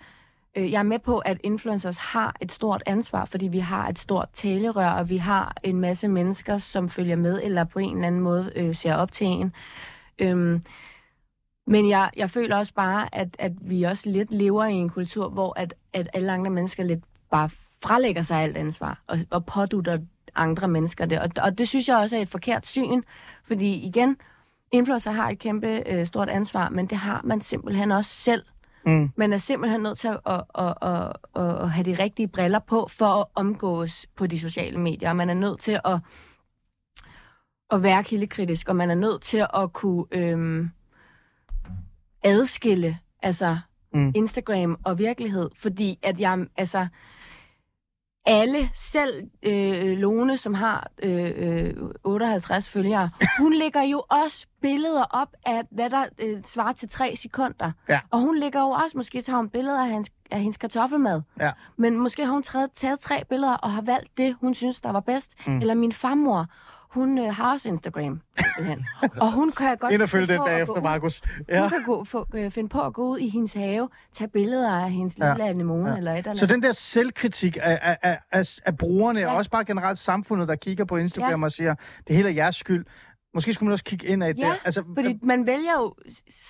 Øh, 0.56 0.72
jeg 0.72 0.78
er 0.78 0.82
med 0.82 0.98
på, 0.98 1.18
at 1.18 1.38
influencers 1.42 1.96
har 1.96 2.36
et 2.40 2.52
stort 2.52 2.82
ansvar, 2.86 3.24
fordi 3.24 3.48
vi 3.48 3.58
har 3.58 3.88
et 3.88 3.98
stort 3.98 4.28
talerør, 4.32 4.88
og 4.88 5.08
vi 5.08 5.16
har 5.16 5.54
en 5.62 5.80
masse 5.80 6.08
mennesker, 6.08 6.58
som 6.58 6.88
følger 6.88 7.16
med, 7.16 7.40
eller 7.42 7.64
på 7.64 7.78
en 7.78 7.94
eller 7.94 8.06
anden 8.06 8.20
måde 8.20 8.52
øh, 8.56 8.74
ser 8.74 8.94
op 8.94 9.12
til 9.12 9.26
en. 9.26 9.52
Øhm, 10.18 10.64
men 11.66 11.88
jeg, 11.88 12.10
jeg 12.16 12.30
føler 12.30 12.56
også 12.56 12.74
bare, 12.74 13.14
at, 13.14 13.36
at 13.38 13.52
vi 13.60 13.82
også 13.82 14.10
lidt 14.10 14.32
lever 14.32 14.64
i 14.64 14.72
en 14.72 14.90
kultur, 14.90 15.28
hvor 15.28 15.58
at, 15.58 15.74
at 15.92 16.08
alle 16.12 16.32
andre 16.32 16.50
mennesker 16.50 16.84
lidt 16.84 17.04
bare 17.30 17.50
frelægger 17.82 18.22
sig 18.22 18.42
alt 18.42 18.56
ansvar, 18.56 19.02
og, 19.06 19.18
og 19.30 19.46
pådutter 19.46 19.98
andre 20.34 20.68
mennesker 20.68 21.06
det. 21.06 21.20
Og, 21.20 21.28
og 21.42 21.58
det 21.58 21.68
synes 21.68 21.88
jeg 21.88 21.96
også 21.96 22.16
er 22.16 22.20
et 22.20 22.28
forkert 22.28 22.66
syn, 22.66 23.02
fordi 23.44 23.74
igen, 23.74 24.16
influencer 24.72 25.10
har 25.10 25.30
et 25.30 25.38
kæmpe 25.38 25.82
øh, 25.86 26.06
stort 26.06 26.30
ansvar, 26.30 26.68
men 26.68 26.86
det 26.86 26.98
har 26.98 27.20
man 27.24 27.40
simpelthen 27.40 27.92
også 27.92 28.10
selv. 28.10 28.44
Mm. 28.86 29.10
Man 29.16 29.32
er 29.32 29.38
simpelthen 29.38 29.80
nødt 29.80 29.98
til 29.98 30.08
at, 30.08 30.20
at, 30.26 30.42
at, 30.54 31.12
at, 31.36 31.62
at, 31.62 31.70
have 31.70 31.84
de 31.84 32.02
rigtige 32.02 32.28
briller 32.28 32.58
på, 32.58 32.88
for 32.90 33.20
at 33.20 33.26
omgås 33.34 34.06
på 34.16 34.26
de 34.26 34.40
sociale 34.40 34.78
medier. 34.78 35.12
Man 35.12 35.30
er 35.30 35.34
nødt 35.34 35.60
til 35.60 35.80
at, 35.84 35.98
at 37.70 37.82
være 37.82 38.04
kildekritisk, 38.04 38.68
og 38.68 38.76
man 38.76 38.90
er 38.90 38.94
nødt 38.94 39.22
til 39.22 39.46
at 39.54 39.72
kunne 39.72 40.04
øhm, 40.12 40.70
adskille 42.24 42.98
altså 43.22 43.58
Mm. 43.94 44.12
Instagram 44.14 44.78
og 44.84 44.98
virkelighed, 44.98 45.50
fordi 45.56 45.98
at 46.02 46.20
jeg, 46.20 46.46
altså, 46.56 46.86
alle, 48.26 48.70
selv 48.74 49.22
øh, 49.42 49.98
Lone, 49.98 50.36
som 50.36 50.54
har 50.54 50.90
øh, 51.02 51.30
øh, 51.36 51.74
58 52.04 52.70
følgere, 52.70 53.10
hun 53.38 53.54
lægger 53.54 53.82
jo 53.82 54.02
også 54.08 54.46
billeder 54.62 55.04
op 55.10 55.28
af, 55.46 55.62
hvad 55.70 55.90
der 55.90 56.04
øh, 56.18 56.42
svarer 56.44 56.72
til 56.72 56.88
tre 56.88 57.16
sekunder. 57.16 57.72
Ja. 57.88 58.00
Og 58.10 58.18
hun 58.20 58.38
lægger 58.38 58.60
jo 58.60 58.70
også, 58.70 58.96
måske 58.96 59.22
tager 59.22 59.36
hun 59.36 59.48
billeder 59.48 59.80
af 59.82 59.90
hendes, 59.90 60.10
af 60.30 60.38
hendes 60.40 60.56
kartoffelmad. 60.56 61.22
Ja. 61.40 61.50
Men 61.76 61.98
måske 62.00 62.24
har 62.24 62.32
hun 62.32 62.42
taget, 62.42 62.70
taget 62.74 63.00
tre 63.00 63.24
billeder 63.28 63.54
og 63.54 63.70
har 63.72 63.82
valgt 63.82 64.18
det, 64.18 64.36
hun 64.40 64.54
synes, 64.54 64.80
der 64.80 64.90
var 64.90 65.00
bedst. 65.00 65.30
Mm. 65.46 65.58
Eller 65.58 65.74
min 65.74 65.92
farmor, 65.92 66.46
hun 66.90 67.18
øh, 67.18 67.34
har 67.34 67.52
også 67.52 67.68
Instagram. 67.68 68.20
og 69.22 69.32
hun 69.32 69.52
kan 69.52 69.76
godt... 69.76 69.92
Ind 69.92 70.02
og 70.02 70.08
følge 70.08 70.26
den 70.26 70.40
bagefter, 70.46 70.80
Markus. 70.82 71.20
Hun 71.36 71.44
Ja. 71.48 71.68
kan 71.68 71.82
gå, 71.86 72.04
få, 72.04 72.26
øh, 72.34 72.50
finde 72.50 72.68
på 72.68 72.80
at 72.82 72.92
gå 72.92 73.08
ud 73.08 73.18
i 73.18 73.28
hendes 73.28 73.52
have, 73.52 73.88
tage 74.12 74.28
billeder 74.28 74.70
af 74.72 74.90
hendes 74.90 75.18
Ja. 75.18 75.28
lille 75.32 75.48
anemone 75.48 75.90
Ja. 75.90 75.96
eller 75.96 76.12
et 76.12 76.18
eller 76.18 76.34
Så 76.34 76.44
andet. 76.44 76.54
den 76.54 76.62
der 76.62 76.72
selvkritik 76.72 77.56
af, 77.60 77.78
af, 78.02 78.18
af, 78.32 78.44
af, 78.66 78.78
brugerne, 78.78 79.20
ja. 79.20 79.30
og 79.30 79.36
også 79.36 79.50
bare 79.50 79.64
generelt 79.64 79.98
samfundet, 79.98 80.48
der 80.48 80.56
kigger 80.56 80.84
på 80.84 80.96
Instagram 80.96 81.40
Ja. 81.40 81.44
og 81.46 81.52
siger, 81.52 81.74
det 82.08 82.16
hele 82.16 82.28
er 82.28 82.32
jeres 82.32 82.56
skyld. 82.56 82.84
Måske 83.34 83.54
skulle 83.54 83.66
man 83.66 83.72
også 83.72 83.84
kigge 83.84 84.06
ind 84.06 84.24
af 84.24 84.34
Ja, 84.38 84.42
der. 84.46 84.54
Altså, 84.64 84.84
Fordi 84.94 85.18
man 85.22 85.46
vælger 85.46 85.72
jo, 85.78 85.94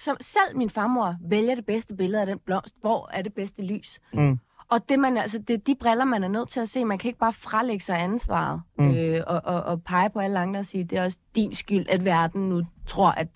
som, 0.04 0.16
selv 0.20 0.56
min 0.56 0.70
farmor 0.70 1.16
vælger 1.28 1.54
det 1.54 1.66
bedste 1.66 1.94
billede 1.96 2.20
af 2.20 2.26
den 2.26 2.38
blomst, 2.46 2.74
hvor 2.80 3.10
er 3.12 3.22
det 3.22 3.34
bedste 3.34 3.62
lys. 3.62 3.98
Mm. 4.14 4.38
Og 4.70 4.80
det, 4.88 4.98
man, 4.98 5.16
altså, 5.16 5.38
det 5.48 5.54
er 5.54 5.58
de 5.66 5.74
briller, 5.80 6.04
man 6.04 6.24
er 6.24 6.28
nødt 6.28 6.48
til 6.48 6.60
at 6.60 6.68
se. 6.68 6.84
Man 6.84 6.98
kan 6.98 7.08
ikke 7.08 7.18
bare 7.18 7.32
frelægge 7.32 7.84
sig 7.84 8.02
ansvaret 8.02 8.60
mm. 8.78 8.90
øh, 8.94 9.22
og, 9.26 9.40
og, 9.44 9.62
og 9.62 9.82
pege 9.82 10.10
på 10.10 10.18
alle 10.18 10.38
andre 10.38 10.60
og 10.60 10.66
sige, 10.66 10.84
det 10.84 10.98
er 10.98 11.04
også 11.04 11.18
din 11.36 11.54
skyld, 11.54 11.86
at 11.88 12.04
verden 12.04 12.48
nu 12.48 12.62
tror, 12.86 13.10
at 13.10 13.28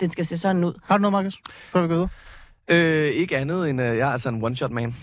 den 0.00 0.10
skal 0.10 0.26
se 0.26 0.38
sådan 0.38 0.64
ud. 0.64 0.80
Har 0.84 0.96
du 0.98 1.02
noget, 1.02 1.12
Markus? 1.12 1.38
Før 1.72 1.82
vi 1.82 1.88
går 1.88 1.94
videre? 1.94 2.08
Øh, 2.68 3.10
ikke 3.10 3.36
andet 3.38 3.70
end, 3.70 3.80
øh, 3.80 3.86
jeg 3.86 4.08
er 4.08 4.12
altså 4.12 4.28
en 4.28 4.44
one-shot 4.44 4.68
man. 4.68 4.94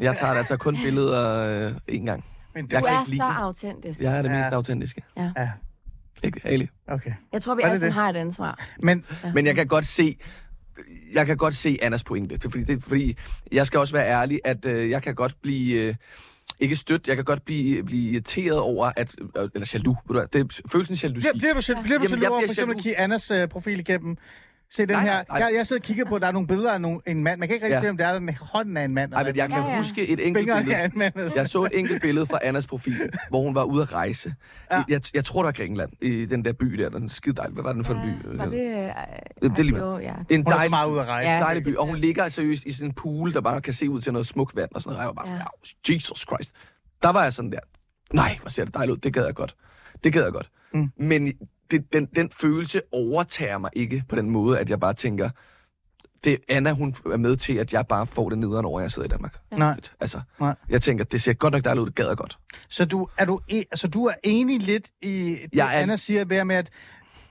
Jeg 0.00 0.16
tager 0.16 0.32
altså 0.32 0.56
kun 0.56 0.76
billeder 0.84 1.36
øh, 1.68 1.72
én 1.92 2.04
gang. 2.04 2.24
Men 2.54 2.64
det, 2.64 2.72
Jeg 2.72 2.80
Du 2.80 2.86
kan 2.86 2.94
er 2.96 3.00
ikke 3.00 3.10
lide 3.10 3.20
så 3.20 3.24
autentisk. 3.24 4.00
Jeg 4.00 4.16
er 4.18 4.22
det 4.22 4.30
Ja. 4.30 4.36
mest 4.38 4.52
autentiske. 4.52 5.02
ja, 5.16 5.32
Ikke, 6.24 6.40
Ali? 6.44 6.68
okay. 6.88 7.12
Jeg 7.32 7.42
tror, 7.42 7.54
vi 7.54 7.62
alle 7.62 7.90
har 7.92 8.08
et 8.10 8.16
ansvar. 8.16 8.66
Men 8.82 9.04
Men 9.34 9.46
jeg 9.46 9.54
kan 9.54 9.66
godt 9.66 9.86
se, 9.86 10.16
jeg 11.14 11.26
kan 11.26 11.36
godt 11.36 11.54
se 11.54 11.78
Annas 11.82 12.04
pointe. 12.04 12.38
Fordi, 12.40 12.64
det, 12.64 12.84
fordi 12.84 13.16
jeg 13.52 13.66
skal 13.66 13.80
også 13.80 13.92
være 13.94 14.08
ærlig, 14.08 14.40
at 14.44 14.66
øh, 14.66 14.90
jeg 14.90 15.02
kan 15.02 15.14
godt 15.14 15.34
blive... 15.42 15.80
Øh, 15.80 15.94
ikke 16.60 16.76
stødt, 16.76 17.08
jeg 17.08 17.16
kan 17.16 17.24
godt 17.24 17.44
blive, 17.44 17.82
blive 17.82 18.10
irriteret 18.12 18.58
over, 18.58 18.92
at, 18.96 19.14
øh, 19.36 19.48
eller 19.54 19.70
jaloux, 19.74 19.96
ved 20.08 20.14
du 20.14 20.20
hvad, 20.20 20.26
det 20.32 20.40
er 20.40 20.60
følelsen 20.72 20.96
jalousi. 20.96 21.20
bliver, 21.20 21.32
bliver 21.38 21.54
du, 21.54 21.60
selv- 21.60 21.82
bliver 21.82 21.98
du 21.98 22.16
jeg 22.20 22.30
over 22.30 22.40
for 22.40 22.50
eksempel 22.50 22.60
at 22.62 22.68
jaloux. 22.68 22.82
kigge 22.82 22.98
Annas 22.98 23.30
uh, 23.30 23.48
profil 23.48 23.78
igennem? 23.78 24.16
Se 24.72 24.82
den 24.86 24.88
Nej, 24.96 25.02
her. 25.02 25.12
nej, 25.12 25.24
nej. 25.28 25.38
Jeg, 25.38 25.50
jeg 25.56 25.66
sidder 25.66 25.80
og 25.80 25.84
kigger 25.84 26.04
på, 26.04 26.14
at 26.16 26.22
der 26.22 26.28
er 26.28 26.32
nogle 26.32 26.48
billeder 26.48 26.72
af 26.72 26.80
nogle, 26.80 27.00
en 27.06 27.24
mand. 27.24 27.40
Man 27.40 27.48
kan 27.48 27.54
ikke 27.54 27.66
rigtig 27.66 27.76
Ja. 27.76 27.80
se, 27.82 27.90
om 27.90 27.96
det 27.96 28.06
er 28.06 28.12
den 28.18 28.30
hånden 28.40 28.76
af 28.76 28.84
en 28.84 28.94
mand. 28.94 29.12
Ej, 29.14 29.24
men 29.24 29.36
jeg 29.36 29.48
kan 29.48 29.58
Ja, 29.58 29.70
ja. 29.70 29.76
huske 29.76 30.08
et 30.08 30.26
enkelt 30.26 30.42
Fingeren 30.42 30.64
billede. 30.64 30.84
en 30.84 30.92
mand. 30.94 31.16
altså. 31.16 31.38
Jeg 31.38 31.48
så 31.48 31.64
et 31.64 31.78
enkelt 31.78 32.02
billede 32.02 32.26
fra 32.26 32.38
Annas 32.42 32.66
profil, 32.66 32.94
hvor 33.30 33.42
hun 33.42 33.54
var 33.54 33.62
ude 33.64 33.82
at 33.82 33.92
rejse. 33.92 34.34
Ja. 34.70 34.76
Ja. 34.76 34.82
Jeg, 34.88 35.00
jeg 35.14 35.24
tror, 35.24 35.42
det 35.42 35.46
var 35.46 35.52
Grækenland, 35.52 35.90
i 36.02 36.26
den 36.26 36.44
der 36.44 36.52
by 36.52 36.66
der. 36.66 36.88
Den 36.88 37.08
skide 37.08 37.34
dejlig. 37.36 37.54
Hvad 37.54 37.62
var 37.64 37.72
den 37.72 37.84
for 37.84 37.94
en 37.94 38.00
by? 38.00 38.36
Var 38.36 38.44
det... 38.46 38.52
Øh, 39.42 39.50
det 39.50 39.58
er 39.58 39.62
lige 39.62 39.76
jo, 39.78 39.98
ja. 39.98 40.14
En 40.28 40.42
Hun 40.42 40.46
er 40.46 40.50
så 40.50 40.56
dejlig, 40.56 40.70
meget 40.70 40.90
ude 40.90 41.00
at 41.00 41.06
rejse. 41.06 41.30
Ja. 41.30 41.38
dejlig 41.40 41.64
by, 41.64 41.76
og 41.76 41.86
hun 41.86 41.96
ligger 41.96 42.28
seriøst 42.28 42.66
i 42.66 42.72
sådan 42.72 42.88
en 42.88 42.94
pool, 42.94 43.32
der 43.34 43.40
bare 43.40 43.60
kan 43.60 43.74
se 43.74 43.90
ud 43.90 44.00
til 44.00 44.12
noget 44.12 44.26
smukt 44.26 44.56
vand 44.56 44.70
og 44.74 44.82
sådan 44.82 44.96
noget. 44.96 44.98
Og 44.98 45.02
jeg 45.02 45.08
var 45.08 45.12
bare 45.14 45.26
sådan, 45.26 45.42
Ja. 45.88 45.94
Jesus 45.94 46.20
Christ. 46.20 46.52
Der 47.02 47.10
var 47.12 47.22
jeg 47.22 47.32
sådan 47.32 47.52
der, 47.52 47.58
nej, 48.12 48.38
hvor 48.40 48.50
ser 48.50 48.64
det 48.64 48.74
dejligt 48.74 48.92
ud, 48.92 48.96
det 48.98 49.12
gad 49.14 49.24
jeg 49.24 49.34
godt. 49.34 49.56
Det 50.04 50.12
gad 50.12 50.22
jeg 50.22 50.32
godt. 50.32 50.50
Mm. 50.74 50.90
Men 50.96 51.32
det, 51.70 51.92
den, 51.92 52.06
den 52.16 52.30
følelse 52.40 52.82
overtager 52.92 53.58
mig 53.58 53.70
ikke 53.72 54.04
på 54.08 54.16
den 54.16 54.30
måde, 54.30 54.58
at 54.58 54.70
jeg 54.70 54.80
bare 54.80 54.94
tænker, 54.94 55.30
det 56.24 56.38
Anna, 56.48 56.72
hun 56.72 56.94
er 57.12 57.16
med 57.16 57.36
til, 57.36 57.54
at 57.56 57.72
jeg 57.72 57.86
bare 57.86 58.06
får 58.06 58.28
det 58.28 58.38
nederen 58.38 58.64
over, 58.66 58.80
at 58.80 58.82
jeg 58.82 58.90
sidder 58.90 59.08
i 59.08 59.10
Danmark. 59.10 59.36
Nej. 59.58 59.76
Altså, 60.00 60.20
Nej. 60.40 60.54
jeg 60.68 60.82
tænker, 60.82 61.04
det 61.04 61.22
ser 61.22 61.32
godt 61.32 61.52
nok 61.54 61.64
dejligt 61.64 61.80
ud, 61.82 61.86
det 61.86 61.94
gad 61.94 62.16
godt. 62.16 62.38
Så 62.68 62.84
du, 62.84 63.08
er 63.18 63.24
du, 63.24 63.40
e, 63.48 63.56
altså, 63.56 63.88
du 63.88 64.04
er 64.04 64.12
enig 64.22 64.60
lidt 64.60 64.90
i 65.02 65.36
det, 65.42 65.48
Jeg 65.52 65.76
er- 65.76 65.82
Anna 65.82 65.96
siger 65.96 66.44
med, 66.44 66.56
at 66.56 66.70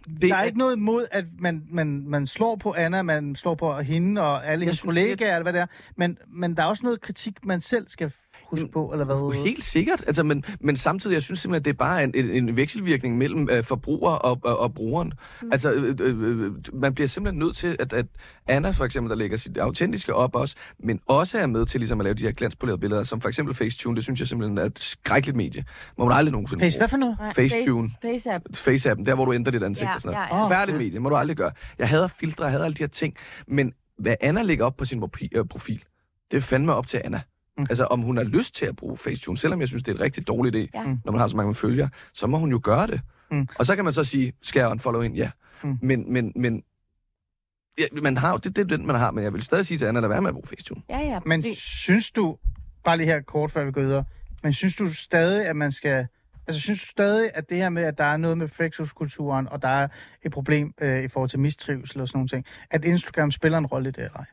Det 0.06 0.22
der 0.22 0.36
er 0.36 0.44
ikke 0.44 0.58
noget 0.58 0.76
imod, 0.76 1.06
at 1.12 1.26
man, 1.40 1.64
man, 1.72 2.04
man 2.08 2.28
slår 2.28 2.56
på 2.56 2.74
Anna, 2.78 3.02
man 3.02 3.36
slår 3.36 3.56
på 3.56 3.80
hende 3.80 4.22
og 4.22 4.46
alle 4.48 4.66
hendes 4.66 4.78
synes, 4.78 4.96
det 4.96 5.02
er- 5.02 5.06
kollegaer, 5.06 5.36
eller 5.36 5.44
hvad 5.44 5.54
det 5.54 5.62
er. 5.62 5.66
Men, 5.98 6.18
men 6.28 6.58
der 6.58 6.64
er 6.64 6.68
også 6.68 6.84
noget 6.84 7.02
kritik, 7.02 7.46
man 7.46 7.62
selv 7.62 7.88
skal 7.90 8.14
huske 8.52 8.68
på, 8.74 8.92
eller 8.92 9.06
hvad? 9.06 9.44
Helt 9.44 9.64
sikkert, 9.64 10.04
altså, 10.08 10.24
men, 10.24 10.44
men 10.60 10.76
samtidig, 10.76 11.14
jeg 11.14 11.22
synes 11.22 11.40
simpelthen, 11.40 11.62
at 11.62 11.66
det 11.66 11.72
er 11.72 11.78
bare 11.78 12.04
en, 12.04 12.12
en, 12.16 12.30
en 12.50 12.56
vekselvirkning 12.56 13.18
mellem 13.18 13.50
øh, 13.52 13.64
forbruger 13.64 14.12
og, 14.12 14.40
og, 14.44 14.60
og 14.60 14.74
brugeren. 14.74 15.14
Mm. 15.42 15.52
Altså, 15.52 15.72
øh, 15.74 15.96
øh, 16.00 16.46
øh, 16.46 16.52
man 16.74 16.94
bliver 16.94 17.08
simpelthen 17.08 17.40
nødt 17.40 17.56
til, 17.56 17.76
at, 17.80 17.94
at 17.94 18.06
Anna 18.48 18.72
for 18.72 18.86
eksempel, 18.86 19.10
der 19.10 19.16
lægger 19.16 19.38
sit 19.38 19.58
autentiske 19.58 20.14
op 20.14 20.36
også, 20.36 20.56
men 20.80 21.00
også 21.06 21.38
er 21.40 21.48
med 21.48 21.66
til 21.66 21.80
ligesom 21.80 22.00
at 22.00 22.04
lave 22.04 22.14
de 22.14 22.24
her 22.24 22.32
glanspolerede 22.32 22.80
billeder, 22.80 23.04
som 23.04 23.22
for 23.22 23.30
eksempel 23.30 23.56
Facetune, 23.56 23.96
det 23.96 24.04
synes 24.04 24.20
jeg 24.20 24.28
simpelthen 24.28 24.58
er 24.58 24.64
et 24.64 24.80
skrækkeligt 24.80 25.38
medie. 25.38 25.64
Må 25.98 26.06
man 26.06 26.18
aldrig 26.18 26.32
nogensinde 26.32 26.64
Face, 26.64 26.80
bruge. 26.80 26.82
hvad 26.82 26.90
for 26.90 26.98
noget? 26.98 27.18
Facetune. 27.36 27.90
Face, 28.02 28.30
FaceApp. 28.30 28.46
Face-appen, 28.58 29.06
der 29.06 29.16
hvor 29.16 29.26
du 29.26 29.34
ændrer 29.34 29.52
dit 29.52 29.64
ansigt 29.64 29.90
Ja, 29.90 29.96
og 29.96 30.02
sådan 30.02 30.16
noget. 30.16 30.28
ja, 30.32 30.38
ja. 30.38 30.60
Færdigt 30.60 30.78
medie, 30.78 31.00
må 31.00 31.10
du 31.10 31.16
aldrig 31.16 31.38
gøre. 31.38 31.52
Jeg 31.80 31.90
hader 31.90 32.08
filtre, 32.08 32.44
jeg 32.44 32.52
hader 32.52 32.66
alle 32.66 32.76
de 32.76 32.84
her 32.84 32.88
ting, 32.88 33.16
men 33.48 33.74
hvad 33.98 34.16
Anna 34.22 34.42
lægger 34.42 34.66
op 34.66 34.78
på 34.78 34.86
sin 34.86 35.04
øh, 35.36 35.46
profil, 35.46 35.84
det 36.32 36.38
er 36.38 36.42
fandme 36.42 36.74
op 36.74 36.88
til 36.88 37.02
Anna. 37.06 37.22
Mm. 37.60 37.66
Altså, 37.70 37.84
om 37.86 38.02
hun 38.02 38.18
har 38.18 38.24
lyst 38.24 38.56
til 38.56 38.66
at 38.66 38.76
bruge 38.76 38.98
Facetune, 38.98 39.38
selvom 39.38 39.60
jeg 39.60 39.68
synes, 39.68 39.84
det 39.84 39.92
er 39.92 39.96
en 39.96 40.02
rigtig 40.02 40.28
dårlig 40.28 40.56
idé, 40.56 40.70
Ja. 40.74 40.84
når 41.06 41.12
man 41.12 41.22
har 41.22 41.28
så 41.28 41.36
mange 41.36 41.56
følgere, 41.56 41.90
så 42.14 42.28
må 42.28 42.38
hun 42.38 42.52
jo 42.52 42.60
gøre 42.64 42.88
det. 42.88 43.02
Mm. 43.32 43.48
Og 43.60 43.66
så 43.66 43.76
kan 43.76 43.84
man 43.84 43.94
så 43.94 44.04
sige, 44.04 44.34
skal 44.42 44.60
jeg 44.60 44.70
unfollow 44.70 45.02
hende? 45.02 45.18
Ja. 45.18 45.32
Mm. 45.64 45.78
Men, 45.82 46.14
men, 46.14 46.32
men 46.36 46.64
ja, 47.80 47.86
man 48.02 48.18
har 48.18 48.32
jo, 48.32 48.38
det, 48.38 48.56
det 48.56 48.62
er 48.72 48.78
den, 48.78 48.88
man 48.88 48.96
har, 48.96 49.12
men 49.12 49.24
jeg 49.24 49.34
vil 49.34 49.42
stadig 49.42 49.66
sige 49.66 49.78
til 49.78 49.86
Anna, 49.86 50.00
lad 50.00 50.10
være 50.10 50.22
med 50.22 50.30
at 50.30 50.34
bruge 50.36 50.48
Facetune. 50.48 50.82
Ja, 50.90 51.00
ja. 51.00 51.20
Men 51.26 51.44
synes 51.56 52.12
du, 52.12 52.38
bare 52.84 52.98
lige 52.98 53.08
her 53.08 53.22
kort 53.22 53.52
før 53.52 53.66
vi 53.66 53.72
går 53.72 53.82
videre, 53.82 54.04
men 54.44 54.54
synes 54.54 54.76
du 54.76 54.94
stadig, 54.94 55.46
at 55.46 55.56
man 55.56 55.72
skal... 55.72 56.08
Altså, 56.48 56.62
synes 56.62 56.82
du 56.82 56.88
stadig, 56.88 57.32
at 57.34 57.50
det 57.50 57.58
her 57.58 57.70
med, 57.70 57.84
at 57.84 57.98
der 57.98 58.04
er 58.04 58.18
noget 58.18 58.38
med 58.38 58.48
perfekthedskulturen, 58.48 59.50
og 59.50 59.62
der 59.62 59.68
er 59.68 59.88
et 60.24 60.32
problem 60.32 60.74
øh, 60.82 61.04
i 61.04 61.08
forhold 61.08 61.30
til 61.30 61.40
mistrivsel 61.40 62.02
og 62.02 62.08
sådan 62.08 62.18
nogle 62.18 62.28
ting, 62.28 62.46
at 62.72 62.86
Instagram 62.86 63.32
spiller 63.32 63.58
en 63.58 63.66
rolle 63.66 63.90
i 63.90 63.92
det, 63.92 64.04
eller 64.04 64.18
ej? 64.20 64.26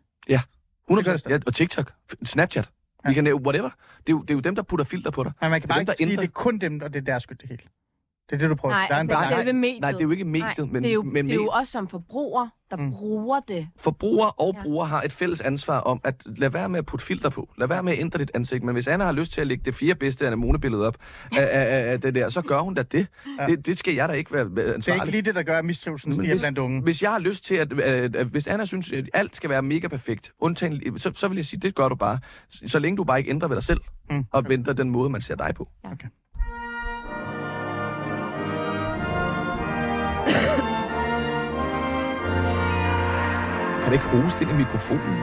100 0.88 1.04
gør 1.04 1.12
det 1.12 1.20
stadig. 1.20 1.34
ja, 1.34 1.42
og 1.46 1.54
TikTok, 1.54 1.92
Snapchat, 2.24 2.64
Ja. 2.64 2.70
Vi 3.08 3.14
kan 3.14 3.24
nævne 3.24 3.42
whatever. 3.44 3.70
Det 3.98 4.08
er, 4.08 4.12
jo, 4.12 4.20
det 4.22 4.30
er 4.30 4.34
jo 4.34 4.40
dem, 4.40 4.54
der 4.54 4.62
putter 4.62 4.84
filter 4.84 5.10
på 5.10 5.24
dig. 5.24 5.32
Men 5.40 5.50
man 5.50 5.60
kan 5.60 5.62
Det 5.62 5.68
bare 5.68 5.78
dem, 5.78 5.82
ikke 5.82 5.96
sige, 5.96 6.06
at 6.06 6.12
ændrer- 6.12 6.20
det 6.22 6.28
er 6.28 6.32
kun 6.32 6.58
dem, 6.58 6.80
og 6.82 6.94
det 6.94 7.00
er 7.00 7.04
deres 7.04 7.22
skyld 7.22 7.38
det 7.38 7.48
hele. 7.48 7.62
Det 8.30 8.36
er 8.36 8.38
det, 8.38 8.50
du 8.50 8.54
prøver. 8.54 8.74
Nej, 8.74 8.86
der 8.88 8.94
er 8.94 9.00
en 9.00 9.10
altså, 9.10 9.16
balance. 9.24 9.38
selve 9.38 9.52
mediet. 9.52 9.80
Nej, 9.80 9.90
det 9.92 9.98
er 9.98 10.02
jo 10.04 10.10
ikke 10.10 10.24
mediet, 10.24 10.58
Nej, 10.58 10.66
men, 10.72 10.82
det 10.82 10.90
er 10.90 10.94
jo, 10.94 11.02
men 11.02 11.24
det 11.26 11.30
er 11.32 11.34
jo 11.34 11.46
også 11.46 11.72
som 11.72 11.88
forbruger, 11.88 12.48
der 12.70 12.76
Mm. 12.76 12.90
bruger 12.92 13.40
det. 13.48 13.68
forbruger 13.80 14.26
og 14.26 14.54
Ja. 14.56 14.62
bruger 14.62 14.84
har 14.84 15.02
et 15.02 15.12
fælles 15.12 15.40
ansvar 15.40 15.78
om 15.80 16.00
at 16.04 16.22
lade 16.26 16.52
være 16.54 16.68
med 16.68 16.78
at 16.78 16.86
putte 16.86 17.06
filter 17.06 17.28
på. 17.28 17.48
Lad 17.58 17.68
være 17.68 17.82
med 17.82 17.92
at 17.92 17.98
ændre 17.98 18.18
dit 18.18 18.30
ansigt. 18.34 18.64
Men 18.64 18.72
hvis 18.74 18.86
Anna 18.86 19.04
har 19.04 19.12
lyst 19.12 19.32
til 19.32 19.40
at 19.40 19.46
lægge 19.46 19.64
det 19.64 19.74
fire 19.74 19.94
bedste 19.94 20.26
anemone-billede 20.26 20.86
op 20.86 20.96
af, 21.36 21.48
af, 21.52 21.92
af, 21.92 22.00
det 22.00 22.14
der, 22.14 22.28
så 22.28 22.42
gør 22.42 22.58
hun 22.60 22.74
da 22.74 22.82
det. 22.82 23.06
Ja. 23.38 23.42
Ja. 23.44 23.48
det. 23.50 23.66
Det 23.66 23.78
skal 23.78 23.94
jeg 23.94 24.08
da 24.08 24.14
ikke 24.14 24.32
være 24.32 24.56
være 24.56 24.64
Det 24.64 24.70
er 24.70 24.74
ansvarlig. 24.74 25.02
ikke 25.02 25.10
lige 25.10 25.22
det, 25.22 25.34
der 25.34 25.42
gør, 25.42 25.58
at 25.58 25.64
mistrivelsen 25.64 26.12
stiger 26.12 26.28
hvis- 26.30 26.42
blandt 26.42 26.58
unge. 26.58 26.82
Hvis 26.82 27.02
jeg 27.02 27.10
har 27.10 27.18
lyst 27.18 27.44
til, 27.44 27.54
at, 27.54 27.80
at, 27.80 28.16
at 28.16 28.26
hvis 28.26 28.46
Anna 28.46 28.64
synes, 28.64 28.92
at 28.92 29.10
alt 29.14 29.36
skal 29.36 29.50
være 29.50 29.62
mega 29.62 29.88
perfekt, 29.88 30.32
undtagen, 30.40 30.98
så, 30.98 31.12
så 31.14 31.28
vil 31.28 31.36
jeg 31.36 31.44
sige, 31.44 31.60
det 31.60 31.74
gør 31.74 31.88
du 31.88 31.94
bare. 31.94 32.18
Så, 32.50 32.58
så 32.66 32.78
længe 32.78 32.96
du 32.96 33.04
bare 33.04 33.18
ikke 33.18 33.30
ændrer 33.30 33.48
ved 33.48 33.56
dig 33.56 33.64
selv, 33.64 33.80
Mm. 34.10 34.24
og 34.32 34.48
venter 34.48 34.72
den 34.72 34.90
måde, 34.90 35.10
man 35.10 35.20
ser 35.20 35.34
dig 35.34 35.52
på. 35.56 35.68
Kan 43.86 43.92
du 43.92 43.98
ikke 43.98 44.04
hoste 44.22 44.42
ind 44.42 44.50
i 44.50 44.54
mikrofonen? 44.54 45.16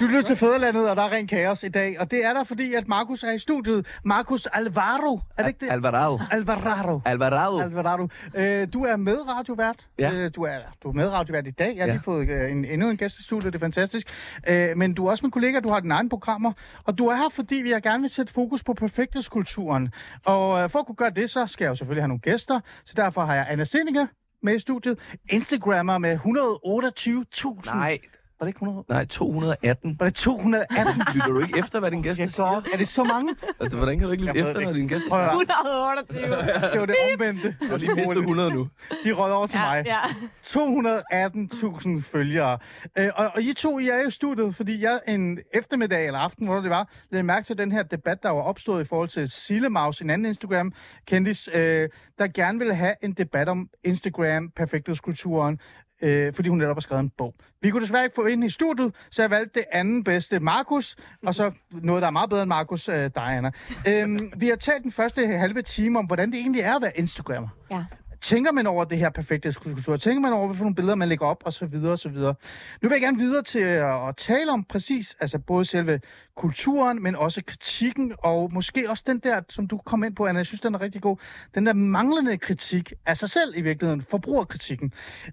Du 0.00 0.04
lytter 0.06 0.20
til 0.22 0.36
Fæderlandet, 0.36 0.90
og 0.90 0.96
der 0.96 1.02
er 1.02 1.12
rent 1.12 1.30
kaos 1.30 1.62
i 1.62 1.68
dag. 1.68 2.00
Og 2.00 2.10
det 2.10 2.24
er 2.24 2.32
der, 2.34 2.44
fordi 2.44 2.74
at 2.74 2.88
Markus 2.88 3.22
er 3.22 3.32
i 3.32 3.38
studiet. 3.38 3.86
Markus 4.04 4.46
Alvaro, 4.46 5.20
er 5.38 5.42
det 5.42 5.48
ikke 5.48 5.64
det? 5.66 5.72
Alvarado. 5.72 6.18
Alvarado. 6.30 7.00
Alvarado. 7.04 7.58
Alvarado. 7.60 8.08
Øh, 8.36 8.68
du 8.72 8.84
er 8.84 8.96
med 8.96 9.18
radiovært. 9.28 9.86
Ja. 9.98 10.12
Øh, 10.14 10.30
du, 10.36 10.42
er, 10.42 10.58
du 10.82 10.88
er 10.88 10.92
med 10.92 11.08
radiovært 11.12 11.46
i 11.46 11.50
dag. 11.50 11.74
Jeg 11.76 11.82
har 11.82 11.86
Ja. 11.86 11.92
lige 11.92 12.02
fået 12.02 12.28
øh, 12.28 12.50
en, 12.50 12.64
endnu 12.64 12.90
en 12.90 12.96
gæst 12.96 13.18
i 13.18 13.22
studiet. 13.22 13.52
Det 13.52 13.58
er 13.58 13.64
fantastisk. 13.64 14.06
Øh, 14.48 14.76
men 14.76 14.94
du 14.94 15.06
er 15.06 15.10
også 15.10 15.24
min 15.26 15.30
kollega. 15.30 15.60
Du 15.60 15.68
har 15.68 15.80
dine 15.80 15.94
egne 15.94 16.08
programmer. 16.08 16.52
Og 16.84 16.98
du 16.98 17.06
er 17.06 17.16
her, 17.16 17.28
fordi 17.32 17.54
vi 17.54 17.68
gerne 17.68 18.00
vil 18.00 18.10
sætte 18.10 18.32
fokus 18.32 18.62
på 18.62 18.74
perfekthedskulturen. 18.74 19.88
Og 20.24 20.62
øh, 20.62 20.70
for 20.70 20.78
at 20.78 20.86
kunne 20.86 20.96
gøre 20.96 21.10
det, 21.10 21.30
så 21.30 21.46
skal 21.46 21.64
jeg 21.64 21.70
jo 21.70 21.74
selvfølgelig 21.74 22.02
have 22.02 22.08
nogle 22.08 22.20
gæster. 22.20 22.60
Så 22.84 22.94
derfor 22.96 23.20
har 23.20 23.34
jeg 23.34 23.46
Anna 23.50 23.64
Sindinge 23.64 24.08
med 24.42 24.54
i 24.54 24.58
studiet. 24.58 24.98
Instagrammer 25.30 25.98
med 25.98 26.16
128.000. 26.16 27.74
Nej, 27.74 27.98
var 28.40 28.44
det 28.44 28.48
ikke 28.48 28.62
100? 28.62 28.84
nej, 28.88 29.04
218. 29.04 29.96
Var 29.98 30.06
det 30.06 30.14
218? 30.14 31.02
Lytter 31.14 31.26
du 31.26 31.40
ikke 31.40 31.58
efter, 31.58 31.80
hvad 31.80 31.90
din 31.90 32.02
gæst 32.02 32.16
siger? 32.16 32.62
Er 32.72 32.76
det 32.76 32.88
så 32.88 33.04
mange? 33.04 33.34
Altså, 33.60 33.76
hvordan 33.76 33.98
kan 33.98 34.06
du 34.06 34.12
ikke 34.12 34.24
lytte 34.24 34.40
efter, 34.40 34.52
det 34.52 34.62
når 34.62 34.72
din 34.72 34.88
gæst 34.88 35.04
siger? 35.04 35.16
høre. 35.16 35.30
128. 35.30 36.36
Jeg 36.36 36.60
skrev 36.60 36.86
det 36.86 36.96
omvendte. 37.12 37.56
Du 37.60 37.66
har 37.66 37.76
lige 37.76 37.94
mistet 37.94 38.16
100 38.16 38.50
nu. 38.50 38.68
De 39.04 39.12
rød 39.12 39.32
over 39.32 39.46
til 39.46 39.58
mig. 39.58 39.84
Ja, 39.86 40.00
218.000 40.46 42.00
følgere. 42.00 42.58
Øh, 42.98 43.10
og, 43.14 43.30
og 43.34 43.42
I 43.42 43.54
to, 43.54 43.78
I 43.78 43.88
er 43.88 44.02
jo 44.02 44.10
studiet, 44.10 44.54
fordi 44.54 44.82
jeg 44.82 45.00
en 45.08 45.38
eftermiddag 45.54 46.06
eller 46.06 46.18
aften, 46.18 46.46
hvor 46.46 46.60
det 46.60 46.70
var, 46.70 46.88
lagde 47.10 47.22
mærke 47.22 47.44
til 47.46 47.58
den 47.58 47.72
her 47.72 47.82
debat, 47.82 48.22
der 48.22 48.30
var 48.30 48.42
opstået 48.42 48.84
i 48.84 48.88
forhold 48.88 49.08
til 49.08 49.30
Sillemaus, 49.30 50.00
en 50.00 50.10
anden 50.10 50.26
Instagram, 50.26 50.72
kendis, 51.06 51.48
øh, 51.54 51.88
der 52.18 52.28
gerne 52.34 52.58
ville 52.58 52.74
have 52.74 52.94
en 53.02 53.12
debat 53.12 53.48
om 53.48 53.68
Instagram, 53.84 54.50
perfekthedskulturen, 54.56 55.58
øh, 56.02 56.34
fordi 56.34 56.48
hun 56.48 56.58
netop 56.58 56.76
har 56.76 56.80
skrevet 56.80 57.00
en 57.02 57.10
bog. 57.18 57.34
Vi 57.62 57.70
kunne 57.70 57.82
desværre 57.82 58.04
ikke 58.04 58.14
få 58.14 58.26
ind 58.26 58.44
i 58.44 58.48
studiet, 58.48 58.94
så 59.10 59.22
jeg 59.22 59.30
valgte 59.30 59.60
det 59.60 59.64
anden 59.72 60.04
bedste, 60.04 60.40
Markus, 60.40 60.96
og 61.26 61.34
så 61.34 61.52
noget, 61.70 62.02
der 62.02 62.06
er 62.06 62.12
meget 62.12 62.30
bedre 62.30 62.42
end 62.42 62.48
Markus, 62.48 62.88
øh, 62.88 63.10
Diana. 63.14 63.50
Øhm, 63.88 64.18
vi 64.36 64.48
har 64.48 64.56
talt 64.56 64.82
den 64.82 64.92
første 64.92 65.26
halve 65.26 65.62
time 65.62 65.98
om, 65.98 66.06
hvordan 66.06 66.32
det 66.32 66.40
egentlig 66.40 66.62
er 66.62 66.76
at 66.76 66.82
være 66.82 66.98
Instagrammer. 66.98 67.48
ja. 67.70 67.84
Tænker 68.20 68.52
man 68.52 68.66
over 68.66 68.84
det 68.84 68.98
her 68.98 69.10
perfekte 69.10 69.52
skulptur? 69.52 69.96
Tænker 69.96 70.20
man 70.20 70.32
over, 70.32 70.46
hvad 70.46 70.56
for 70.56 70.64
nogle 70.64 70.74
billeder 70.74 70.94
man 70.94 71.08
lægger 71.08 71.26
op, 71.26 71.42
og 71.44 71.52
så 71.52 71.66
videre, 71.66 71.92
og 71.92 71.98
så 71.98 72.08
videre. 72.08 72.34
Nu 72.82 72.88
vil 72.88 72.94
jeg 72.94 73.02
gerne 73.02 73.18
videre 73.18 73.42
til 73.42 73.58
at, 73.58 74.08
at 74.08 74.16
tale 74.16 74.52
om 74.52 74.64
præcis, 74.64 75.16
altså 75.20 75.38
både 75.38 75.64
selve 75.64 76.00
kulturen, 76.36 77.02
men 77.02 77.16
også 77.16 77.42
kritikken, 77.46 78.12
og 78.18 78.50
måske 78.52 78.90
også 78.90 79.04
den 79.06 79.18
der, 79.18 79.40
som 79.48 79.66
du 79.66 79.78
kom 79.78 80.04
ind 80.04 80.16
på, 80.16 80.26
Anna, 80.26 80.38
jeg 80.38 80.46
synes, 80.46 80.60
den 80.60 80.74
er 80.74 80.80
rigtig 80.80 81.02
god, 81.02 81.16
den 81.54 81.66
der 81.66 81.72
manglende 81.72 82.38
kritik 82.38 82.92
af 83.06 83.16
sig 83.16 83.30
selv 83.30 83.52
i 83.56 83.60
virkeligheden, 83.60 84.02
forbrugerkritikken. 84.02 84.92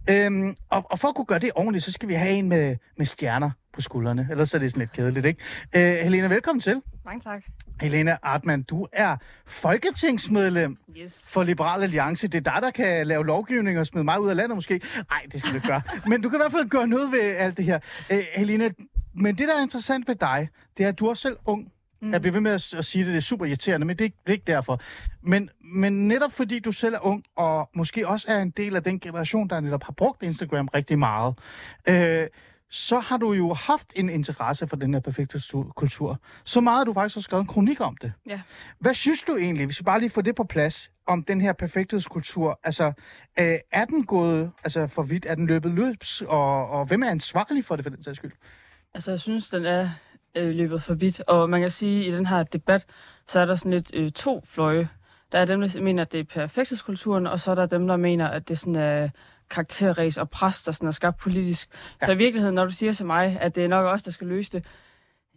Øhm, 0.10 0.56
og, 0.70 0.86
og 0.92 1.00
for 1.00 1.08
at 1.08 1.16
kunne 1.16 1.26
gøre 1.26 1.40
det 1.40 1.52
ordentligt, 1.56 1.86
så 1.86 1.92
skal 1.92 2.10
vi 2.10 2.14
have 2.14 2.32
en 2.32 2.50
med, 2.50 2.76
med 2.98 3.06
stjerner 3.06 3.52
på 3.74 3.82
skuldrene, 3.82 4.28
ellers 4.32 4.54
er 4.54 4.60
det 4.60 4.72
sådan 4.72 4.80
lidt 4.80 4.92
kedeligt, 4.92 5.26
ikke? 5.26 5.44
Øh, 5.76 6.04
Helena, 6.04 6.28
velkommen 6.28 6.62
til. 6.62 6.82
Mange 7.06 7.22
tak. 7.22 7.44
Helena 7.82 8.18
Artmann, 8.24 8.64
du 8.64 8.88
er 8.94 9.18
folketingsmedlem 9.48 10.78
Yes. 10.98 11.26
for 11.30 11.44
Liberal 11.44 11.84
Alliance. 11.84 12.28
Det 12.28 12.48
er 12.48 12.52
dig, 12.54 12.62
der 12.62 12.72
kan 12.72 13.08
lave 13.08 13.26
lovgivning 13.26 13.80
og 13.80 13.86
smide 13.86 14.04
mig 14.04 14.22
ud 14.22 14.30
af 14.30 14.36
landet 14.36 14.56
måske. 14.58 14.82
Nej, 15.10 15.22
det 15.32 15.40
skal 15.40 15.52
du 15.52 15.56
ikke 15.56 15.68
gøre. 15.68 15.82
Men 16.10 16.22
du 16.22 16.30
kan 16.30 16.38
i 16.40 16.42
hvert 16.42 16.52
fald 16.52 16.70
gøre 16.70 16.88
noget 16.88 17.12
ved 17.12 17.20
alt 17.20 17.58
det 17.58 17.66
her. 17.66 17.80
Øh, 18.12 18.20
Helena, 18.36 18.70
men 19.14 19.38
det, 19.38 19.48
der 19.48 19.58
er 19.58 19.62
interessant 19.62 20.08
ved 20.08 20.16
dig, 20.16 20.50
det 20.78 20.84
er, 20.84 20.88
at 20.88 21.00
du 21.00 21.06
er 21.08 21.14
selv 21.14 21.38
ung. 21.46 21.72
Mm. 22.02 22.12
Jeg 22.12 22.22
bliver 22.22 22.32
ved 22.34 22.42
med 22.42 22.52
at, 22.52 22.74
at 22.74 22.86
sige 22.86 23.04
det, 23.06 23.12
det 23.12 23.18
er 23.18 23.22
super 23.22 23.46
irriterende, 23.46 23.86
men 23.88 23.96
det 23.98 24.02
er, 24.02 24.06
ikke- 24.06 24.18
det 24.24 24.30
er 24.30 24.34
ikke 24.34 24.48
derfor. 24.48 24.82
Men, 25.22 25.50
men 25.74 26.08
netop 26.08 26.32
fordi 26.32 26.60
du 26.60 26.72
selv 26.72 26.94
er 26.96 27.06
ung, 27.06 27.24
og 27.38 27.70
måske 27.76 28.08
også 28.08 28.26
er 28.30 28.42
en 28.42 28.50
del 28.50 28.76
af 28.76 28.84
den 28.84 29.00
generation, 29.00 29.48
der 29.48 29.60
netop 29.60 29.84
har 29.84 29.92
brugt 29.94 30.24
Instagram 30.24 30.68
rigtig 30.68 31.00
meget, 31.00 31.36
øh, 31.90 32.28
så 32.76 33.00
har 33.00 33.18
du 33.18 33.34
jo 33.34 33.54
haft 33.54 33.94
en 33.96 34.10
interesse 34.10 34.68
for 34.68 34.76
den 34.76 34.94
her 34.94 35.02
perfekte 35.02 35.42
kultur. 35.76 36.20
Så 36.46 36.62
meget, 36.62 36.82
at 36.82 36.88
du 36.88 36.94
faktisk 36.94 37.16
har 37.16 37.22
skrevet 37.22 37.42
en 37.42 37.48
kronik 37.48 37.82
om 37.82 37.98
det. 38.02 38.14
Ja. 38.30 38.42
Hvad 38.80 38.94
synes 38.94 39.24
du 39.24 39.36
egentlig, 39.38 39.66
hvis 39.66 39.80
vi 39.80 39.84
bare 39.84 40.00
lige 40.00 40.10
får 40.10 40.22
det 40.22 40.36
på 40.36 40.44
plads, 40.44 40.92
om 41.08 41.24
den 41.24 41.42
her 41.42 41.54
perfekthedskultur? 41.54 42.60
Altså, 42.64 42.94
øh, 43.40 43.58
er 43.72 43.86
den 43.86 44.06
gået 44.06 44.52
altså, 44.64 44.88
for 44.88 45.04
vidt? 45.04 45.26
Er 45.26 45.36
den 45.36 45.48
løbet 45.48 45.72
løbs? 45.72 46.22
Og, 46.22 46.70
og 46.70 46.86
hvem 46.86 47.04
er 47.04 47.10
ansvarlig 47.10 47.66
for 47.66 47.76
det, 47.76 47.86
for 47.86 47.90
den 47.90 48.04
sags 48.04 48.18
skyld? 48.18 48.32
Altså, 48.94 49.12
jeg 49.12 49.20
synes, 49.20 49.50
den 49.50 49.66
er 49.66 49.90
øh, 50.36 50.56
løbet 50.56 50.82
for 50.82 50.94
vidt. 50.94 51.22
Og 51.28 51.50
man 51.50 51.62
kan 51.62 51.72
sige, 51.72 52.02
at 52.02 52.14
i 52.14 52.16
den 52.16 52.26
her 52.26 52.44
debat, 52.44 52.86
så 53.28 53.40
er 53.40 53.46
der 53.46 53.56
sådan 53.56 53.72
lidt 53.72 53.92
øh, 53.94 54.12
to 54.12 54.42
fløje. 54.46 54.90
Der 55.32 55.40
er 55.40 55.46
dem, 55.46 55.62
der 55.62 55.82
mener, 55.82 56.02
at 56.02 56.12
det 56.12 56.20
er 56.20 56.24
perfekthedskulturen, 56.24 57.28
og 57.28 57.40
så 57.40 57.52
er 57.52 57.56
der 57.56 57.66
dem, 57.66 57.88
der 57.88 57.98
mener, 57.98 58.28
at 58.28 58.48
det 58.48 58.60
sådan 58.60 58.76
er 58.76 59.10
karakterræs 59.50 60.18
og 60.18 60.30
pres, 60.30 60.64
der 60.64 60.72
sådan 60.72 60.88
er 60.88 60.92
skabt 60.92 61.18
politisk. 61.18 61.70
Ja. 62.02 62.06
Så 62.06 62.12
i 62.12 62.18
virkeligheden, 62.18 62.56
når 62.56 62.66
du 62.66 62.72
siger 62.72 62.94
til 62.94 63.06
mig, 63.06 63.38
at 63.42 63.56
det 63.56 63.64
er 63.64 63.68
nok 63.68 63.86
os, 63.86 64.04
der 64.04 64.12
skal 64.12 64.28
løse 64.28 64.52
det, 64.52 64.66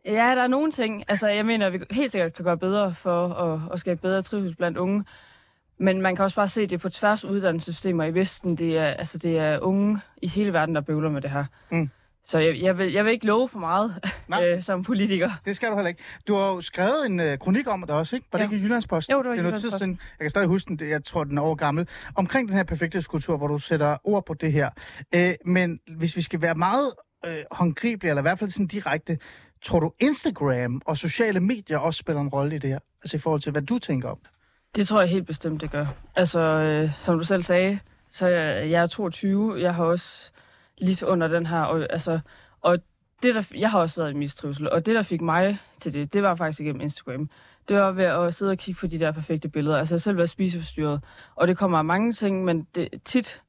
Ja, 0.05 0.35
der 0.37 0.42
er 0.42 0.49
nogle 0.49 0.73
ting. 0.73 1.05
Altså, 1.09 1.29
jeg 1.29 1.47
mener, 1.47 1.66
at 1.66 1.73
vi 1.73 1.79
helt 1.90 2.12
sikkert 2.12 2.35
kan 2.35 2.44
gøre 2.44 2.59
bedre 2.59 2.94
for 2.94 3.29
at, 3.29 3.61
at 3.73 3.81
skabe 3.81 4.01
bedre 4.01 4.23
trivsel 4.23 4.57
blandt 4.57 4.79
unge. 4.79 5.05
Men 5.79 6.03
man 6.03 6.16
kan 6.16 6.25
også 6.25 6.37
bare 6.37 6.49
se 6.49 6.66
det 6.66 6.81
på 6.81 6.88
tværs 6.88 7.25
uddannelsessystemer 7.25 8.05
i 8.05 8.14
Vesten. 8.14 8.57
Det 8.57 8.79
er, 8.79 8.87
altså, 8.87 9.18
det 9.18 9.38
er 9.38 9.59
unge 9.59 10.01
i 10.23 10.29
hele 10.29 10.53
verden, 10.53 10.75
der 10.75 10.81
bøvler 10.81 11.11
med 11.11 11.23
det 11.23 11.31
her. 11.31 11.44
Mm. 11.71 11.90
Så 12.31 12.38
jeg, 12.38 12.60
jeg, 12.62 12.79
vil, 12.79 12.92
jeg 12.92 13.04
vil 13.04 13.12
ikke 13.12 13.26
love 13.26 13.48
for 13.48 13.58
meget 13.58 13.94
øh, 14.42 14.62
som 14.62 14.85
politiker. 14.85 15.31
Det 15.44 15.56
skal 15.56 15.70
du 15.70 15.74
heller 15.74 15.88
ikke. 15.88 16.02
Du 16.29 16.35
har 16.35 16.48
jo 16.48 16.60
skrevet 16.60 17.06
en 17.06 17.20
øh, 17.20 17.38
kronik 17.38 17.68
om 17.68 17.81
det 17.81 17.90
også, 17.90 18.16
ikke? 18.16 18.29
Var 18.33 18.38
det 18.38 18.44
Ja. 18.44 18.50
ikke 18.50 18.56
i 18.62 18.64
Jyllandsposten? 18.64 19.12
Jo, 19.12 19.22
det 19.22 19.29
var 19.29 19.35
i 19.35 19.38
er 19.38 19.42
tid 19.42 19.46
Jyllandsposten. 19.46 19.79
siden. 19.79 19.98
Jeg 20.18 20.24
kan 20.24 20.31
stadig 20.31 20.48
huske 20.48 20.76
den, 20.76 20.88
jeg 20.90 21.04
tror, 21.04 21.24
den 21.24 21.38
er 21.38 21.42
over 21.42 21.54
gammel. 21.54 21.88
Omkring 22.14 22.48
den 22.48 22.56
her 22.56 22.62
perfekthedskultur, 22.64 23.37
hvor 23.37 23.46
du 23.46 23.58
sætter 23.58 23.96
ord 24.04 24.26
på 24.26 24.35
det 24.35 24.52
her. 24.52 24.70
Øh, 25.14 25.35
men 25.44 25.79
hvis 25.96 26.16
vi 26.16 26.22
skal 26.22 26.40
være 26.40 26.54
meget 26.54 26.92
øh, 27.26 27.37
håndgribelige, 27.50 28.10
eller 28.10 28.20
i 28.20 28.26
hvert 28.29 28.38
fald 28.38 28.50
sådan 28.50 28.66
direkte, 28.66 29.18
tror 29.64 29.81
du 29.81 29.92
Instagram 30.00 30.83
og 30.87 30.96
sociale 30.96 31.40
medier 31.40 31.79
også 31.79 31.98
spiller 31.98 32.20
en 32.22 32.29
rolle 32.29 32.54
i 32.56 32.58
det 32.58 32.70
her? 32.70 32.79
Altså 33.02 33.16
i 33.16 33.20
forhold 33.20 33.40
til, 33.40 33.52
hvad 33.52 33.62
du 33.62 33.79
tænker 33.79 34.08
om 34.08 34.18
det? 34.22 34.31
Det 34.76 34.88
tror 34.88 35.00
jeg 35.00 35.10
helt 35.10 35.26
bestemt, 35.26 35.60
det 35.60 35.70
gør. 35.70 35.87
Altså, 36.16 36.40
øh, 36.40 36.94
som 36.94 37.18
du 37.18 37.24
selv 37.24 37.42
sagde, 37.42 37.79
så 38.10 38.26
jeg, 38.29 38.70
jeg 38.70 38.83
er 38.83 38.87
22. 38.87 39.60
Jeg 39.62 39.74
har 39.74 39.85
også 39.85 40.31
lidt 40.81 41.02
under 41.02 41.29
den 41.29 41.46
her. 41.46 41.60
Og, 41.60 41.87
altså, 41.90 42.20
og 42.60 42.79
det 43.22 43.35
der, 43.35 43.42
jeg 43.56 43.70
har 43.70 43.81
også 43.81 44.00
været 44.00 44.12
i 44.12 44.16
mistrivsel, 44.16 44.70
og 44.70 44.87
det, 44.87 44.94
der 44.94 45.02
fik 45.02 45.20
mig 45.20 45.58
til 45.81 45.92
det, 45.92 46.12
det 46.12 46.22
var 46.22 46.35
faktisk 46.35 46.60
igennem 46.60 46.81
Instagram. 46.81 47.31
Det 47.68 47.76
var 47.76 47.92
ved 47.92 48.04
at 48.04 48.35
sidde 48.35 48.50
og 48.50 48.58
kigge 48.58 48.81
på 48.81 48.87
de 48.87 49.00
der 49.00 49.12
perfekte 49.12 49.48
billeder. 49.48 49.79
Altså 49.79 49.94
jeg 49.94 50.00
selv 50.00 50.18
var 50.18 50.26
spiseforstyrret, 50.26 51.00
og 51.35 51.48
det 51.48 51.58
kommer 51.58 51.79
af 51.79 51.85
mange 51.85 52.12
ting, 52.12 52.44
men 52.44 52.66
det, 52.74 52.88
tit, 53.04 53.42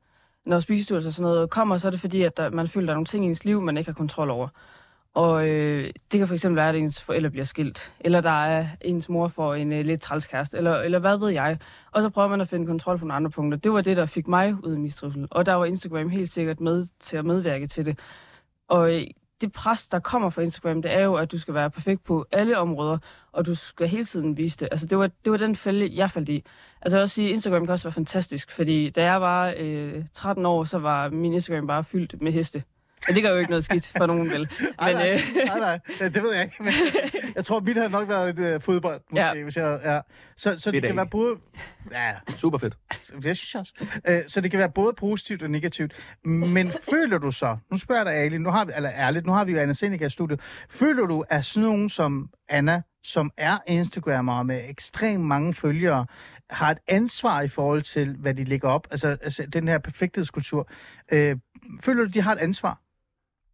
når 0.46 0.60
spiseforstyrrelser 0.60 1.10
og 1.10 1.14
sådan 1.14 1.32
noget 1.32 1.50
kommer, 1.50 1.78
så 1.78 1.88
er 1.88 1.92
det 1.92 2.00
fordi, 2.00 2.24
at 2.24 2.38
der, 2.38 2.50
man 2.50 2.68
føler, 2.68 2.86
at 2.86 2.88
der 2.88 2.94
er 2.94 2.96
nogle 2.96 3.06
ting 3.06 3.26
i 3.26 3.28
ens 3.28 3.46
liv, 3.46 3.62
man 3.62 3.78
ikke 3.78 3.88
har 3.88 3.96
kontrol 3.96 4.30
over. 4.30 4.48
Og 5.20 5.48
øh, 5.48 5.94
det 6.12 6.18
kan 6.18 6.28
for 6.28 6.34
eksempel 6.34 6.56
være, 6.56 6.70
at 6.70 6.76
ens 6.76 7.02
forældre 7.02 7.30
bliver 7.30 7.46
skilt, 7.46 7.94
eller 8.00 8.22
der 8.22 8.46
er 8.46 8.68
ens 8.82 9.10
mor 9.10 9.28
får 9.28 9.56
en 9.56 9.74
øh, 9.74 9.86
lidt 9.86 10.02
trælskæreste, 10.02 10.58
eller, 10.58 10.76
eller 10.76 11.00
hvad 11.00 11.18
ved 11.18 11.30
jeg. 11.30 11.58
Og 11.92 12.02
så 12.02 12.10
prøver 12.10 12.28
man 12.28 12.42
at 12.42 12.48
finde 12.48 12.66
kontrol 12.66 12.98
på 12.98 13.06
nogle 13.06 13.14
andre 13.14 13.32
punkter. 13.32 13.58
Det 13.58 13.72
var 13.72 13.82
det, 13.82 13.98
der 13.98 14.06
fik 14.06 14.28
mig 14.28 14.56
ud 14.64 14.76
i 14.76 14.80
mistrivsel. 14.80 15.28
Og 15.32 15.46
der 15.46 15.54
var 15.54 15.66
Instagram 15.66 16.10
helt 16.10 16.30
sikkert 16.30 16.60
med 16.60 16.86
til 17.00 17.18
at 17.18 17.26
medvirke 17.26 17.68
til 17.68 17.86
det. 17.86 18.00
Og 18.68 18.96
øh, 18.96 19.04
det 19.42 19.52
pres, 19.52 19.88
der 19.88 20.00
kommer 20.00 20.30
fra 20.30 20.42
Instagram, 20.42 20.82
det 20.82 20.94
er 20.94 21.04
jo, 21.04 21.16
at 21.16 21.32
du 21.32 21.38
skal 21.38 21.54
være 21.54 21.70
perfekt 21.70 22.04
på 22.04 22.26
alle 22.32 22.58
områder, 22.58 22.98
og 23.32 23.46
du 23.46 23.56
skal 23.56 23.88
hele 23.88 24.06
tiden 24.06 24.38
vise 24.38 24.58
det. 24.58 24.68
Altså, 24.72 24.86
det 24.86 24.98
var, 24.98 25.10
det 25.26 25.32
var 25.32 25.38
den 25.38 25.56
fælde, 25.56 25.90
jeg 25.96 26.12
faldt 26.12 26.30
i. 26.30 26.44
Altså, 26.82 26.98
jeg 26.98 27.00
vil 27.00 27.04
også 27.04 27.16
sige, 27.16 27.30
Instagram 27.30 27.66
kan 27.66 27.74
også 27.74 27.88
være 27.88 27.94
fantastisk, 27.94 28.52
fordi 28.52 28.90
da 28.90 29.04
jeg 29.04 29.22
var 29.22 29.54
øh, 29.58 30.04
13 30.14 30.46
år, 30.46 30.64
så 30.64 30.80
var 30.80 31.10
min 31.10 31.34
Instagram 31.34 31.68
bare 31.68 31.84
fyldt 31.84 32.22
med 32.22 32.32
heste. 32.32 32.64
Og 33.10 33.16
det 33.16 33.24
gør 33.24 33.30
jo 33.30 33.38
ikke 33.38 33.50
noget 33.50 33.64
skidt 33.64 33.92
for 33.98 34.06
nogen, 34.06 34.30
vel? 34.32 34.42
Nej, 34.80 34.94
Men, 34.94 34.96
nej, 34.98 35.12
øh, 35.14 35.20
nej, 35.48 35.60
nej, 35.60 36.10
det 36.10 36.24
ved 36.24 36.34
jeg 36.34 36.44
ikke. 36.44 36.64
Men 36.64 36.74
jeg 37.36 37.46
tror, 37.46 37.60
mit 37.60 37.78
har 37.78 37.88
nok 37.88 38.10
været 38.10 38.40
et 38.40 38.56
uh, 38.56 38.62
fodbold, 38.62 39.02
måske, 39.12 39.22
Ja. 39.26 39.44
hvis 39.44 39.58
jeg... 39.58 39.80
Ja. 39.84 40.00
Så, 40.38 40.58
så 40.58 40.72
det 40.72 40.82
kan 40.84 40.96
være 40.96 41.08
både... 41.08 41.36
Ja, 41.92 42.12
Super 42.36 42.58
fedt. 42.58 42.78
det 43.24 43.38
synes 43.38 43.54
jeg 43.54 43.60
også. 43.60 43.74
Uh, 44.10 44.14
så 44.28 44.42
det 44.42 44.52
kan 44.52 44.60
være 44.60 44.70
både 44.72 44.94
positivt 44.94 45.42
og 45.44 45.50
negativt. 45.50 45.94
Men 46.26 46.72
føler 46.90 47.18
du 47.18 47.32
så... 47.32 47.58
Nu 47.72 47.78
spørger 47.78 48.00
jeg 48.02 48.06
dig 48.06 48.26
ærligt, 48.26 48.42
nu 48.42 48.50
har 48.50 48.66
vi, 48.66 48.72
eller 48.76 48.92
ærligt, 48.96 49.26
nu 49.26 49.32
har 49.32 49.44
vi 49.46 49.52
jo 49.52 49.60
Anna 49.60 49.74
Seneca 49.74 50.06
i 50.06 50.10
studiet. 50.10 50.42
Føler 50.70 51.06
du, 51.06 51.24
at 51.30 51.46
sådan 51.46 51.70
nogen 51.70 51.90
som 51.90 52.30
Anna, 52.50 52.82
som 53.04 53.32
er 53.38 53.58
Instagrammer 53.68 54.44
med 54.44 54.62
ekstremt 54.70 55.24
mange 55.26 55.54
følgere, 55.54 56.06
har 56.50 56.72
et 56.72 56.78
ansvar 56.88 57.42
i 57.42 57.48
forhold 57.48 57.82
til, 57.82 58.16
hvad 58.20 58.34
de 58.34 58.44
lægger 58.44 58.70
op? 58.70 58.88
Altså, 58.92 59.18
altså 59.24 59.46
den 59.54 59.68
her 59.68 59.78
perfekthedskultur. 59.78 60.70
Uh, 61.14 61.18
føler 61.82 62.04
du, 62.04 62.10
de 62.14 62.22
har 62.22 62.32
et 62.34 62.40
ansvar? 62.40 62.80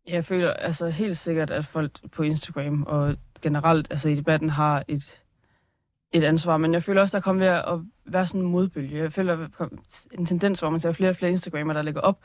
Jeg 0.08 0.26
føler 0.26 0.53
altså 0.53 0.89
helt 0.89 1.18
sikkert, 1.18 1.51
at 1.51 1.66
folk 1.66 1.91
på 2.12 2.24
Instagram 2.24 2.84
og 2.84 3.16
generelt 3.41 3.88
altså 3.89 4.10
i 4.10 4.16
debatten 4.16 4.49
har 4.49 4.84
et, 4.88 5.22
et 6.12 6.24
ansvar, 6.24 6.58
men 6.58 6.74
jeg 6.74 6.84
føler 6.84 7.01
også, 7.01 7.18
der 7.18 7.22
kommer 7.22 7.45
ved 7.45 7.53
at 7.53 7.80
være 8.06 8.28
sådan 8.28 8.41
en 8.41 8.47
modbølge. 8.47 8.97
Jeg 8.97 9.14
føler, 9.14 9.36
der 9.36 9.68
en 10.20 10.26
tendens, 10.26 10.60
hvor 10.60 10.70
man 10.70 10.80
ser 10.80 10.91
flere 10.91 11.10
og 11.10 11.16
flere 11.16 11.32
Instagrammer, 11.32 11.74
der 11.74 11.82
lægger 11.82 12.01
op 12.01 12.20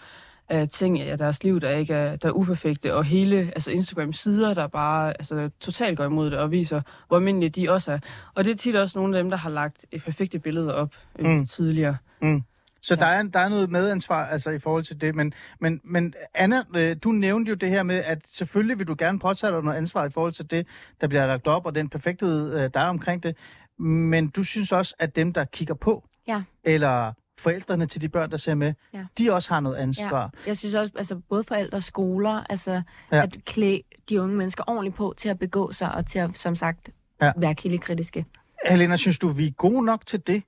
af 0.48 0.68
ting 0.68 1.00
af 1.00 1.18
deres 1.18 1.44
liv, 1.44 1.60
der 1.60 1.70
ikke 1.70 1.94
er, 1.94 2.16
der 2.16 2.28
er 2.28 2.32
uperfekte, 2.32 2.94
og 2.94 3.04
hele 3.04 3.36
altså 3.36 3.70
Instagram-sider, 3.70 4.54
der 4.54 4.66
bare 4.66 5.08
altså, 5.18 5.50
totalt 5.60 5.96
går 5.96 6.04
imod 6.04 6.30
det 6.30 6.38
og 6.38 6.50
viser, 6.50 6.82
hvor 7.08 7.16
almindelige 7.16 7.50
de 7.50 7.70
også 7.70 7.92
er. 7.92 7.98
Og 8.34 8.44
det 8.44 8.50
er 8.50 8.56
tit 8.56 8.76
også 8.76 8.98
nogle 8.98 9.16
af 9.18 9.22
dem, 9.22 9.30
der 9.30 9.36
har 9.36 9.50
lagt 9.50 9.86
et 9.92 10.04
perfekte 10.04 10.38
billede 10.38 10.74
op 10.74 10.94
øh, 11.18 11.26
Mm. 11.30 12.28
mm. 12.28 12.42
Så 12.82 12.94
Ja. 12.94 13.00
der, 13.00 13.06
er, 13.06 13.22
der 13.22 13.38
er 13.40 13.48
noget 13.48 13.70
medansvar 13.70 14.26
altså, 14.26 14.50
i 14.50 14.58
forhold 14.58 14.84
til 14.84 15.00
det. 15.00 15.14
Men, 15.14 15.32
men, 15.60 15.80
men 15.84 16.14
Anna, 16.34 16.62
øh, 16.76 16.96
du 17.04 17.12
nævnte 17.12 17.48
jo 17.48 17.54
det 17.54 17.68
her 17.68 17.82
med, 17.82 17.96
at 17.96 18.18
selvfølgelig 18.26 18.78
vil 18.78 18.88
du 18.88 18.94
gerne 18.98 19.18
påtage 19.18 19.52
dig 19.52 19.62
noget 19.62 19.76
ansvar 19.76 20.04
i 20.04 20.10
forhold 20.10 20.32
til 20.32 20.50
det, 20.50 20.66
der 21.00 21.06
bliver 21.06 21.26
lagt 21.26 21.46
op, 21.46 21.66
og 21.66 21.74
den 21.74 21.88
perfekthed, 21.88 22.54
øh, 22.64 22.70
der 22.74 22.80
er 22.80 22.88
omkring 22.88 23.22
det. 23.22 23.36
Men 23.78 24.28
du 24.28 24.44
synes 24.44 24.72
også, 24.72 24.94
at 24.98 25.16
dem, 25.16 25.32
der 25.32 25.44
kigger 25.44 25.74
på, 25.74 26.04
Ja. 26.28 26.42
eller 26.64 27.12
forældrene 27.38 27.86
til 27.86 28.00
de 28.00 28.08
børn, 28.08 28.30
der 28.30 28.36
ser 28.36 28.54
med, 28.54 28.74
Ja. 28.94 29.04
de 29.18 29.32
også 29.32 29.50
har 29.54 29.60
noget 29.60 29.76
ansvar. 29.76 30.22
Ja. 30.22 30.48
Jeg 30.48 30.56
synes 30.58 30.74
også, 30.74 30.92
altså 30.96 31.20
både 31.28 31.44
forældre 31.44 31.78
og 31.78 31.82
skoler, 31.82 32.44
altså 32.50 32.82
Ja. 33.12 33.22
at 33.22 33.36
klæde 33.46 33.82
de 34.08 34.22
unge 34.22 34.36
mennesker 34.36 34.64
ordentligt 34.66 34.96
på 34.96 35.14
til 35.16 35.28
at 35.28 35.38
begå 35.38 35.72
sig 35.72 35.94
og 35.94 36.06
til 36.06 36.18
at, 36.18 36.38
som 36.38 36.56
sagt, 36.56 36.90
ja. 37.22 37.32
være 37.36 37.54
kildekritiske. 37.54 38.24
Helena, 38.68 38.96
synes 38.96 39.18
du, 39.18 39.28
vi 39.28 39.46
er 39.46 39.50
gode 39.50 39.84
nok 39.84 40.06
til 40.06 40.26
det? 40.26 40.42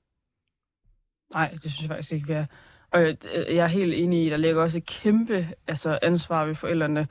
Nej, 1.35 1.51
det 1.63 1.73
synes 1.73 1.81
jeg 1.81 1.89
faktisk 1.89 2.13
ikke, 2.13 2.27
vi 2.27 2.33
er. 2.33 2.47
Og 2.91 3.01
jeg, 3.03 3.17
jeg 3.49 3.57
er 3.57 3.67
helt 3.67 3.95
enig 3.95 4.27
i, 4.27 4.31
der 4.31 4.37
ligger 4.37 4.63
også 4.63 4.79
et 4.79 4.87
kæmpe 4.87 5.49
altså, 5.69 5.99
ansvar 6.03 6.45
ved 6.45 6.55
forældrene. 6.55 7.07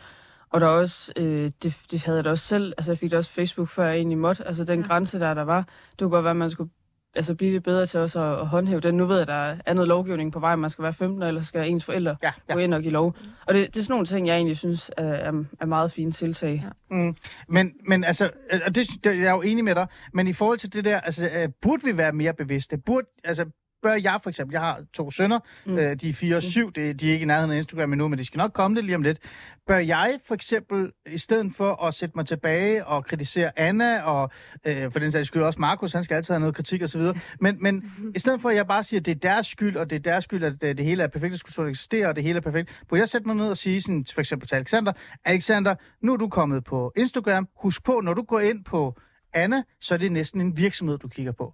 Og 0.49 0.61
der 0.61 0.67
er 0.67 0.71
også, 0.71 1.11
øh, 1.15 1.51
det, 1.63 1.77
det 1.91 2.03
havde 2.03 2.17
jeg 2.17 2.25
da 2.25 2.29
også 2.29 2.47
selv, 2.47 2.73
altså 2.77 2.91
jeg 2.91 2.97
fik 2.97 3.11
da 3.11 3.17
også 3.17 3.31
Facebook, 3.31 3.69
før 3.69 3.85
jeg 3.85 3.95
egentlig 3.95 4.17
måtte. 4.17 4.47
Altså 4.47 4.63
den 4.63 4.81
Ja. 4.81 4.87
grænse, 4.87 5.19
der 5.19 5.33
der 5.33 5.41
var, 5.43 5.61
det 5.91 5.99
kunne 5.99 6.09
godt 6.09 6.23
være, 6.23 6.31
at 6.31 6.37
man 6.37 6.49
skulle 6.49 6.69
altså, 7.15 7.35
blive 7.35 7.51
lidt 7.51 7.63
bedre 7.63 7.85
til 7.85 7.99
også 7.99 8.19
at, 8.19 8.39
at 8.39 8.47
håndhæve 8.47 8.79
den. 8.79 8.97
Nu 8.97 9.05
ved 9.05 9.15
jeg, 9.15 9.21
at 9.21 9.27
der 9.27 9.33
er 9.33 9.57
andet 9.65 9.87
lovgivning 9.87 10.31
på 10.31 10.39
vej, 10.39 10.55
man 10.55 10.69
skal 10.69 10.83
være 10.83 10.93
15, 10.93 11.23
eller 11.23 11.41
skal 11.41 11.69
ens 11.69 11.85
forældre 11.85 12.15
Ja, 12.23 12.31
gå 12.53 12.59
ind 12.59 12.73
og 12.73 12.81
give 12.81 12.91
lov. 12.93 13.15
Og 13.47 13.53
det, 13.53 13.73
det 13.73 13.79
er 13.79 13.83
sådan 13.83 13.93
nogle 13.93 14.05
ting, 14.05 14.27
jeg 14.27 14.35
egentlig 14.35 14.57
synes 14.57 14.91
er, 14.97 15.03
er, 15.13 15.43
er 15.59 15.65
meget 15.65 15.91
fine 15.91 16.11
tiltag. 16.11 16.63
Ja. 16.91 16.95
Mm. 16.95 17.15
Men, 17.47 17.73
men 17.87 18.03
altså, 18.03 18.29
øh, 18.53 18.59
og 18.65 18.75
det, 18.75 18.87
det, 19.03 19.17
jeg 19.17 19.25
er 19.25 19.31
jo 19.31 19.41
enig 19.41 19.63
med 19.63 19.75
dig, 19.75 19.87
men 20.13 20.27
i 20.27 20.33
forhold 20.33 20.57
til 20.57 20.73
det 20.73 20.85
der, 20.85 20.99
altså, 20.99 21.29
øh, 21.35 21.49
burde 21.61 21.83
vi 21.83 21.97
være 21.97 22.11
mere 22.11 22.33
bevidste? 22.33 22.77
Burde, 22.77 23.07
altså, 23.23 23.45
bør 23.81 23.93
jeg 23.93 24.19
for 24.23 24.29
eksempel, 24.29 24.53
jeg 24.53 24.61
har 24.61 24.83
to 24.93 25.11
sønner, 25.11 25.39
mm. 25.65 25.71
Mm. 25.71 25.77
øh, 25.77 25.95
de 25.95 26.09
er 26.09 26.13
4 26.13 26.35
og 26.35 26.43
7, 26.43 26.71
det, 26.71 27.01
de 27.01 27.09
er 27.09 27.13
ikke 27.13 27.23
i 27.23 27.25
nærheden 27.25 27.51
af 27.51 27.57
Instagram 27.57 27.93
endnu, 27.93 28.07
men 28.07 28.19
de 28.19 28.25
skal 28.25 28.37
nok 28.37 28.53
komme 28.53 28.75
det 28.75 28.85
lige 28.85 28.95
om 28.95 29.01
lidt. 29.01 29.19
Bør 29.67 29.77
jeg 29.77 30.19
for 30.25 30.35
eksempel, 30.35 30.91
i 31.05 31.17
stedet 31.17 31.51
for 31.55 31.85
at 31.85 31.93
sætte 31.93 32.13
mig 32.15 32.25
tilbage 32.25 32.85
og 32.85 33.05
kritisere 33.05 33.59
Anna, 33.59 34.01
og 34.01 34.29
øh, 34.67 34.91
for 34.91 34.99
den 34.99 35.11
sags 35.11 35.27
skyld 35.27 35.43
også 35.43 35.59
Markus, 35.59 35.93
han 35.93 36.03
skal 36.03 36.15
altid 36.15 36.33
have 36.33 36.39
noget 36.39 36.55
kritik 36.55 36.81
osv., 36.81 37.01
men, 37.39 37.57
men 37.59 37.91
i 38.15 38.19
stedet 38.19 38.41
for 38.41 38.49
at 38.49 38.55
jeg 38.55 38.67
bare 38.67 38.83
siger, 38.83 38.99
at 38.99 39.05
det 39.05 39.11
er 39.11 39.19
deres 39.19 39.47
skyld, 39.47 39.77
og 39.77 39.89
det 39.89 39.95
er 39.95 39.99
deres 39.99 40.23
skyld, 40.23 40.43
at 40.43 40.61
det, 40.61 40.77
det 40.77 40.85
hele 40.85 41.03
er 41.03 41.07
perfekt, 41.07 41.33
at 41.33 41.39
skulle 41.39 41.69
eksistere, 41.69 42.07
og 42.07 42.15
det 42.15 42.23
hele 42.23 42.37
er 42.37 42.41
perfekt, 42.41 42.83
burde 42.89 42.99
jeg 42.99 43.09
sætte 43.09 43.27
mig 43.27 43.35
ned 43.35 43.49
og 43.49 43.57
sige 43.57 43.81
sådan, 43.81 44.05
for 44.13 44.21
eksempel 44.21 44.47
til 44.47 44.55
Alexander, 44.55 44.93
Alexander, 45.25 45.75
nu 46.01 46.13
er 46.13 46.17
du 46.17 46.29
kommet 46.29 46.63
på 46.63 46.93
Instagram, 46.95 47.47
husk 47.61 47.83
på, 47.83 48.01
når 48.03 48.13
du 48.13 48.21
går 48.21 48.39
ind 48.39 48.63
på 48.65 48.99
Anna, 49.33 49.63
så 49.81 49.93
er 49.93 49.97
det 49.97 50.11
næsten 50.11 50.41
en 50.41 50.57
virksomhed, 50.57 50.97
du 50.97 51.07
kigger 51.07 51.31
på. 51.31 51.53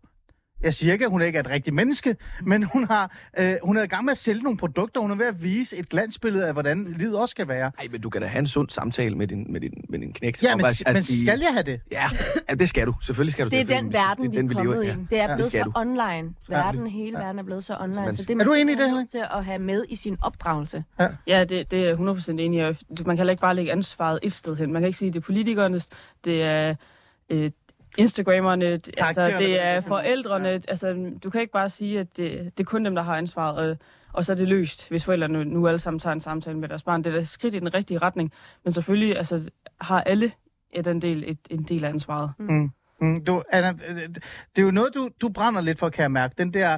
Jeg 0.62 0.74
siger 0.74 0.93
ikke, 0.93 1.05
at 1.05 1.12
hun 1.12 1.22
ikke 1.22 1.36
er 1.38 1.39
et 1.39 1.49
rigtigt 1.49 1.74
menneske, 1.76 2.16
men 2.41 2.64
hun 2.64 2.84
har 2.88 3.12
øh, 3.39 3.53
hun 3.64 3.78
er 3.78 3.84
i 3.84 3.88
gang 3.88 4.05
med 4.05 4.12
at 4.12 4.18
sælge 4.18 4.41
nogle 4.43 4.58
produkter. 4.58 5.01
Hun 5.01 5.12
er 5.12 5.16
ved 5.16 5.26
at 5.26 5.43
vise 5.43 5.78
et 5.78 5.89
glansbillede 5.89 6.47
af, 6.47 6.53
hvordan 6.53 6.95
livet 6.97 7.18
også 7.20 7.32
skal 7.32 7.47
være. 7.47 7.72
Nej, 7.78 7.88
men 7.91 8.01
du 8.01 8.10
kan 8.10 8.22
da 8.22 8.28
have 8.28 8.39
en 8.39 8.47
sund 8.47 8.70
samtale 8.70 9.16
med 9.16 9.28
din, 9.28 9.45
med 9.49 9.62
din, 9.62 9.72
med 9.89 9.99
din 9.99 10.14
knægt. 10.14 10.43
Ja, 10.43 10.55
men, 10.55 10.64
bare- 10.64 10.74
men 10.88 10.95
altså, 10.95 11.18
skal 11.20 11.39
jeg 11.39 11.49
have 11.53 11.64
det? 11.64 11.82
Ja, 11.91 12.03
ja, 12.49 12.53
det 12.55 12.70
skal 12.70 12.88
du. 12.88 12.93
Selvfølgelig 13.01 13.34
skal 13.34 13.45
du 13.45 13.49
Det 13.49 13.60
er 13.60 13.64
den 13.82 13.93
verden, 13.93 14.32
vi 14.32 14.38
er 14.38 14.53
kommet 14.53 14.84
i. 14.84 14.88
ja. 14.88 14.95
Det 15.10 15.20
er 15.20 15.30
Ja, 15.30 15.36
blevet 15.36 15.51
skal 15.51 15.64
så 15.64 15.70
du. 15.76 15.80
online. 15.80 16.34
Verden, 16.49 16.84
Ja. 16.88 16.91
hele 16.91 17.14
verden 17.18 17.39
er 17.39 17.43
blevet 17.43 17.64
så 17.66 17.78
online. 17.80 18.01
man- 18.05 18.16
Så 18.16 18.24
det 18.28 18.41
Er 18.41 18.43
du 18.43 18.53
enig 18.53 18.74
i 18.74 18.78
det, 18.78 18.88
er 18.88 18.91
nødt 18.91 19.12
til 19.12 19.24
at 19.38 19.45
have 19.45 19.60
med 19.60 19.86
i 19.89 19.95
sin 19.95 20.18
opdragelse. 20.22 20.84
Ja, 21.28 21.43
det, 21.43 21.72
det 21.72 21.80
er 21.80 21.86
jeg 21.86 21.93
100% 21.93 22.39
enig 22.39 22.60
i. 22.60 22.64
Man 22.64 22.76
kan 23.05 23.18
heller 23.18 23.32
ikke 23.32 23.41
bare 23.41 23.55
lægge 23.55 23.72
ansvaret 23.72 24.20
et 24.24 24.34
sted 24.34 24.55
hen. 24.55 24.74
Man 24.74 24.82
kan 24.82 24.88
ikke 24.88 24.99
sige, 24.99 25.10
at 25.10 25.14
det 25.14 25.20
er 25.20 25.26
politikernes, 25.26 25.89
det 26.26 26.43
er 26.43 26.76
øh, 27.30 27.51
Instagrammerne, 27.98 28.72
det, 28.72 28.89
altså, 28.98 29.28
det 29.38 29.62
er 29.66 29.82
forældrene. 29.82 30.50
Ja. 30.50 30.60
Altså, 30.68 31.12
du 31.24 31.30
kan 31.30 31.41
ikke 31.41 31.54
bare 31.54 31.70
sige, 31.70 32.00
at 32.00 32.18
det, 32.18 32.52
det 32.58 32.64
er 32.64 32.68
kun 32.68 32.86
dem, 32.86 32.95
der 32.95 33.02
har 33.02 33.16
ansvaret, 33.16 33.72
og, 33.72 33.78
og 34.14 34.26
så 34.26 34.32
er 34.32 34.36
det 34.36 34.48
løst, 34.48 34.89
hvis 34.89 35.06
forældrene 35.06 35.45
nu 35.45 35.68
alle 35.68 35.80
sammen 35.80 36.00
tager 36.00 36.14
en 36.14 36.20
samtale 36.20 36.58
med 36.58 36.70
deres 36.70 36.84
barn. 36.84 37.04
Det 37.04 37.10
er 37.10 37.14
da 37.14 37.20
et 37.20 37.28
skridt 37.28 37.56
i 37.56 37.60
den 37.60 37.74
rigtige 37.74 37.98
retning, 37.98 38.32
men 38.64 38.74
selvfølgelig 38.74 39.18
altså, 39.18 39.50
har 39.82 40.02
alle 40.02 40.32
ja, 40.76 40.82
den 40.82 41.02
del, 41.02 41.24
et, 41.28 41.39
en 41.50 41.64
del 41.64 41.84
af 41.84 41.89
ansvaret. 41.89 42.32
Mm. 42.39 42.72
Mm. 43.02 43.26
Du, 43.26 43.43
Anna, 43.52 43.72
det 44.56 44.62
er 44.62 44.62
jo 44.62 44.72
noget, 44.72 44.95
du, 44.95 45.10
du 45.22 45.30
brænder 45.30 45.62
lidt 45.62 45.80
for, 45.80 45.89
kan 45.89 46.02
jeg 46.02 46.12
mærke. 46.12 46.36
Den 46.38 46.54
der 46.54 46.78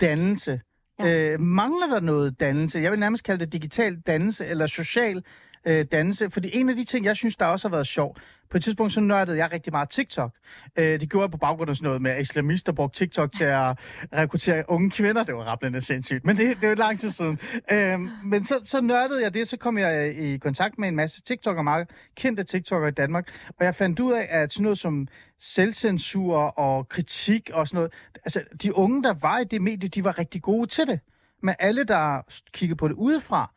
dannelse. 0.00 0.60
Ja. 0.98 1.04
Ja. 1.04 1.32
Øh, 1.32 1.40
mangler 1.40 1.86
der 1.86 2.00
noget 2.00 2.40
dannelse? 2.40 2.78
Jeg 2.78 2.90
vil 2.90 3.00
nærmest 3.00 3.24
kalde 3.24 3.44
det 3.44 3.52
digital 3.52 4.00
dannelse, 4.00 4.46
eller 4.46 4.66
social 4.66 5.22
øh, 5.66 5.84
dannelse. 5.92 6.30
Fordi 6.30 6.50
en 6.52 6.68
af 6.68 6.76
de 6.76 6.84
ting, 6.84 7.04
jeg 7.04 7.16
synes, 7.16 7.36
der 7.36 7.46
også 7.46 7.68
har 7.68 7.76
været 7.76 7.86
sjov, 7.86 8.16
på 8.50 8.58
et 8.58 8.64
tidspunkt 8.64 8.92
så 8.92 9.00
nørdede 9.00 9.38
jeg 9.38 9.52
rigtig 9.52 9.72
meget 9.72 9.88
TikTok. 9.88 10.32
Øh, 10.76 11.00
det 11.00 11.10
gjorde 11.10 11.22
jeg 11.22 11.30
på 11.30 11.36
baggrund 11.36 11.70
af 11.70 11.76
sådan 11.76 11.86
noget 11.86 12.02
med, 12.02 12.10
at 12.10 12.20
islamister 12.20 12.72
brugte 12.72 12.98
TikTok 12.98 13.32
til 13.32 13.44
at 13.44 13.78
rekruttere 14.12 14.64
unge 14.68 14.90
kvinder. 14.90 15.24
Det 15.24 15.34
var 15.34 15.42
rappelende 15.42 15.80
sindssygt, 15.80 16.24
men 16.26 16.36
det, 16.36 16.56
det 16.56 16.64
er 16.64 16.68
jo 16.68 16.74
lang 16.74 17.00
tid 17.00 17.10
siden. 17.10 17.38
Øh, 17.72 18.00
men 18.24 18.44
så, 18.44 18.60
så 18.64 18.80
nørdede 18.80 19.22
jeg 19.22 19.34
det, 19.34 19.48
så 19.48 19.56
kom 19.56 19.78
jeg 19.78 20.08
øh, 20.08 20.24
i 20.24 20.38
kontakt 20.38 20.78
med 20.78 20.88
en 20.88 20.96
masse 20.96 21.22
TikTok'ere, 21.30 21.62
meget 21.62 21.90
kendte 22.16 22.44
TikTok'ere 22.50 22.86
i 22.86 22.90
Danmark, 22.90 23.28
og 23.58 23.64
jeg 23.64 23.74
fandt 23.74 24.00
ud 24.00 24.12
af, 24.12 24.26
at 24.30 24.52
sådan 24.52 24.62
noget 24.62 24.78
som 24.78 25.08
selvcensur 25.40 26.36
og 26.36 26.88
kritik 26.88 27.50
og 27.52 27.68
sådan 27.68 27.76
noget, 27.76 27.92
altså 28.24 28.42
de 28.62 28.76
unge, 28.76 29.02
der 29.02 29.14
var 29.14 29.38
i 29.38 29.44
det 29.44 29.62
medie, 29.62 29.88
de 29.88 30.04
var 30.04 30.18
rigtig 30.18 30.42
gode 30.42 30.66
til 30.66 30.86
det. 30.86 31.00
Men 31.42 31.54
alle, 31.58 31.84
der 31.84 32.20
kiggede 32.52 32.76
på 32.76 32.88
det 32.88 32.94
udefra, 32.94 33.53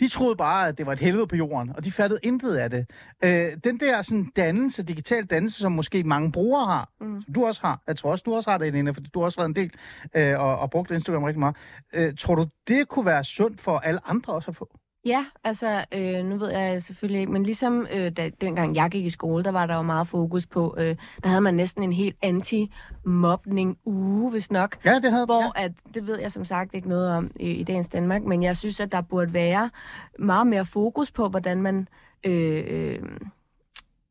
de 0.00 0.08
troede 0.08 0.36
bare, 0.36 0.68
at 0.68 0.78
det 0.78 0.86
var 0.86 0.92
et 0.92 0.98
helvede 0.98 1.26
på 1.26 1.36
jorden, 1.36 1.72
og 1.76 1.84
de 1.84 1.92
fattede 1.92 2.20
intet 2.22 2.56
af 2.56 2.70
det. 2.70 2.86
Øh, 3.24 3.56
den 3.64 3.80
der 3.80 4.02
sådan 4.02 4.32
dannelse, 4.36 4.82
digital 4.82 5.24
dannelse, 5.24 5.58
som 5.58 5.72
måske 5.72 6.04
mange 6.04 6.32
brugere 6.32 6.66
har, 6.66 6.90
mm. 7.00 7.22
som 7.22 7.34
du 7.34 7.46
også 7.46 7.60
har, 7.60 7.82
jeg 7.86 7.96
tror 7.96 8.10
også, 8.10 8.22
du 8.26 8.34
også 8.34 8.50
har 8.50 8.58
det, 8.58 8.68
Elena, 8.68 8.90
fordi 8.90 9.10
du 9.14 9.18
har 9.20 9.24
også 9.24 9.38
været 9.38 9.48
en 9.48 9.56
del 9.56 9.70
øh, 10.14 10.40
og, 10.40 10.58
og 10.58 10.70
brugt 10.70 10.90
Instagram 10.90 11.22
rigtig 11.22 11.38
meget. 11.38 11.56
Øh, 11.92 12.14
tror 12.18 12.34
du, 12.34 12.46
det 12.68 12.88
kunne 12.88 13.06
være 13.06 13.24
sundt 13.24 13.60
for 13.60 13.78
alle 13.78 14.00
andre 14.08 14.32
også 14.32 14.50
at 14.50 14.56
få? 14.56 14.77
Ja, 15.08 15.24
altså, 15.44 15.84
øh, 15.94 16.24
nu 16.24 16.36
ved 16.36 16.50
jeg 16.50 16.82
selvfølgelig 16.82 17.20
ikke, 17.20 17.32
men 17.32 17.42
ligesom 17.42 17.86
øh, 17.92 18.12
da, 18.12 18.30
dengang 18.40 18.76
jeg 18.76 18.90
gik 18.90 19.04
i 19.04 19.10
skole, 19.10 19.44
der 19.44 19.50
var 19.50 19.66
der 19.66 19.74
jo 19.74 19.82
meget 19.82 20.08
fokus 20.08 20.46
på, 20.46 20.74
øh, 20.78 20.96
der 21.22 21.28
havde 21.28 21.40
man 21.40 21.54
næsten 21.54 21.82
en 21.82 21.92
helt 21.92 22.16
anti-mobning 22.22 23.78
uge, 23.84 24.30
hvis 24.30 24.50
nok. 24.50 24.76
Ja, 24.84 24.94
det 24.94 25.10
havde 25.12 25.26
Hvor 25.26 25.58
ja. 25.58 25.64
at, 25.64 25.72
det 25.94 26.06
ved 26.06 26.20
jeg 26.20 26.32
som 26.32 26.44
sagt 26.44 26.74
ikke 26.74 26.88
noget 26.88 27.10
om 27.10 27.30
i, 27.40 27.50
i 27.50 27.62
dagens 27.64 27.88
Danmark, 27.88 28.22
men 28.22 28.42
jeg 28.42 28.56
synes, 28.56 28.80
at 28.80 28.92
der 28.92 29.00
burde 29.00 29.34
være 29.34 29.70
meget 30.18 30.46
mere 30.46 30.64
fokus 30.64 31.10
på, 31.10 31.28
hvordan 31.28 31.62
man 31.62 31.88
øh, 32.24 32.64
øh, 32.66 33.02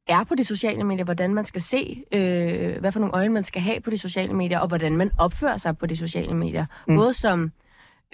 er 0.08 0.24
på 0.24 0.36
de 0.36 0.44
sociale 0.44 0.84
medier, 0.84 1.06
hvordan 1.06 1.34
man 1.34 1.46
skal 1.46 1.62
se, 1.62 2.04
øh, 2.12 2.80
hvad 2.80 2.92
for 2.92 3.00
nogle 3.00 3.16
øjne 3.16 3.34
man 3.34 3.44
skal 3.44 3.62
have 3.62 3.80
på 3.82 3.90
de 3.90 3.98
sociale 3.98 4.34
medier, 4.34 4.60
og 4.60 4.68
hvordan 4.68 4.98
man 4.98 5.12
opfører 5.20 5.58
sig 5.58 5.78
på 5.78 5.86
de 5.86 5.96
sociale 5.96 6.34
medier. 6.34 6.66
Mm. 6.88 6.96
Både 6.96 7.14
som 7.14 7.52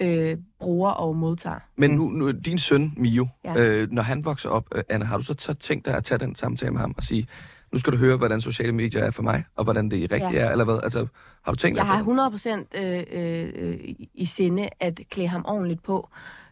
øh, 0.00 0.36
bruger 0.60 0.90
og 0.90 1.16
modtager. 1.16 1.58
Men 1.76 1.90
nu, 1.90 2.08
nu 2.10 2.30
din 2.30 2.58
søn, 2.58 2.92
Mio, 2.96 3.28
Ja. 3.44 3.54
øh, 3.60 3.90
når 3.90 4.02
han 4.02 4.24
vokser 4.24 4.48
op, 4.48 4.66
øh, 4.74 4.82
Anna, 4.88 5.06
har 5.06 5.16
du 5.16 5.22
så, 5.22 5.34
så 5.38 5.54
tænkt 5.54 5.86
dig 5.86 5.94
at 5.96 6.04
tage 6.04 6.18
den 6.18 6.34
samtale 6.34 6.70
med 6.70 6.80
ham 6.80 6.94
og 6.96 7.02
sige, 7.04 7.26
nu 7.72 7.78
skal 7.78 7.92
du 7.92 7.98
høre, 7.98 8.16
hvordan 8.16 8.40
sociale 8.40 8.72
medier 8.72 9.02
er 9.04 9.10
for 9.10 9.22
mig, 9.22 9.44
og 9.56 9.64
hvordan 9.64 9.90
det 9.90 10.12
rigtigt 10.12 10.32
Ja. 10.32 10.38
er, 10.40 10.50
eller 10.50 10.64
hvad? 10.64 10.80
Altså, 10.82 11.06
har 11.44 11.52
du 11.52 11.56
tænkt 11.56 11.78
dig 11.78 11.86
Jeg 11.86 11.94
har 11.96 12.30
100% 12.74 12.82
øh, 12.82 13.02
øh, 13.12 13.52
øh, 13.56 13.78
i 14.14 14.24
sinde 14.24 14.68
at 14.80 15.00
klæde 15.10 15.28
ham 15.28 15.44
ordentligt 15.48 15.82
på. 15.82 16.08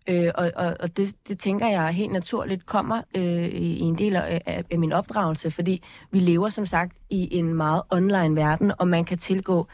Øh, 0.09 0.30
og 0.34 0.53
og, 0.57 0.76
og 0.80 0.97
det, 0.97 1.14
det 1.28 1.38
tænker 1.38 1.68
jeg 1.68 1.88
helt 1.88 2.12
naturligt 2.12 2.66
kommer 2.66 3.03
øh, 3.16 3.45
i, 3.45 3.80
en 3.80 3.99
del 3.99 4.16
af, 4.16 4.43
af, 4.47 4.64
af 4.70 4.78
min 4.78 4.93
opdragelse, 4.93 5.51
fordi 5.51 5.82
vi 6.11 6.18
lever 6.18 6.49
som 6.49 6.66
sagt 6.66 6.97
i 7.11 7.36
en 7.38 7.55
meget 7.55 7.82
online 7.90 8.36
verden, 8.36 8.72
og 8.78 8.88
man 8.88 9.05
kan 9.05 9.18
tilgå 9.18 9.66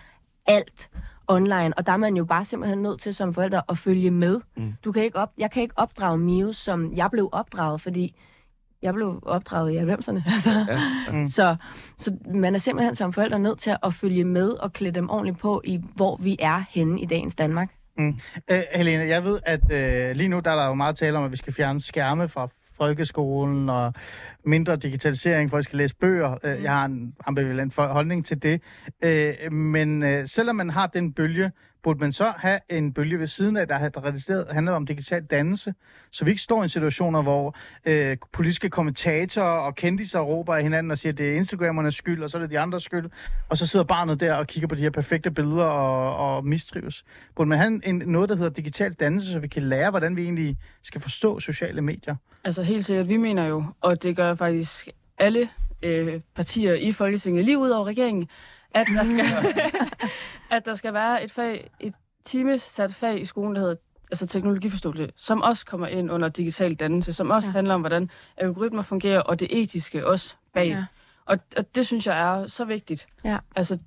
alt 0.47 0.91
online, 1.29 1.79
og 1.79 1.87
der 1.87 1.93
er 1.93 1.97
man 1.97 2.17
jo 2.17 2.25
bare 2.25 2.45
simpelthen 2.45 2.83
nødt 2.83 3.01
til 3.01 3.15
som 3.15 3.35
forældre 3.35 3.63
at 3.69 3.79
følge 3.79 4.11
med. 4.11 4.41
Mm. 4.57 4.75
Du 4.85 4.93
kan 4.93 5.03
ikke 5.03 5.17
op, 5.17 5.33
jeg 5.39 5.51
kan 5.51 5.63
ikke 5.63 5.75
opdrage 5.79 6.19
Mio, 6.19 6.53
som 6.53 6.93
jeg 6.95 7.11
blev 7.11 7.29
opdraget, 7.33 7.81
fordi 7.81 8.15
jeg 8.83 8.95
blev 8.95 9.23
opdraget 9.23 9.73
i 9.73 9.77
90'erne. 9.77 10.23
Altså. 10.35 10.51
Ja, 10.69 11.19
ja. 11.19 11.27
Så, 11.27 11.57
så 11.99 12.17
man 12.35 12.55
er 12.55 12.59
simpelthen 12.59 12.95
som 12.95 13.13
forældre 13.13 13.39
nødt 13.39 13.59
til 13.59 13.77
at 13.83 13.95
følge 13.95 14.25
med 14.25 14.51
og 14.51 14.73
klæde 14.73 14.95
dem 14.95 15.11
ordentligt 15.11 15.39
på 15.39 15.63
i, 15.65 15.81
hvor 15.95 16.17
vi 16.23 16.37
er 16.41 16.65
henne 16.71 17.01
i 17.01 17.07
dagens 17.07 17.35
Danmark. 17.35 17.69
Øh, 18.51 18.63
Helene, 18.75 19.05
jeg 19.05 19.25
ved, 19.25 19.41
at 19.47 19.73
øh, 19.73 20.17
lige 20.17 20.29
nu 20.29 20.39
der 20.45 20.51
er 20.51 20.57
der 20.57 20.67
jo 20.67 20.75
meget 20.75 20.97
tale 20.97 21.19
om, 21.19 21.25
at 21.25 21.33
vi 21.33 21.37
skal 21.37 21.53
fjerne 21.53 21.81
skærme 21.81 22.29
fra 22.29 22.49
folkeskolen 22.79 23.69
og 23.69 23.95
mindre 24.45 24.77
digitalisering, 24.77 25.51
for 25.51 25.59
at 25.59 25.65
skal 25.65 25.77
læse 25.77 25.95
bøger. 25.95 26.39
Øh, 26.45 26.63
Jeg 26.63 26.73
har 26.73 26.85
en 26.85 27.15
ambivalent 27.27 27.75
holdning 27.77 28.27
til 28.27 28.43
det. 28.43 28.63
Øh, 29.03 29.53
men 29.53 30.03
øh, 30.03 30.27
selvom 30.27 30.57
man 30.57 30.71
har 30.71 30.87
den 30.87 31.13
bølge, 31.13 31.53
burde 31.83 32.01
man 32.01 32.13
så 32.13 32.33
have 32.37 32.61
en 32.69 32.93
bølge 32.93 33.19
ved 33.19 33.27
siden 33.27 33.57
af, 33.57 33.69
der 33.69 33.75
har 33.75 34.53
handler 34.53 34.73
om 34.73 34.87
digital 34.87 35.25
dannelse, 35.25 35.75
så 36.11 36.25
vi 36.25 36.31
ikke 36.31 36.43
står 36.43 36.65
i 36.65 36.69
situationer, 36.69 37.23
hvor 37.23 37.57
øh, 37.87 38.17
politiske 38.33 38.71
kommentatorer 38.71 39.45
og 39.45 39.75
kendiser 39.75 40.21
råber 40.21 40.55
af 40.55 40.63
hinanden 40.63 40.91
og 40.91 40.99
siger, 40.99 41.13
at 41.13 41.19
det 41.19 41.29
er 41.29 41.35
Instagrammernes 41.35 41.95
skyld, 41.95 42.23
og 42.23 42.31
så 42.31 42.39
er 42.39 42.43
det 42.43 42.51
de 42.51 42.59
andres 42.59 42.83
skyld, 42.83 43.11
og 43.49 43.57
så 43.57 43.67
sidder 43.67 43.85
barnet 43.85 44.21
der 44.21 44.35
og 44.35 44.47
kigger 44.47 44.69
på 44.69 44.75
de 44.75 44.81
her 44.81 44.91
perfekte 44.91 45.31
billeder 45.31 45.65
og, 45.65 46.37
og 46.37 46.47
mistrives. 46.47 47.05
Burde 47.37 47.49
man 47.49 47.59
have 47.59 47.69
en, 47.69 47.83
en, 47.85 48.09
noget, 48.09 48.29
der 48.29 48.37
hedder 48.37 48.51
digital 48.51 48.93
dannelse, 48.93 49.33
så 49.33 49.39
vi 49.39 49.49
kan 49.49 49.63
lære, 49.63 49.91
hvordan 49.91 50.17
vi 50.17 50.23
egentlig 50.23 50.57
skal 50.83 51.01
forstå 51.01 51.41
sociale 51.41 51.83
medier? 51.83 52.17
Altså 52.45 52.63
helt 52.63 52.85
sikkert, 52.85 53.09
vi 53.09 53.17
mener 53.17 53.47
jo, 53.47 53.65
og 53.81 54.03
det 54.03 54.17
gør 54.17 54.35
faktisk 54.35 54.89
alle 55.19 55.49
øh, 55.83 56.21
partier 56.35 56.75
i 56.75 56.93
Folketinget, 56.93 57.45
lige 57.45 57.59
ud 57.59 57.71
over 57.71 57.87
regeringen, 57.87 58.29
at 58.81 58.87
der 58.97 59.05
skal, 59.05 59.25
at 60.57 60.67
der 60.67 60.75
skal 60.75 60.95
være 60.95 61.25
et 61.25 61.33
fag, 61.33 61.71
et 61.81 61.95
timesat 62.25 62.95
fag 62.95 63.21
i 63.21 63.25
skolen, 63.25 63.55
der 63.55 63.61
hedder 63.61 63.75
altså 64.11 64.27
teknologiforståelse, 64.27 65.11
som 65.17 65.43
også 65.43 65.67
kommer 65.67 65.87
ind 65.87 66.11
under 66.11 66.29
digital 66.29 66.75
dannelse, 66.75 67.13
som 67.13 67.31
også 67.31 67.49
Ja. 67.49 67.53
handler 67.53 67.75
om, 67.75 67.81
hvordan 67.81 68.11
algoritmer 68.37 68.83
fungerer, 68.83 69.21
og 69.21 69.41
det 69.41 69.63
etiske 69.63 70.07
også 70.07 70.37
bag. 70.55 70.67
Ja. 70.69 70.73
Ja. 70.77 70.85
Og, 71.27 71.39
og 71.57 71.75
det 71.75 71.87
synes 71.87 72.07
jeg 72.07 72.19
er 72.21 72.47
så 72.47 72.65
vigtigt. 72.65 73.07
Ja. 73.25 73.39
Altså, 73.57 73.79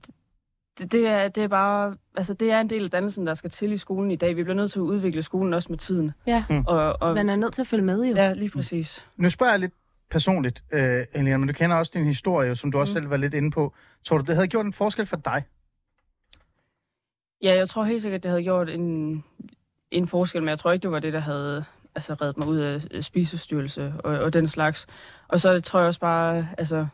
det, 0.77 0.91
det, 0.91 1.07
er, 1.07 1.27
det 1.27 1.43
er 1.43 1.47
bare, 1.47 1.95
altså 2.15 2.33
det 2.33 2.51
er 2.51 2.61
en 2.61 2.69
del 2.69 2.83
af 2.83 2.89
dannelsen, 2.91 3.27
der 3.27 3.33
skal 3.33 3.49
til 3.49 3.71
i 3.71 3.77
skolen 3.77 4.11
i 4.11 4.15
dag. 4.15 4.35
Vi 4.35 4.43
bliver 4.43 4.55
nødt 4.55 4.71
til 4.71 4.79
at 4.79 4.83
udvikle 4.83 5.21
skolen 5.23 5.53
også 5.53 5.67
med 5.69 5.77
tiden. 5.77 6.11
Ja, 6.27 6.43
Og, 6.67 6.97
og, 7.01 7.13
man 7.15 7.29
er 7.29 7.35
nødt 7.35 7.53
til 7.53 7.61
at 7.61 7.67
følge 7.67 7.83
med 7.83 8.03
jo. 8.05 8.15
ja, 8.15 8.33
lige 8.33 8.49
præcis. 8.49 9.05
Nu 9.17 9.29
spørger 9.29 9.53
jeg 9.53 9.59
lidt 9.59 9.73
personligt, 10.12 10.64
øh, 10.72 11.05
men 11.16 11.47
du 11.47 11.53
kender 11.53 11.76
også 11.76 11.91
din 11.95 12.05
historie, 12.05 12.55
som 12.55 12.72
du 12.72 12.80
også 12.80 12.91
Mm. 12.91 12.95
selv 12.95 13.09
var 13.09 13.18
lidt 13.18 13.34
inde 13.34 13.51
på. 13.51 13.74
Tror 14.05 14.18
du, 14.18 14.24
det 14.24 14.36
havde 14.36 14.47
gjort 14.47 14.66
en 14.66 14.74
forskel 14.74 15.05
for 15.05 15.18
dig? 15.18 15.43
Ja, 17.41 17.55
jeg 17.55 17.70
tror 17.70 17.84
helt 17.84 18.01
sikkert, 18.01 18.24
det 18.24 18.30
havde 18.32 18.43
gjort 18.43 18.70
en, 18.70 19.24
en 19.91 20.07
forskel, 20.07 20.41
men 20.43 20.49
jeg 20.49 20.59
tror 20.59 20.72
ikke, 20.72 20.84
det 20.84 20.91
var 20.91 20.99
det, 20.99 21.14
der 21.14 21.20
havde 21.20 21.66
altså, 21.95 22.14
reddet 22.14 22.38
mig 22.38 22.47
ud 22.47 22.57
af 22.57 22.86
øh, 22.91 23.01
spisestyrelse 23.01 23.93
og, 24.03 24.20
og 24.20 24.34
den 24.34 24.47
slags. 24.47 24.88
Og 25.28 25.39
så 25.39 25.59
tror 25.59 25.80
jeg 25.80 25.88
også 25.88 25.99
bare, 25.99 26.47
altså, 26.57 26.88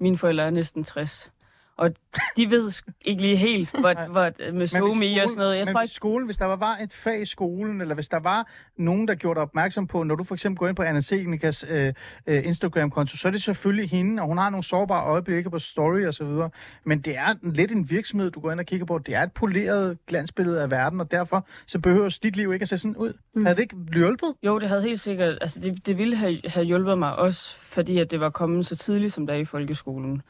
mine 0.00 0.18
forældre 0.18 0.44
er 0.44 0.50
næsten 0.50 0.84
60. 0.84 1.30
Og 1.76 1.90
de 2.36 2.50
ved 2.50 2.72
ikke 3.00 3.22
lige 3.22 3.36
helt, 3.36 3.70
hvor, 3.80 4.08
hvor, 4.10 4.30
med 4.38 4.52
hvis 4.52 4.70
SoMe 4.70 5.22
og 5.22 5.28
sådan 5.28 5.36
noget. 5.36 5.56
Jeg 5.56 5.64
men 5.66 5.74
tror 5.74 5.80
ikke, 5.82 5.94
skolen, 5.94 6.24
hvis 6.26 6.36
der 6.36 6.44
var- 6.44 6.56
var 6.56 6.76
et 6.76 6.92
fag 6.92 7.22
i 7.22 7.24
skolen, 7.24 7.80
eller 7.80 7.94
hvis 7.94 8.08
der 8.08 8.18
var 8.20 8.48
nogen, 8.78 9.08
der 9.08 9.14
gjorde 9.14 9.34
dig 9.34 9.42
opmærksom 9.42 9.86
på, 9.86 10.02
når 10.02 10.14
du 10.14 10.24
for 10.24 10.34
eksempel 10.34 10.58
går 10.58 10.68
ind 10.68 10.76
på 10.76 10.82
Anna 10.82 11.00
Segnikas 11.00 11.64
øh, 11.68 11.92
øh, 12.26 12.46
Instagram-konto, 12.46 13.16
så 13.16 13.28
er 13.28 13.32
det 13.32 13.42
selvfølgelig 13.42 13.90
hende, 13.90 14.22
og 14.22 14.28
hun 14.28 14.38
har 14.38 14.50
nogle 14.50 14.64
sårbare 14.64 15.04
øjeblikke 15.06 15.50
på 15.50 15.58
story 15.58 16.04
og 16.06 16.14
så 16.14 16.24
videre. 16.24 16.50
Men 16.84 17.00
det 17.00 17.16
er 17.16 17.34
lidt 17.42 17.72
en 17.72 17.90
virksomhed, 17.90 18.30
du 18.30 18.40
går 18.40 18.52
ind 18.52 18.60
og 18.60 18.66
kigger 18.66 18.86
på. 18.86 18.98
Det 18.98 19.14
er 19.14 19.22
et 19.22 19.32
poleret 19.32 19.98
glansbillede 20.06 20.62
af 20.62 20.70
verden, 20.70 21.00
og 21.00 21.10
derfor 21.10 21.46
så 21.66 21.78
behøver 21.78 22.18
dit 22.22 22.36
liv 22.36 22.52
ikke 22.52 22.62
at 22.62 22.68
se 22.68 22.78
sådan 22.78 22.96
ud. 22.96 23.12
Mm. 23.34 23.44
Havde 23.44 23.56
det 23.56 23.62
ikke 23.62 23.76
hjulpet? 23.94 24.34
jo, 24.42 24.58
det 24.58 24.68
havde 24.68 24.82
helt 24.82 25.00
sikkert, 25.00 25.38
altså 25.40 25.60
det, 25.60 25.86
det 25.86 25.98
ville 25.98 26.16
have, 26.16 26.40
have 26.46 26.66
hjulpet 26.66 26.98
mig 26.98 27.16
også, 27.16 27.56
fordi 27.58 27.98
at 27.98 28.10
det 28.10 28.20
var 28.20 28.30
kommet 28.30 28.66
så 28.66 28.76
tidligt, 28.76 29.12
som 29.12 29.26
der 29.26 29.34
er 29.34 29.38
i 29.38 29.44
folkeskolen. 29.44 30.22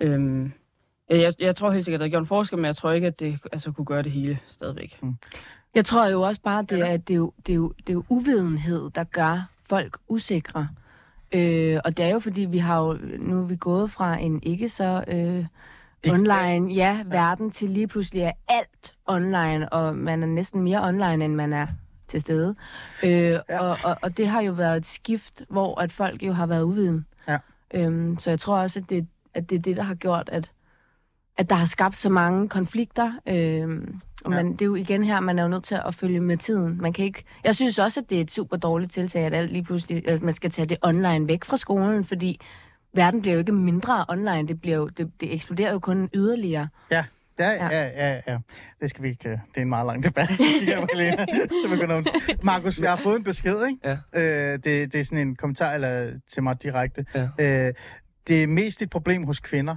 Øhm, 0.00 0.52
jeg, 1.10 1.32
jeg 1.40 1.56
tror 1.56 1.70
helt 1.70 1.84
sikkert, 1.84 1.98
at 1.98 2.04
det 2.04 2.04
havde 2.04 2.10
gjort 2.10 2.22
en 2.22 2.26
forskel, 2.26 2.58
men 2.58 2.64
jeg 2.64 2.76
tror 2.76 2.92
ikke, 2.92 3.06
at 3.06 3.20
det 3.20 3.38
altså, 3.52 3.72
kunne 3.72 3.84
gøre 3.84 4.02
det 4.02 4.12
hele 4.12 4.38
stadigvæk. 4.46 5.00
Jeg 5.74 5.84
tror 5.84 6.06
jo 6.06 6.22
også 6.22 6.40
bare, 6.40 6.62
det 6.62 6.80
er, 6.80 6.86
at 6.86 7.08
det 7.08 7.14
er 7.14 7.18
jo, 7.18 7.32
det 7.46 7.52
er 7.52 7.56
jo, 7.56 7.72
det 7.78 7.88
er 7.88 7.92
jo 7.92 8.04
uvidenhed, 8.08 8.90
der 8.94 9.04
gør 9.04 9.48
folk 9.68 9.98
usikre. 10.08 10.68
Øh, 11.32 11.80
og 11.84 11.96
det 11.96 12.04
er 12.04 12.08
jo 12.08 12.18
fordi, 12.18 12.40
vi 12.40 12.58
har 12.58 12.80
jo, 12.80 12.98
nu 13.18 13.40
er 13.40 13.46
vi 13.46 13.56
gået 13.56 13.90
fra 13.90 14.18
en 14.18 14.42
ikke 14.42 14.68
så 14.68 15.04
øh, 15.08 15.46
online 16.12 16.74
ja, 16.74 17.02
verden 17.06 17.50
til 17.50 17.70
lige 17.70 17.86
pludselig 17.86 18.22
er 18.22 18.32
alt 18.48 18.94
online, 19.06 19.68
og 19.72 19.96
man 19.96 20.22
er 20.22 20.26
næsten 20.26 20.62
mere 20.62 20.84
online, 20.84 21.24
end 21.24 21.34
man 21.34 21.52
er 21.52 21.66
til 22.08 22.20
stede. 22.20 22.54
Øh, 23.04 23.10
ja. 23.10 23.60
og, 23.60 23.78
og, 23.84 23.96
og 24.02 24.16
det 24.16 24.28
har 24.28 24.42
jo 24.42 24.52
været 24.52 24.76
et 24.76 24.86
skift, 24.86 25.42
hvor 25.48 25.80
at 25.80 25.92
folk 25.92 26.22
jo 26.22 26.32
har 26.32 26.46
været 26.46 26.62
uviden. 26.62 27.06
Ja. 27.28 27.38
Øhm, 27.74 28.18
så 28.18 28.30
jeg 28.30 28.40
tror 28.40 28.58
også, 28.58 28.78
at 28.78 28.90
det, 28.90 29.06
at 29.34 29.50
det 29.50 29.56
er 29.56 29.62
det, 29.62 29.76
der 29.76 29.82
har 29.82 29.94
gjort, 29.94 30.28
at, 30.32 30.50
at 31.36 31.50
der 31.50 31.56
har 31.56 31.66
skabt 31.66 31.96
så 31.96 32.08
mange 32.08 32.48
konflikter. 32.48 33.12
Øhm, 33.28 34.00
og 34.24 34.30
Ja. 34.32 34.36
man, 34.36 34.52
det 34.52 34.62
er 34.62 34.66
jo 34.66 34.74
igen 34.74 35.04
her, 35.04 35.20
man 35.20 35.38
er 35.38 35.42
jo 35.42 35.48
nødt 35.48 35.64
til 35.64 35.78
at 35.86 35.94
følge 35.94 36.20
med 36.20 36.36
tiden. 36.36 36.78
Man 36.82 36.92
kan 36.92 37.04
ikke, 37.04 37.24
jeg 37.44 37.54
synes 37.56 37.78
også, 37.78 38.00
at 38.00 38.10
det 38.10 38.18
er 38.18 38.22
et 38.22 38.30
super 38.30 38.56
dårligt 38.56 38.92
tiltag, 38.92 39.24
at 39.26 39.34
alt 39.34 39.52
lige 39.52 39.64
pludselig, 39.64 40.08
at 40.08 40.22
man 40.22 40.34
skal 40.34 40.50
tage 40.50 40.66
det 40.66 40.76
online 40.82 41.28
væk 41.28 41.44
fra 41.44 41.56
skolen, 41.56 42.04
fordi 42.04 42.40
verden 42.94 43.20
bliver 43.20 43.34
jo 43.34 43.38
ikke 43.38 43.52
mindre 43.52 44.04
online. 44.08 44.48
Det, 44.48 44.60
bliver 44.60 44.76
jo, 44.76 44.88
det, 44.88 45.10
det 45.20 45.34
eksploderer 45.34 45.72
jo 45.72 45.78
kun 45.78 46.08
yderligere. 46.14 46.68
Ja. 46.90 47.04
Ja, 47.38 47.50
ja, 47.50 47.68
Ja. 47.68 48.12
ja, 48.14 48.20
ja. 48.26 48.38
Det 48.80 48.90
skal 48.90 49.02
vi 49.02 49.08
ikke... 49.08 49.28
øh, 49.28 49.38
Det 49.48 49.56
er 49.56 49.62
en 49.62 49.68
meget 49.68 49.86
lang 49.86 50.04
debat. 50.04 50.30
Markus, 52.42 52.80
jeg 52.80 52.90
har 52.90 52.96
fået 52.96 53.16
en 53.16 53.24
besked, 53.24 53.66
ikke? 53.66 53.78
Ja. 53.84 53.96
Øh, 54.52 54.58
det, 54.64 54.92
det 54.92 55.00
er 55.00 55.04
sådan 55.04 55.28
en 55.28 55.36
kommentar 55.36 55.72
eller, 55.72 56.10
til 56.32 56.42
mig 56.42 56.62
direkte. 56.62 57.04
Ja. 57.14 57.28
Øh, 57.38 57.74
det 58.28 58.42
er 58.42 58.46
mest 58.46 58.82
et 58.82 58.90
problem 58.90 59.24
hos 59.24 59.40
kvinder. 59.40 59.76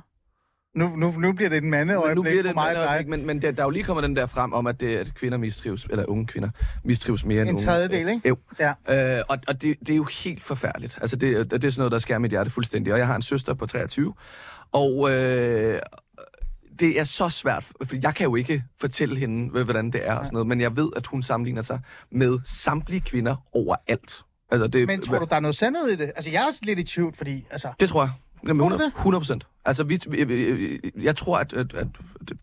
Nu, 0.78 0.96
nu, 0.96 1.12
nu 1.20 1.32
bliver 1.34 1.50
det 1.50 1.58
en 1.58 1.64
Men 1.64 1.72
mandeøjeblik 1.72 2.16
nu 2.16 2.22
bliver 2.22 2.44
det 2.44 2.54
for 2.54 2.62
mig 2.62 2.76
øjeblik, 2.76 3.08
men, 3.08 3.26
men 3.26 3.42
der, 3.42 3.52
der 3.52 3.62
er 3.62 3.66
jo 3.66 3.70
lige 3.70 3.84
kommet 3.84 4.04
den 4.04 4.16
der 4.16 4.26
frem 4.26 4.54
om, 4.54 4.68
at, 4.68 4.80
det, 4.80 4.96
at 4.96 5.14
kvinder 5.16 5.38
mistrives, 5.38 5.88
eller 5.90 6.06
unge 6.06 6.26
kvinder 6.28 6.50
mistrives 6.84 7.26
mere 7.26 7.42
end 7.42 7.50
En 7.50 7.56
unge. 7.56 7.66
tredjedel, 7.66 8.10
ikke? 8.10 8.28
Jo. 8.30 8.38
Ja. 8.60 9.18
Øh, 9.18 9.24
og 9.30 9.38
og 9.48 9.62
det, 9.62 9.76
det 9.80 9.90
er 9.90 9.96
jo 9.96 10.08
helt 10.24 10.44
forfærdeligt. 10.44 10.98
Altså, 11.02 11.16
det, 11.16 11.52
det 11.52 11.64
er 11.64 11.70
sådan 11.70 11.80
noget, 11.80 11.92
der 11.92 12.00
skærer 12.00 12.20
mit 12.20 12.32
hjerte 12.32 12.50
fuldstændig. 12.50 12.94
Og 12.94 13.00
jeg 13.00 13.08
har 13.08 13.16
en 13.16 13.22
søster 13.22 13.54
på 13.54 13.66
23, 13.66 14.14
og 14.72 15.12
øh, 15.12 15.80
det 16.80 17.00
er 17.00 17.04
så 17.04 17.30
svært, 17.30 17.64
for 17.64 17.96
jeg 18.02 18.16
kan 18.16 18.24
jo 18.24 18.36
ikke 18.36 18.64
fortælle 18.80 19.16
hende, 19.16 19.64
hvordan 19.64 19.92
det 19.92 20.08
er 20.08 20.14
og 20.16 20.26
sådan 20.26 20.36
noget, 20.36 20.48
men 20.48 20.62
jeg 20.62 20.78
ved, 20.78 20.90
at 20.96 21.08
hun 21.08 21.24
sammenligner 21.24 21.62
sig 21.62 21.80
med 22.12 22.40
samtlige 22.46 23.02
kvinder 23.02 23.36
overalt. 23.54 24.22
Altså, 24.52 24.68
det, 24.68 24.88
Men 24.88 25.02
tror 25.02 25.20
du, 25.20 25.26
der 25.30 25.36
er 25.36 25.40
noget 25.40 25.56
sandhed 25.56 25.88
i 25.88 25.96
det? 25.96 26.12
Altså, 26.16 26.32
jeg 26.32 26.42
er 26.44 26.48
også 26.48 26.60
lidt 26.64 26.80
i 26.80 26.84
tvivl, 26.84 27.14
fordi... 27.14 27.46
Altså, 27.52 27.68
Det 27.80 27.90
tror 27.90 28.04
jeg. 28.04 28.12
Jamen, 28.48 28.60
Tror 28.60 28.70
du 28.70 28.76
100, 28.76 28.92
100 28.98 29.20
procent. 29.20 29.48
Altså, 29.66 29.84
vi, 29.84 30.00
jeg 31.02 31.16
tror, 31.16 31.38
at, 31.38 31.54
at, 31.54 31.74
at... 31.74 31.88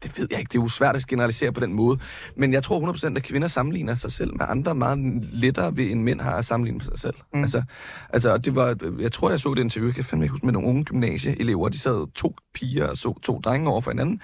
Det 0.03 0.18
ved 0.18 0.28
jeg 0.30 0.38
ikke, 0.38 0.49
det 0.49 0.59
er 0.59 0.62
jo 0.62 0.68
svært 0.68 0.97
at 0.97 1.07
generalisere 1.07 1.53
på 1.53 1.61
den 1.61 1.72
måde. 1.72 1.99
Men 2.36 2.53
jeg 2.53 2.62
tror 2.62 2.76
100 2.76 2.95
procent, 2.95 3.18
at 3.18 3.24
kvinder 3.24 3.49
sammenligner 3.49 3.95
sig 3.95 4.12
selv 4.12 4.36
med 4.36 4.47
andre 4.49 4.74
meget 4.74 4.99
lettere 5.32 5.76
ved, 5.76 5.90
end 5.90 6.03
mænd 6.03 6.20
har 6.20 6.36
at 6.36 6.45
sammenligne 6.45 6.82
sig 6.82 6.99
selv. 6.99 7.14
Mm. 7.34 7.42
Altså, 7.42 7.62
altså, 8.09 8.38
det 8.38 8.55
var... 8.55 8.76
Jeg 9.01 9.12
tror, 9.12 9.30
jeg 9.30 9.40
så 9.40 9.55
det 9.55 9.62
interview, 9.62 9.88
jeg 9.88 9.95
kan 9.95 10.05
fandme 10.05 10.24
ikke 10.24 10.32
huske, 10.32 10.47
med 10.47 10.53
nogle 10.53 10.68
unge 10.68 10.84
gymnasieelever. 10.84 11.68
De 11.68 11.78
sad 11.78 12.12
to 12.14 12.36
piger 12.55 12.86
og 12.86 12.97
så 12.97 13.18
to 13.22 13.40
drenge 13.45 13.70
over 13.70 13.80
for 13.80 13.90
hinanden. 13.90 14.20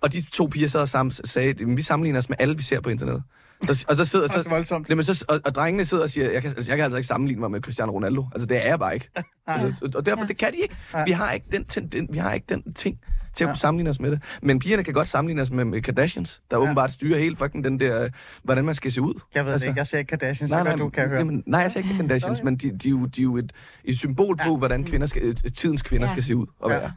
Og 0.00 0.12
de 0.12 0.20
to 0.20 0.46
piger 0.46 0.68
sad 0.68 0.86
sammen 0.86 1.12
og 1.22 1.28
sagde, 1.28 1.50
at 1.50 1.76
vi 1.76 1.82
sammenligner 1.82 2.18
os 2.18 2.28
med 2.28 2.36
alle, 2.40 2.56
vi 2.56 2.62
ser 2.62 2.80
på 2.80 2.90
internettet. 2.90 3.22
Så, 3.62 3.84
og 3.88 3.96
så 3.96 4.04
sidder 4.04 4.26
Det 4.26 4.36
er 4.36 4.42
så, 4.42 4.48
voldsomt. 4.48 4.88
Jamen, 4.88 5.04
så, 5.04 5.24
og, 5.28 5.40
og 5.44 5.54
drengene 5.54 5.84
sidder 5.84 6.02
og 6.02 6.10
siger, 6.10 6.30
jeg 6.30 6.42
kan, 6.42 6.50
altså, 6.56 6.70
jeg 6.70 6.76
kan 6.78 6.84
altså 6.84 6.96
ikke 6.96 7.06
sammenligne 7.06 7.40
mig 7.40 7.50
med 7.50 7.60
Cristiano 7.60 7.92
Ronaldo. 7.92 8.26
Altså, 8.32 8.46
det 8.46 8.56
er 8.64 8.68
jeg 8.68 8.78
bare 8.78 8.94
ikke. 8.94 9.08
Altså, 9.46 9.74
og- 9.82 9.90
og 9.94 10.06
derfor, 10.06 10.24
det 10.24 10.36
kan 10.36 10.52
de 10.52 10.56
ikke. 10.58 10.74
Vi 11.06 11.10
har 11.10 11.32
ikke 11.32 11.46
den, 11.52 11.64
ten, 11.64 11.88
den, 11.88 12.08
vi 12.12 12.18
har 12.18 12.32
ikke 12.32 12.46
den 12.48 12.72
ting 12.72 12.98
til 13.34 13.44
at 13.44 13.48
kunne 13.48 13.56
sammenligne 13.56 13.90
os 13.90 14.00
med 14.00 14.10
det. 14.10 14.22
Men 14.42 14.58
pigerne 14.58 14.84
kan 14.84 14.94
godt 14.94 15.08
sammenligne 15.08 15.42
os 15.42 15.50
med, 15.50 15.64
med 15.64 15.82
Kardashians, 15.82 16.42
der 16.50 16.56
åbenbart 16.56 16.92
styrer 16.92 17.18
helt 17.18 17.38
fucking 17.38 17.64
den 17.64 17.80
der, 17.80 18.08
hvordan 18.42 18.64
man 18.64 18.74
skal 18.74 18.92
se 18.92 19.02
ud. 19.02 19.14
Jeg 19.34 19.44
ved 19.44 19.52
altså, 19.52 19.64
det 19.64 19.70
ikke, 19.70 19.78
jeg 19.78 19.86
ser 19.86 19.98
ikke 19.98 20.08
Kardashians, 20.08 20.48
så 20.50 20.54
Nej, 20.54 20.62
nej, 20.64 20.72
godt, 20.72 20.80
du 20.80 20.88
kan 20.88 21.08
høre. 21.08 21.18
Jamen, 21.18 21.42
nej, 21.46 21.60
jeg 21.60 21.72
siger 21.72 21.84
ikke 21.84 21.96
Kardashians, 21.96 22.42
men 22.42 22.56
de, 22.56 22.78
de, 22.78 22.88
er 22.88 22.90
jo, 22.90 23.06
de 23.06 23.20
er 23.20 23.22
jo 23.24 23.36
et, 23.36 23.52
et 23.84 23.98
symbol 23.98 24.36
på, 24.46 24.56
hvordan 24.56 24.84
kvinder 24.84 25.06
skal, 25.06 25.34
tidens 25.34 25.82
kvinder 25.82 26.06
Ja. 26.06 26.12
skal 26.12 26.22
se 26.22 26.36
ud 26.36 26.46
og 26.60 26.70
Ja, 26.70 26.76
være. 26.76 26.84
ja. 26.84 26.90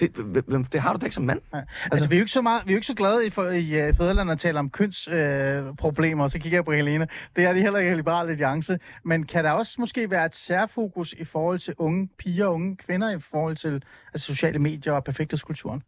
Det, 0.00 0.10
hvem- 0.46 0.64
det 0.64 0.80
har 0.80 0.92
du 0.92 0.98
da 1.00 1.06
ikke 1.06 1.14
som 1.14 1.24
mand. 1.24 1.40
Ja. 1.54 1.60
Altså, 1.92 2.08
vi 2.08 2.14
er 2.14 2.18
jo 2.18 2.22
ikke 2.22 2.32
så 2.32 2.42
meget, 2.42 2.62
vi 2.66 2.70
er 2.70 2.74
jo 2.74 2.76
ikke 2.76 2.86
så 2.86 2.94
glade 2.94 3.26
i, 3.26 3.30
for, 3.30 3.44
i 3.44 3.88
uh, 3.88 3.96
fædrelandet 3.96 4.32
at 4.32 4.38
tale 4.38 4.58
om 4.58 4.70
kønsproblemer, 4.70 6.24
øh, 6.24 6.30
så 6.30 6.38
kigger 6.38 6.56
jeg 6.56 6.64
på 6.64 6.72
Helene. 6.72 7.06
Det 7.36 7.44
er 7.44 7.52
de 7.52 7.60
heller 7.60 7.78
ikke 7.78 7.92
i 7.92 7.94
Liberal 7.94 8.28
Alliance. 8.30 8.78
Men 9.04 9.26
kan 9.26 9.44
der 9.44 9.50
også 9.50 9.76
måske 9.78 10.10
være 10.10 10.26
et 10.26 10.34
særfokus 10.34 11.12
i 11.12 11.24
forhold 11.24 11.58
til 11.58 11.74
unge 11.78 12.08
piger 12.18 12.46
og 12.46 12.54
unge 12.54 12.76
kvinder 12.76 13.10
i 13.10 13.18
forhold 13.18 13.56
til 13.56 13.82
altså, 14.14 14.26
sociale 14.26 14.58
medier 14.58 14.92
og 14.92 15.04
perfekthedskulturen? 15.04 15.82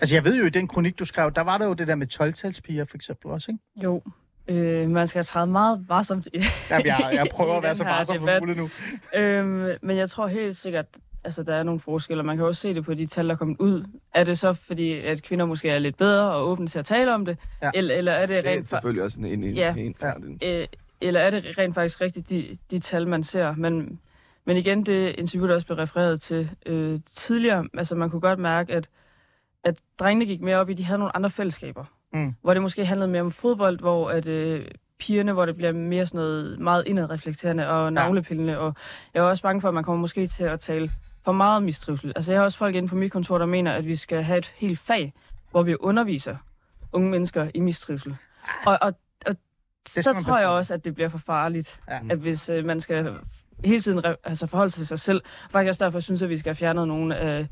Altså, 0.00 0.14
jeg 0.14 0.24
ved 0.24 0.38
jo, 0.40 0.46
i 0.46 0.50
den 0.50 0.68
kronik, 0.68 0.98
du 0.98 1.04
skrev, 1.04 1.32
der 1.34 1.40
var 1.40 1.58
der 1.58 1.66
jo 1.66 1.72
det 1.72 1.88
der 1.88 1.94
med 1.94 2.06
12-talspiger, 2.14 2.84
for 2.84 2.96
eksempel 2.96 3.30
også, 3.30 3.50
ikke? 3.50 3.84
Jo, 3.84 4.02
øh, 4.48 4.90
man 4.90 5.06
skal 5.06 5.24
træde 5.24 5.46
meget 5.46 5.84
varsomt 5.88 6.28
i 6.34 6.44
Jamen, 6.70 6.86
jeg, 6.86 7.10
jeg 7.12 7.26
prøver 7.32 7.54
i 7.54 7.56
at 7.56 7.62
være 7.62 7.74
så 7.82 7.84
meget 7.84 8.06
som 8.06 8.28
muligt 8.40 8.58
nu. 8.58 8.70
øhm, 9.14 9.68
men 9.82 9.96
jeg 9.96 10.10
tror 10.10 10.26
helt 10.26 10.56
sikkert, 10.56 10.86
altså 11.28 11.42
der 11.42 11.54
er 11.54 11.62
nogle 11.62 11.80
forskelle. 11.80 12.22
Man 12.22 12.36
kan 12.36 12.46
også 12.46 12.60
se 12.60 12.74
det 12.74 12.84
på 12.84 12.94
de 12.94 13.06
tal, 13.06 13.26
der 13.28 13.32
er 13.34 13.36
kommet 13.38 13.56
ud. 13.60 13.84
Er 14.14 14.24
det 14.24 14.38
så 14.38 14.52
fordi, 14.52 14.92
at 14.92 15.22
kvinder 15.22 15.44
måske 15.46 15.70
er 15.70 15.78
lidt 15.78 15.96
bedre 15.96 16.32
og 16.34 16.48
åbne 16.48 16.68
til 16.68 16.78
at 16.78 16.84
tale 16.84 17.14
om 17.14 17.24
det? 17.24 17.38
Ja. 17.62 17.70
Eller, 17.74 17.94
eller 17.94 18.12
er 18.12 18.26
det 18.26 18.44
Det 18.44 18.50
er 18.52 18.56
rent 18.56 18.68
selvfølgelig 18.68 19.02
også 19.02 19.20
en, 19.20 19.26
en, 19.26 19.44
en, 19.44 19.54
Ja. 19.54 19.74
en, 19.76 19.94
Ja. 20.02 20.12
en 20.12 20.38
øh, 20.42 20.66
eller 21.00 21.20
er 21.20 21.30
det 21.30 21.58
rent 21.58 21.74
faktisk 21.74 22.00
rigtigt 22.00 22.30
de, 22.30 22.56
de 22.70 22.78
tal, 22.78 23.06
man 23.08 23.22
ser? 23.24 23.54
Men, 23.54 24.00
men 24.44 24.56
igen, 24.56 24.86
det 24.86 25.14
interview, 25.18 25.48
der 25.48 25.54
også 25.54 25.66
blev 25.66 25.78
refereret 25.78 26.20
til 26.20 26.50
øh, 26.66 27.00
tidligere, 27.16 27.68
altså 27.74 27.94
man 27.94 28.10
kunne 28.10 28.20
godt 28.20 28.38
mærke, 28.38 28.72
at, 28.74 28.88
at 29.64 29.78
drengene 30.00 30.26
gik 30.26 30.40
mere 30.40 30.56
op 30.56 30.70
i, 30.70 30.74
de 30.74 30.84
havde 30.84 30.98
nogle 30.98 31.16
andre 31.16 31.30
fællesskaber. 31.30 31.84
Mm. 32.12 32.34
Hvor 32.42 32.52
det 32.54 32.62
måske 32.62 32.84
handlede 32.86 33.10
mere 33.10 33.22
om 33.22 33.30
fodbold, 33.30 33.78
hvor 33.80 34.10
at, 34.10 34.26
øh, 34.26 34.64
pigerne, 35.00 35.32
hvor 35.32 35.46
det 35.46 35.56
bliver 35.56 35.72
mere 35.72 36.06
sådan 36.06 36.18
noget 36.18 36.58
meget 36.60 36.84
indadreflekterende 36.86 37.68
og 37.68 37.92
navlepillende. 37.92 38.58
Og 38.58 38.74
jeg 39.14 39.20
er 39.20 39.24
også 39.24 39.42
bange 39.42 39.60
for, 39.60 39.68
at 39.68 39.74
man 39.74 39.84
kommer 39.84 40.00
måske 40.00 40.26
til 40.26 40.44
at 40.44 40.60
tale 40.60 40.90
for 41.24 41.32
meget 41.32 41.62
mistrivsel. 41.62 42.12
Altså 42.16 42.32
jeg 42.32 42.40
har 42.40 42.44
også 42.44 42.58
folk 42.58 42.74
inde 42.74 42.88
på 42.88 42.96
mit 42.96 43.12
kontor, 43.12 43.38
der 43.38 43.46
mener, 43.46 43.72
at 43.72 43.86
vi 43.86 43.96
skal 43.96 44.22
have 44.22 44.38
et 44.38 44.54
helt 44.56 44.78
fag, 44.78 45.12
hvor 45.50 45.62
vi 45.62 45.76
underviser 45.80 46.36
unge 46.92 47.10
mennesker 47.10 47.50
i 47.54 47.60
mistrivsel. 47.60 48.16
Og, 48.66 48.78
og, 48.82 48.92
og 49.26 49.34
så 49.86 50.22
tror 50.24 50.38
jeg 50.38 50.48
også, 50.48 50.74
at 50.74 50.84
det 50.84 50.94
bliver 50.94 51.08
for 51.08 51.18
farligt, 51.18 51.80
Ja. 51.88 51.98
at 52.10 52.18
hvis 52.18 52.48
øh, 52.48 52.64
man 52.64 52.80
skal 52.80 53.16
hele 53.64 53.80
tiden 53.80 54.04
altså 54.24 54.46
forholde 54.46 54.70
sig 54.70 54.78
til 54.80 54.86
sig 54.86 54.98
selv. 54.98 55.22
Faktisk 55.50 55.68
også 55.68 55.84
derfor 55.84 56.00
synes 56.00 56.20
jeg, 56.20 56.26
at 56.26 56.30
vi 56.30 56.38
skal 56.38 56.50
have 56.50 56.56
fjernet 56.56 56.88
nogle 56.88 57.16
af 57.16 57.46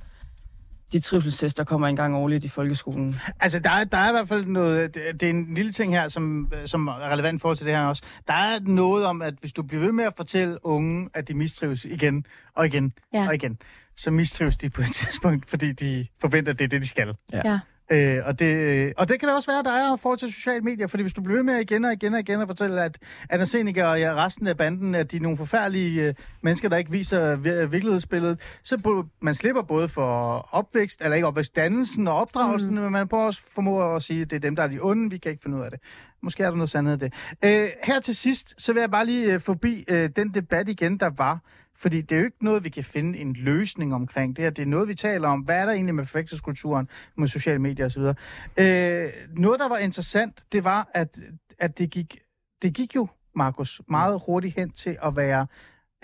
de 0.93 1.01
trivselstest, 1.01 1.57
der 1.57 1.65
kommer 1.65 1.89
en 1.89 1.97
gang 1.97 2.15
årligt 2.17 2.45
i 2.45 2.49
folkeskolen. 2.49 3.21
Altså, 3.41 3.59
der 3.59 3.71
er, 3.71 3.85
der 3.85 3.99
er 3.99 4.09
i 4.09 4.13
hvert 4.13 4.29
fald 4.29 4.47
noget... 4.47 4.95
Det, 4.95 5.03
det 5.21 5.27
er 5.27 5.31
en 5.31 5.55
lille 5.55 5.73
ting 5.73 5.93
her, 5.93 6.09
som, 6.09 6.53
som 6.65 6.87
er 6.89 7.09
relevant 7.09 7.41
forhold 7.41 7.57
til 7.57 7.67
det 7.67 7.75
her 7.77 7.85
også. 7.85 8.03
Der 8.29 8.35
er 8.35 8.61
noget 8.61 9.05
om, 9.07 9.23
at 9.23 9.35
hvis 9.41 9.53
du 9.53 9.63
bliver 9.63 9.83
ved 9.85 9.93
med 9.93 10.05
at 10.05 10.13
fortælle 10.17 10.67
unge, 10.67 11.09
at 11.15 11.29
de 11.29 11.35
mistrives 11.35 11.85
igen 11.85 12.27
og 12.55 12.67
igen 12.67 12.93
Ja. 13.15 13.27
og 13.29 13.35
igen, 13.35 13.59
så 13.97 14.11
mistrives 14.11 14.57
de 14.57 14.71
på 14.71 14.81
et 14.81 14.87
tidspunkt, 15.01 15.51
fordi 15.51 15.73
de 15.73 16.07
forventer, 16.21 16.53
at 16.53 16.59
det 16.59 16.65
er 16.65 16.69
det, 16.69 16.83
de 16.83 16.89
skal. 16.89 17.15
Ja. 17.33 17.59
Øh, 17.91 18.19
og, 18.25 18.39
det, 18.39 18.93
og 18.97 19.09
det 19.09 19.21
kan 19.21 19.29
da 19.29 19.35
også 19.35 19.51
være, 19.51 19.63
der 19.63 19.73
er 19.73 19.97
forhold 19.97 20.19
til 20.19 20.33
sociale 20.33 20.61
medier, 20.61 20.87
fordi 20.87 21.03
hvis 21.03 21.13
du 21.13 21.23
bliver 21.23 21.43
med 21.43 21.59
igen 21.59 21.85
og 21.85 21.93
igen 21.93 22.15
og 22.15 22.21
igen 22.21 22.41
at 22.41 22.47
fortælle, 22.49 22.83
at 22.85 22.99
Anna 23.31 23.45
Seneca 23.45 23.85
og 23.85 24.01
ja, 24.01 24.15
resten 24.15 24.47
af 24.47 24.57
banden, 24.57 24.95
at 24.95 25.11
de 25.11 25.17
er 25.17 25.21
nogle 25.21 25.37
forfærdelige 25.37 26.03
øh, 26.03 26.15
mennesker, 26.43 26.69
der 26.69 26.77
ikke 26.77 26.91
viser 26.91 27.37
vir- 27.37 27.67
virkelighedsbilledet, 27.67 28.41
så 28.63 28.77
bu- 28.87 29.19
man 29.21 29.35
slipper 29.35 29.63
både 29.63 29.89
for 29.89 30.39
opvækst, 30.53 31.01
eller 31.01 31.15
ikke 31.15 31.27
opvækst, 31.27 31.57
dannelsen 31.57 32.09
og 32.09 32.15
opdragelsen, 32.15 32.75
mm. 32.75 32.81
men 32.81 32.93
man 32.93 33.09
prøver 33.09 33.25
også 33.25 33.43
formå 33.55 33.95
at 33.97 34.03
sige, 34.03 34.23
at 34.23 34.31
det 34.31 34.37
er 34.37 34.41
dem, 34.41 34.57
der 34.57 34.63
er 34.63 34.69
de 34.69 34.79
onde, 34.83 35.11
vi 35.11 35.19
kan 35.19 35.31
ikke 35.31 35.43
finde 35.43 35.57
ud 35.59 35.63
af 35.63 35.71
det. 35.71 35.81
Måske 36.23 36.43
er 36.43 36.49
der 36.49 36.57
noget 36.57 36.71
sandhed 36.71 36.97
i 36.97 36.99
det. 36.99 37.13
Øh, 37.45 37.67
her 37.85 38.01
til 38.01 38.17
sidst, 38.17 38.55
så 38.59 38.73
vil 38.73 38.81
jeg 38.81 38.91
bare 38.91 39.07
lige 39.07 39.35
øh, 39.35 39.41
forbi 39.41 39.85
øh, 39.89 40.11
den 40.17 40.35
debat 40.35 40.69
igen, 40.69 40.97
der 40.99 41.11
var, 41.17 41.39
fordi 41.79 42.01
det 42.01 42.13
er 42.17 42.19
jo 42.19 42.25
ikke 42.25 42.45
noget, 42.45 42.65
vi 42.65 42.69
kan 42.69 42.85
finde 42.85 43.19
en 43.19 43.33
løsning 43.33 43.95
omkring 43.95 44.37
det 44.37 44.43
her. 44.43 44.51
Det 44.51 44.63
er 44.63 44.67
noget, 44.67 44.89
vi 44.89 44.95
taler 44.95 45.29
om. 45.29 45.41
Hvad 45.41 45.61
er 45.61 45.65
der 45.65 45.73
egentlig 45.73 45.95
med 45.95 46.05
perfekthedskulturen, 46.05 46.89
med 47.17 47.29
sociale 47.29 47.59
medier 47.59 47.87
osv.? 47.87 48.03
Øh, 48.03 49.13
noget, 49.37 49.61
der 49.61 49.69
var 49.69 49.79
interessant, 49.79 50.43
det 50.53 50.65
var, 50.65 50.91
at, 50.95 51.19
at 51.59 51.79
det, 51.79 51.91
gik, 51.91 52.19
det 52.63 52.75
gik 52.75 52.95
jo, 52.97 53.09
Markus, 53.35 53.81
meget 53.89 54.21
hurtigt 54.27 54.57
hen 54.57 54.71
til 54.71 54.99
at 55.05 55.17
være, 55.17 55.47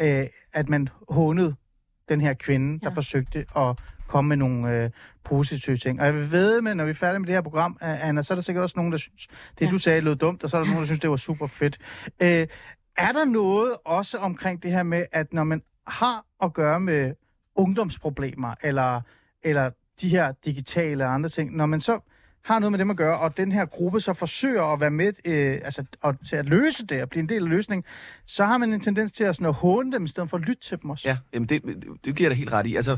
øh, 0.00 0.26
at 0.52 0.68
man 0.68 0.88
hånede 1.08 1.54
den 2.08 2.20
her 2.20 2.34
kvinde, 2.34 2.80
der 2.80 2.90
Ja. 2.90 2.94
forsøgte 2.94 3.44
at 3.56 3.78
komme 4.08 4.28
med 4.28 4.36
nogle 4.36 4.70
øh, 4.84 4.90
positive 5.24 5.76
ting. 5.76 6.00
Og 6.00 6.06
jeg 6.06 6.14
vil 6.14 6.32
ved 6.32 6.60
med, 6.60 6.74
når 6.74 6.84
vi 6.84 6.90
er 6.90 6.94
færdige 6.94 7.18
med 7.18 7.26
det 7.26 7.34
her 7.34 7.42
program, 7.42 7.78
Anna, 7.80 8.22
så 8.22 8.34
er 8.34 8.36
der 8.36 8.42
sikkert 8.42 8.62
også 8.62 8.74
nogen, 8.76 8.92
der 8.92 8.98
synes, 8.98 9.26
det 9.58 9.64
Ja. 9.66 9.70
du 9.70 9.78
sagde 9.78 10.00
lød 10.00 10.16
dumt, 10.16 10.44
og 10.44 10.50
så 10.50 10.56
er 10.56 10.60
der 10.60 10.66
nogen, 10.66 10.80
der 10.80 10.86
synes, 10.86 11.00
det 11.00 11.10
var 11.10 11.16
super 11.16 11.46
fedt. 11.46 11.78
Øh, 12.22 12.46
er 12.96 13.12
der 13.12 13.24
noget 13.24 13.76
også 13.84 14.18
omkring 14.18 14.62
det 14.62 14.70
her 14.70 14.82
med, 14.82 15.06
at 15.12 15.32
når 15.32 15.44
man 15.44 15.62
har 15.86 16.24
at 16.42 16.52
gøre 16.52 16.80
med 16.80 17.14
ungdomsproblemer, 17.54 18.54
eller, 18.62 19.00
eller 19.42 19.70
de 20.00 20.08
her 20.08 20.32
digitale 20.44 21.04
og 21.04 21.14
andre 21.14 21.28
ting, 21.28 21.56
når 21.56 21.66
man 21.66 21.80
så 21.80 22.00
har 22.42 22.58
noget 22.58 22.72
med 22.72 22.78
dem 22.78 22.90
at 22.90 22.96
gøre, 22.96 23.18
og 23.18 23.36
den 23.36 23.52
her 23.52 23.64
gruppe 23.64 24.00
så 24.00 24.12
forsøger 24.12 24.62
at 24.62 24.80
være 24.80 24.90
med 24.90 25.12
øh, 25.24 25.60
altså, 25.64 25.84
og, 26.00 26.26
til 26.28 26.36
at 26.36 26.46
løse 26.46 26.86
det 26.86 27.02
og 27.02 27.08
blive 27.08 27.20
en 27.20 27.28
del 27.28 27.42
af 27.42 27.48
løsningen, 27.48 27.84
så 28.26 28.44
har 28.44 28.58
man 28.58 28.72
en 28.72 28.80
tendens 28.80 29.12
til 29.12 29.24
at, 29.24 29.36
sådan, 29.36 29.46
at 29.46 29.54
håne 29.54 29.92
dem, 29.92 30.04
i 30.04 30.08
stedet 30.08 30.30
for 30.30 30.36
at 30.36 30.42
lytte 30.42 30.62
til 30.62 30.82
dem 30.82 30.90
også. 30.90 31.08
Ja, 31.08 31.16
jamen 31.32 31.48
det, 31.48 31.62
det 32.04 32.16
giver 32.16 32.28
jeg 32.28 32.30
da 32.30 32.34
helt 32.36 32.52
ret 32.52 32.66
i. 32.66 32.76
Altså, 32.76 32.96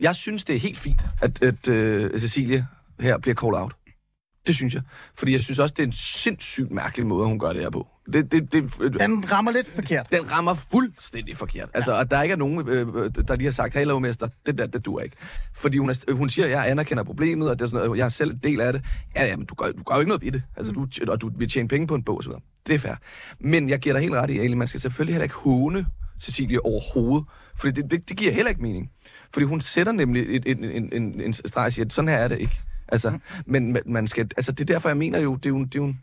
jeg 0.00 0.14
synes, 0.14 0.44
det 0.44 0.56
er 0.56 0.60
helt 0.60 0.78
fint, 0.78 1.00
at, 1.22 1.42
at 1.42 1.68
uh, 1.68 2.20
Cecilie 2.20 2.66
her 3.00 3.18
bliver 3.18 3.34
call 3.34 3.54
out. 3.54 3.72
Det 4.46 4.54
synes 4.54 4.74
jeg. 4.74 4.82
Fordi 5.14 5.32
jeg 5.32 5.40
synes 5.40 5.58
også, 5.58 5.74
det 5.76 5.82
er 5.82 5.86
en 5.86 5.92
sindssygt 5.92 6.70
mærkelig 6.70 7.06
måde, 7.06 7.26
hun 7.26 7.38
gør 7.38 7.52
det 7.52 7.62
her 7.62 7.70
på. 7.70 7.86
Det, 8.12 8.32
det, 8.32 8.52
det, 8.52 8.72
Den 9.00 9.32
rammer 9.32 9.52
lidt 9.52 9.66
forkert. 9.74 10.06
den 10.12 10.32
rammer 10.32 10.54
fuldstændig 10.54 11.36
forkert. 11.36 11.68
Altså, 11.74 11.96
at 11.96 12.10
der 12.10 12.22
ikke 12.22 12.32
er 12.32 12.36
nogen, 12.36 12.68
øh, 12.68 12.88
øh, 12.94 13.10
der 13.28 13.36
lige 13.36 13.46
har 13.46 13.52
sagt, 13.52 13.74
hey, 13.74 13.84
lavmester, 13.84 14.28
det 14.46 14.58
der, 14.58 14.66
det 14.66 14.84
duer 14.84 15.02
ikke. 15.02 15.16
Fordi 15.54 15.78
hun, 15.78 15.90
er, 15.90 16.12
hun 16.12 16.28
siger, 16.28 16.44
at 16.44 16.50
jeg 16.50 16.70
anerkender 16.70 17.04
problemet, 17.04 17.50
og 17.50 17.58
det 17.58 17.64
er 17.64 17.68
sådan 17.68 17.84
noget, 17.86 17.98
jeg 17.98 18.04
er 18.04 18.08
selv 18.08 18.30
en 18.30 18.40
del 18.42 18.60
af 18.60 18.72
det. 18.72 18.82
Ja, 19.16 19.24
ja, 19.26 19.36
men 19.36 19.46
du 19.46 19.54
gør, 19.54 19.72
du 19.72 19.82
gør 19.82 19.94
jo 19.94 20.00
ikke 20.00 20.08
noget 20.08 20.22
ved 20.22 20.32
det. 20.32 20.42
Altså, 20.56 20.72
du, 20.72 20.86
og 21.08 21.20
du 21.20 21.30
vil 21.38 21.48
tjene 21.48 21.68
penge 21.68 21.86
på 21.86 21.94
en 21.94 22.02
bog 22.04 22.16
og 22.16 22.22
så 22.22 22.28
videre. 22.28 22.42
Det 22.66 22.74
er 22.74 22.78
fair. 22.78 22.94
Men 23.40 23.68
jeg 23.68 23.78
giver 23.78 23.92
dig 23.94 24.02
helt 24.02 24.14
ret 24.14 24.30
i, 24.30 24.38
Ali, 24.38 24.54
man 24.54 24.68
skal 24.68 24.80
selvfølgelig 24.80 25.14
heller 25.14 25.24
ikke 25.24 25.34
håne 25.34 25.86
Cecilie 26.20 26.64
overhovedet. 26.64 27.28
Fordi 27.56 27.82
det, 27.82 27.90
det, 27.90 28.08
det 28.08 28.16
giver 28.16 28.32
heller 28.32 28.48
ikke 28.50 28.62
mening. 28.62 28.90
Fordi 29.32 29.46
hun 29.46 29.60
sætter 29.60 29.92
nemlig 29.92 30.46
en, 30.46 30.64
en, 30.64 30.92
en, 30.92 31.20
en 31.20 31.32
streg 31.32 31.66
og 31.66 31.72
siger, 31.72 31.84
at 31.86 31.92
sådan 31.92 32.08
her 32.08 32.16
er 32.16 32.28
det 32.28 32.38
ikke. 32.38 32.60
Altså, 32.92 33.18
men 33.46 33.76
man- 33.86 34.06
skal, 34.06 34.30
altså, 34.36 34.52
det 34.52 34.60
er 34.70 34.74
derfor, 34.74 34.88
jeg 34.88 34.96
mener 34.96 35.18
jo, 35.18 35.34
det 35.36 35.46
er 35.46 35.50
jo, 35.50 35.64
det 35.64 35.74
er 35.74 35.78
jo 35.82 35.94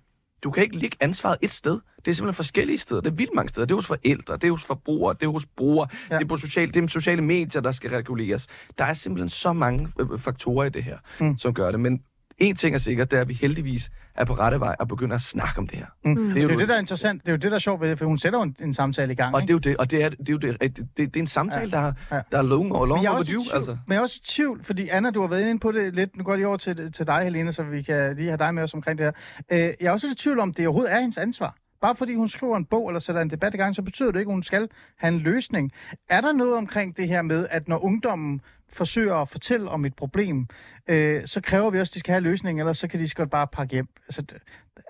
du 0.44 0.52
kan 0.52 0.64
ikke 0.64 0.78
lægge 0.78 0.98
ansvaret 1.00 1.38
et 1.42 1.52
sted. 1.52 1.80
Det 2.06 2.12
er 2.12 2.16
simpelthen 2.16 2.34
forskellige 2.36 2.78
steder. 2.78 3.02
Det 3.02 3.12
er 3.12 3.16
vildt 3.16 3.32
mange 3.36 3.50
steder. 3.50 3.66
Det 3.66 3.72
er 3.74 3.76
hos 3.76 3.88
forældre, 3.88 4.34
det 4.34 4.44
er 4.44 4.52
hos 4.52 4.64
forbrugere, 4.64 5.14
det 5.20 5.26
er 5.26 5.30
hos 5.30 5.46
brugere, 5.46 5.88
ja. 6.10 6.16
Det 6.16 6.24
er 6.24 6.28
på 6.28 6.36
sociale, 6.38 6.72
det 6.72 6.84
er 6.84 6.88
sociale 6.88 7.22
medier, 7.22 7.62
der 7.62 7.72
skal 7.72 7.90
reguleres. 7.90 8.48
Der 8.78 8.84
er 8.84 8.94
simpelthen 8.94 9.30
så 9.30 9.54
mange 9.54 9.88
øh, 10.00 10.20
faktorer 10.20 10.66
i 10.66 10.70
det 10.70 10.84
her, 10.84 10.98
mm. 11.20 11.38
som 11.38 11.54
gør 11.54 11.72
det. 11.72 11.80
Men 11.80 12.02
en 12.38 12.56
ting 12.56 12.76
er 12.76 12.80
sikkert, 12.80 13.12
det 13.12 13.18
er, 13.18 13.22
at 13.22 13.30
vi 13.30 13.34
heldigvis 13.34 13.90
er 14.16 14.26
på 14.26 14.34
rette 14.34 14.60
vej 14.60 14.76
og 14.80 14.88
begynder 14.88 15.16
at 15.16 15.22
snakke 15.22 15.60
om 15.60 15.68
det 15.68 15.78
her. 15.78 15.86
Mm. 16.06 16.16
Det 16.16 16.24
er 16.24 16.34
Det 16.34 16.38
er 16.38 16.44
jo 16.44 16.50
jo 16.50 16.60
det, 16.60 16.68
der 16.68 16.76
er 16.76 16.80
interessant. 16.80 17.22
Det 17.22 17.30
er 17.30 17.34
jo 17.34 17.38
det, 17.38 17.52
der 17.52 17.56
er 17.56 17.60
sjovt 17.60 17.82
ved 17.82 17.90
det, 17.90 17.98
for 17.98 18.06
hun 18.06 18.18
sætter 18.18 18.40
jo 18.40 18.44
en, 18.44 18.56
en 18.62 18.74
samtale 18.74 19.12
i 19.12 19.16
gang. 19.16 19.36
Og 19.36 19.42
ikke? 19.42 19.54
det 19.54 19.66
er 19.66 19.70
jo 19.70 19.74
det, 19.74 19.78
og 19.78 19.92
det 19.92 20.04
er, 20.04 20.10
det 20.10 20.30
er 20.30 20.34
jo 20.34 20.38
det, 20.38 20.62
det, 20.62 20.78
det, 20.78 20.88
det 20.98 21.16
er 21.16 21.20
en 21.20 21.28
samtale, 21.28 21.72
der, 21.72 21.82
Ja. 22.12 22.16
er, 22.16 22.22
der 22.32 22.38
er 22.38 22.42
long, 22.42 22.72
og 22.76 22.88
long 22.88 23.06
er 23.06 23.10
overdue, 23.10 23.26
tvivl, 23.26 23.42
altså. 23.54 23.72
men 23.72 23.94
jeg 23.94 23.98
er 23.98 24.02
også 24.02 24.20
i 24.24 24.26
tvivl, 24.28 24.64
fordi 24.64 24.90
Anna, 24.90 25.12
du 25.12 25.22
har 25.22 25.28
været 25.28 25.42
inde 25.42 25.60
på 25.60 25.72
det 25.72 25.96
lidt. 25.96 26.18
Nu 26.18 26.24
går 26.24 26.32
jeg 26.32 26.38
lige 26.38 26.48
over 26.48 26.58
til, 26.58 26.92
til 26.92 27.08
dig, 27.08 27.24
Helene, 27.24 27.54
så 27.54 27.64
vi 27.64 27.82
kan 27.82 28.16
lige 28.16 28.28
have 28.28 28.38
dig 28.38 28.54
med 28.54 28.64
os 28.64 28.74
omkring 28.74 28.98
det 28.98 29.06
her. 29.06 29.12
Øh, 29.52 29.60
jeg 29.60 29.88
er 29.88 29.92
også 29.92 30.08
i 30.08 30.16
tvivl 30.16 30.40
om, 30.40 30.54
det 30.54 30.68
overhovedet 30.68 30.94
er 30.94 31.00
hendes 31.00 31.18
ansvar. 31.18 31.56
Bare 31.82 31.96
fordi 31.96 32.16
hun 32.16 32.30
skriver 32.30 32.58
en 32.58 32.66
bog 32.66 32.90
eller 32.90 33.00
sætter 33.00 33.22
en 33.22 33.30
debat 33.30 33.54
i 33.54 33.58
gang, 33.58 33.76
så 33.76 33.82
betyder 33.82 34.12
det 34.12 34.20
ikke, 34.20 34.30
at 34.30 34.34
hun 34.34 34.44
skal 34.44 34.70
have 34.96 35.14
en 35.14 35.20
løsning. 35.20 35.72
Er 36.10 36.22
der 36.22 36.32
noget 36.32 36.56
omkring 36.56 36.98
det 36.98 37.08
her 37.08 37.22
med, 37.22 37.48
at 37.50 37.68
når 37.68 37.84
ungdommen 37.84 38.42
forsøger 38.70 39.16
at 39.16 39.30
fortælle 39.30 39.70
om 39.70 39.86
et 39.86 39.96
problem, 39.96 40.48
øh, 40.88 41.26
så 41.26 41.42
kræver 41.42 41.70
vi 41.70 41.80
også, 41.80 41.92
at 41.92 41.94
de 41.94 42.00
skal 42.00 42.12
have 42.12 42.18
en 42.18 42.24
løsning, 42.24 42.60
ellers 42.60 42.78
så 42.78 42.88
kan 42.88 43.00
de 43.00 43.10
godt 43.16 43.30
bare 43.30 43.48
pakke 43.48 43.74
hjem. 43.74 43.88
Altså, 44.08 44.24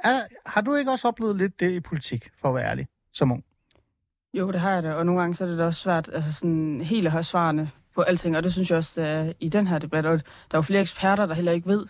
er, 0.03 0.21
har 0.45 0.61
du 0.61 0.75
ikke 0.75 0.91
også 0.91 1.07
oplevet 1.07 1.37
lidt 1.37 1.59
det 1.59 1.71
i 1.71 1.79
politik, 1.79 2.29
for 2.41 2.49
at 2.49 2.55
være 2.55 2.65
ærlig, 2.65 2.87
som 3.13 3.31
ung? 3.31 3.43
Jo, 4.33 4.51
det 4.51 4.59
har 4.59 4.73
jeg 4.73 4.83
da, 4.83 4.93
og 4.93 5.05
nogle 5.05 5.21
gange 5.21 5.35
så 5.35 5.43
er 5.43 5.49
det 5.49 5.57
da 5.57 5.65
også 5.65 5.81
svært 5.81 6.09
altså 6.13 6.33
sådan, 6.33 6.81
helt 6.81 7.05
at 7.05 7.11
have 7.11 7.23
svarene 7.23 7.71
på 7.95 8.01
alting, 8.01 8.37
og 8.37 8.43
det 8.43 8.53
synes 8.53 8.69
jeg 8.69 8.77
også, 8.77 9.01
det 9.01 9.09
er 9.09 9.33
i 9.39 9.49
den 9.49 9.67
her 9.67 9.79
debat. 9.79 10.05
Og 10.05 10.17
der 10.17 10.23
er 10.51 10.57
jo 10.57 10.61
flere 10.61 10.81
eksperter, 10.81 11.25
der 11.25 11.33
heller 11.33 11.51
ikke 11.51 11.67
ved, 11.67 11.85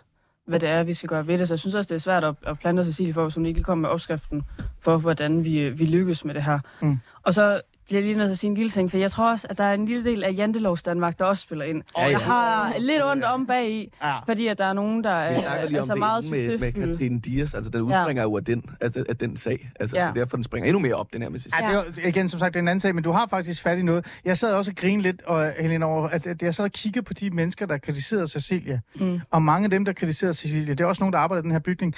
hvad 0.47 0.59
det 0.59 0.69
er, 0.69 0.83
vi 0.83 0.93
skal 0.93 1.09
gøre 1.09 1.27
ved 1.27 1.37
det, 1.37 1.47
så 1.47 1.53
jeg 1.53 1.59
synes 1.59 1.75
også, 1.75 1.87
det 1.87 1.95
er 1.95 1.99
svært 1.99 2.23
at, 2.23 2.35
at 2.47 2.59
plante 2.59 2.85
Cecilie 2.85 3.13
for, 3.13 3.23
hvis 3.23 3.35
hun 3.35 3.45
ikke 3.45 3.63
kommer 3.63 3.81
med 3.81 3.89
opskriften 3.89 4.43
for, 4.79 4.97
hvordan 4.97 5.45
vi, 5.45 5.69
vi 5.69 5.85
lykkes 5.85 6.25
med 6.25 6.33
det 6.33 6.43
her. 6.43 6.59
Mm. 6.81 6.99
Og 7.23 7.33
så 7.33 7.61
bliver 7.87 8.01
lige 8.01 8.13
nødt 8.15 8.27
til 8.27 8.31
at 8.31 8.37
sige 8.37 8.49
en 8.49 8.55
lille 8.55 8.69
ting, 8.69 8.91
for 8.91 8.97
jeg 8.97 9.11
tror 9.11 9.31
også, 9.31 9.47
at 9.49 9.57
der 9.57 9.63
er 9.63 9.73
en 9.73 9.85
lille 9.85 10.03
del 10.03 10.23
af 10.23 10.33
Jantelovs 10.37 10.83
Danmark, 10.83 11.19
der 11.19 11.25
også 11.25 11.41
spiller 11.41 11.65
ind. 11.65 11.83
Ja, 11.97 12.03
Og 12.03 12.11
ja. 12.11 12.17
jeg 12.17 12.25
har 12.25 12.73
lidt 12.79 13.03
ondt 13.03 13.23
om 13.23 13.47
bag 13.47 13.71
i, 13.71 13.91
Ja. 14.03 14.19
fordi 14.25 14.47
at 14.47 14.57
der 14.57 14.65
er 14.65 14.73
nogen, 14.73 15.03
der 15.03 15.09
er, 15.09 15.41
er 15.73 15.79
om 15.81 15.85
så 15.87 15.95
meget 15.95 16.29
med, 16.29 16.57
med. 16.57 16.71
Katrine 16.71 17.19
Dias. 17.19 17.53
Altså, 17.53 17.71
den 17.71 17.81
udspringer 17.81 18.23
jo 18.23 18.37
af 18.37 18.45
den, 18.45 18.63
af, 18.81 18.89
af 19.09 19.17
den 19.17 19.37
sag. 19.37 19.69
Altså, 19.79 19.97
Ja. 19.97 20.01
det 20.03 20.09
er 20.09 20.13
derfor, 20.13 20.37
den 20.37 20.43
springer 20.43 20.67
endnu 20.67 20.79
mere 20.79 20.95
op, 20.95 21.13
den 21.13 21.21
her 21.21 21.29
med 21.29 21.39
Cecilie. 21.39 21.67
Ja, 21.69 21.77
det 21.79 21.97
er 21.97 22.01
jo, 22.03 22.09
igen, 22.09 22.29
som 22.29 22.39
sagt, 22.39 22.53
det 22.53 22.59
er 22.59 22.61
en 22.63 22.67
anden 22.67 22.79
sag, 22.79 22.95
men 22.95 23.03
du 23.03 23.11
har 23.11 23.27
faktisk 23.27 23.63
fat 23.63 23.77
i 23.77 23.81
noget. 23.81 24.05
Jeg 24.25 24.37
sad 24.37 24.53
også 24.53 24.71
og 24.71 24.75
grinede 24.75 25.01
lidt, 25.03 25.21
og, 25.21 25.53
Helena, 25.59 25.85
over, 25.85 26.07
at, 26.07 26.27
at 26.27 26.43
jeg 26.43 26.55
sad 26.55 26.65
og 26.65 26.71
kiggede 26.71 27.05
på 27.05 27.13
de 27.13 27.29
mennesker, 27.29 27.65
der 27.65 27.77
kritiserede 27.77 28.27
Cecilia. 28.27 28.79
Mm. 28.95 29.19
Og 29.31 29.41
mange 29.41 29.63
af 29.63 29.69
dem, 29.69 29.85
der 29.85 29.93
kritiserede 29.93 30.33
Cecilia, 30.33 30.69
det 30.73 30.81
er 30.81 30.85
også 30.85 31.01
nogen, 31.01 31.13
der 31.13 31.19
arbejder 31.19 31.41
i 31.41 31.43
den 31.43 31.51
her 31.51 31.59
bygning. 31.59 31.95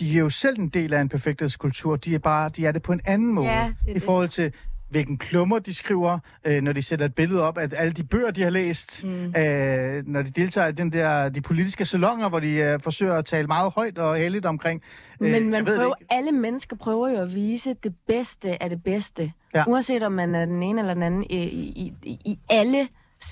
De 0.00 0.14
er 0.14 0.18
jo 0.20 0.28
selv 0.28 0.58
en 0.58 0.68
del 0.68 0.94
af 0.94 1.00
en 1.00 1.08
perfekthedskultur. 1.08 1.96
De 1.96 2.14
er 2.14 2.18
bare, 2.18 2.48
de 2.48 2.66
er 2.66 2.72
det 2.72 2.82
på 2.82 2.92
en 2.92 3.00
anden 3.04 3.34
måde. 3.34 3.48
Ja, 3.50 3.64
det 3.64 3.86
er 3.86 3.90
I 3.90 3.94
det. 3.94 4.02
forhold 4.02 4.28
til, 4.28 4.52
hvilken 4.90 5.18
klummer 5.18 5.58
de 5.58 5.74
skriver, 5.74 6.18
øh, 6.44 6.62
når 6.62 6.72
de 6.72 6.82
sætter 6.82 7.06
et 7.06 7.14
billede 7.14 7.42
op 7.42 7.58
af 7.58 7.68
alle 7.76 7.92
de 7.92 8.04
bøger, 8.04 8.30
de 8.30 8.42
har 8.42 8.50
læst, 8.50 9.04
mm. 9.04 9.34
øh, 9.36 10.06
når 10.06 10.22
de 10.22 10.30
deltager 10.30 10.68
i 10.68 10.72
den 10.72 10.92
der, 10.92 11.28
de 11.28 11.40
politiske 11.40 11.84
salonger, 11.84 12.28
hvor 12.28 12.40
de 12.40 12.50
øh, 12.50 12.80
forsøger 12.80 13.14
at 13.14 13.24
tale 13.24 13.46
meget 13.46 13.72
højt 13.74 13.98
og 13.98 14.16
heldigt 14.16 14.46
omkring. 14.46 14.82
Øh, 15.20 15.30
Men 15.30 15.50
man 15.50 15.66
det 15.66 15.74
prøver, 15.76 15.94
alle 16.10 16.32
mennesker 16.32 16.76
prøver 16.76 17.08
jo 17.08 17.16
at 17.20 17.34
vise 17.34 17.74
det 17.82 17.94
bedste 18.06 18.62
af 18.62 18.70
det 18.70 18.82
bedste. 18.82 19.32
Ja. 19.54 19.64
Uanset 19.68 20.02
om 20.02 20.12
man 20.12 20.34
er 20.34 20.44
den 20.44 20.62
ene 20.62 20.80
eller 20.80 20.94
den 20.94 21.02
anden 21.02 21.24
i, 21.30 21.36
i, 21.48 21.92
i, 22.02 22.18
i 22.24 22.38
alles 22.50 22.88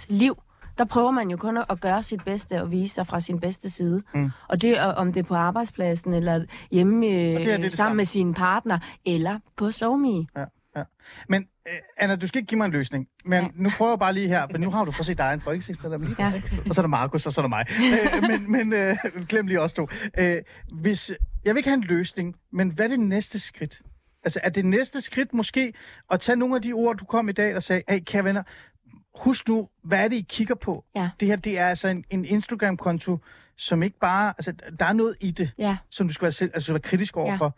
liv. 0.09 0.43
Der 0.79 0.85
prøver 0.85 1.11
man 1.11 1.31
jo 1.31 1.37
kun 1.37 1.57
at- 1.57 1.65
at 1.71 1.81
gøre 1.81 2.03
sit 2.03 2.25
bedste 2.25 2.63
og 2.63 2.71
vise 2.71 2.95
sig 2.95 3.07
fra 3.07 3.21
sin 3.21 3.41
bedste 3.41 3.71
side. 3.71 4.03
Mm. 4.15 4.31
Og 4.49 4.63
det 4.63 4.79
er, 4.79 4.85
om 4.85 5.13
det 5.13 5.21
er 5.21 5.25
på 5.25 5.35
arbejdspladsen, 5.35 6.13
eller 6.15 6.45
hjemme 6.71 7.07
øh, 7.07 7.13
det, 7.13 7.37
det 7.47 7.47
sammen 7.47 7.71
samme. 7.71 7.97
med 7.97 8.05
sin 8.05 8.35
partner, 8.35 8.79
eller 9.07 9.39
på 9.57 9.73
SoMe. 9.73 10.27
Ja, 10.37 10.45
ja. 10.77 10.83
Men 11.29 11.47
øh, 11.69 11.75
Anna, 11.97 12.16
du 12.16 12.27
skal 12.27 12.39
ikke 12.39 12.47
give 12.49 12.57
mig 12.59 12.64
en 12.64 12.73
løsning. 12.73 13.09
Men 13.25 13.43
Ja. 13.45 13.49
nu 13.55 13.71
prøver 13.77 13.93
jeg 13.93 13.99
bare 13.99 14.12
lige 14.12 14.29
her, 14.29 14.47
for 14.51 14.59
nu 14.59 14.71
har 14.71 14.85
du 14.85 14.91
prøv 14.91 14.99
at 15.01 15.07
se, 15.07 15.16
er 15.19 15.31
en 15.33 15.41
folketingsmedlem 15.41 16.03
lige 16.03 16.16
Ja. 16.19 16.29
ja. 16.29 16.43
Og 16.69 16.75
så 16.75 16.81
er 16.81 16.83
der 16.83 16.89
Markus, 16.89 17.27
og 17.27 17.33
så 17.33 17.41
er 17.41 17.43
der 17.43 17.49
mig. 17.49 17.66
øh, 18.14 18.23
men 18.31 18.53
men 18.53 18.73
øh, 18.73 18.97
glem 19.29 19.47
lige 19.47 19.61
os 19.61 19.73
to. 19.73 19.89
Øh, 20.19 20.37
hvis, 20.73 21.12
jeg 21.45 21.55
vil 21.55 21.59
ikke 21.59 21.69
have 21.69 21.77
en 21.77 21.85
løsning, 21.85 22.37
men 22.53 22.69
hvad 22.71 22.85
er 22.85 22.89
det 22.89 23.01
næste 23.01 23.39
skridt? 23.41 23.83
Altså, 24.25 24.41
er 24.43 24.49
det 24.51 24.64
næste 24.64 25.01
skridt 25.01 25.35
måske 25.35 25.73
at 26.11 26.21
tage 26.21 26.37
nogle 26.37 26.57
af 26.57 26.62
de 26.62 26.73
ord, 26.73 26.97
du 26.97 27.05
kom 27.05 27.29
i 27.29 27.33
dag 27.33 27.57
og 27.57 27.62
sagde, 27.62 27.83
hey, 27.89 28.01
kære 28.07 28.25
venner, 28.25 28.43
husk 29.23 29.49
nu, 29.49 29.69
hvad 29.85 30.05
er 30.05 30.09
det, 30.09 30.16
I 30.16 30.27
kigger 30.29 30.55
på? 30.55 30.85
Ja. 30.97 31.11
Det 31.21 31.29
her, 31.29 31.37
det 31.37 31.59
er 31.59 31.66
altså 31.69 31.89
en, 31.89 32.05
en 32.11 32.25
Instagram-konto, 32.25 33.19
som 33.57 33.83
ikke 33.83 33.99
bare... 33.99 34.35
Altså, 34.39 34.53
der 34.79 34.87
er 34.87 34.93
noget 34.93 35.16
i 35.21 35.31
det, 35.31 35.53
Ja. 35.59 35.77
som 35.91 36.07
du 36.09 36.12
skal 36.14 36.23
være, 36.23 36.33
selv, 36.33 36.51
altså, 36.55 36.73
være 36.73 36.81
kritisk 36.81 37.16
overfor. 37.16 37.57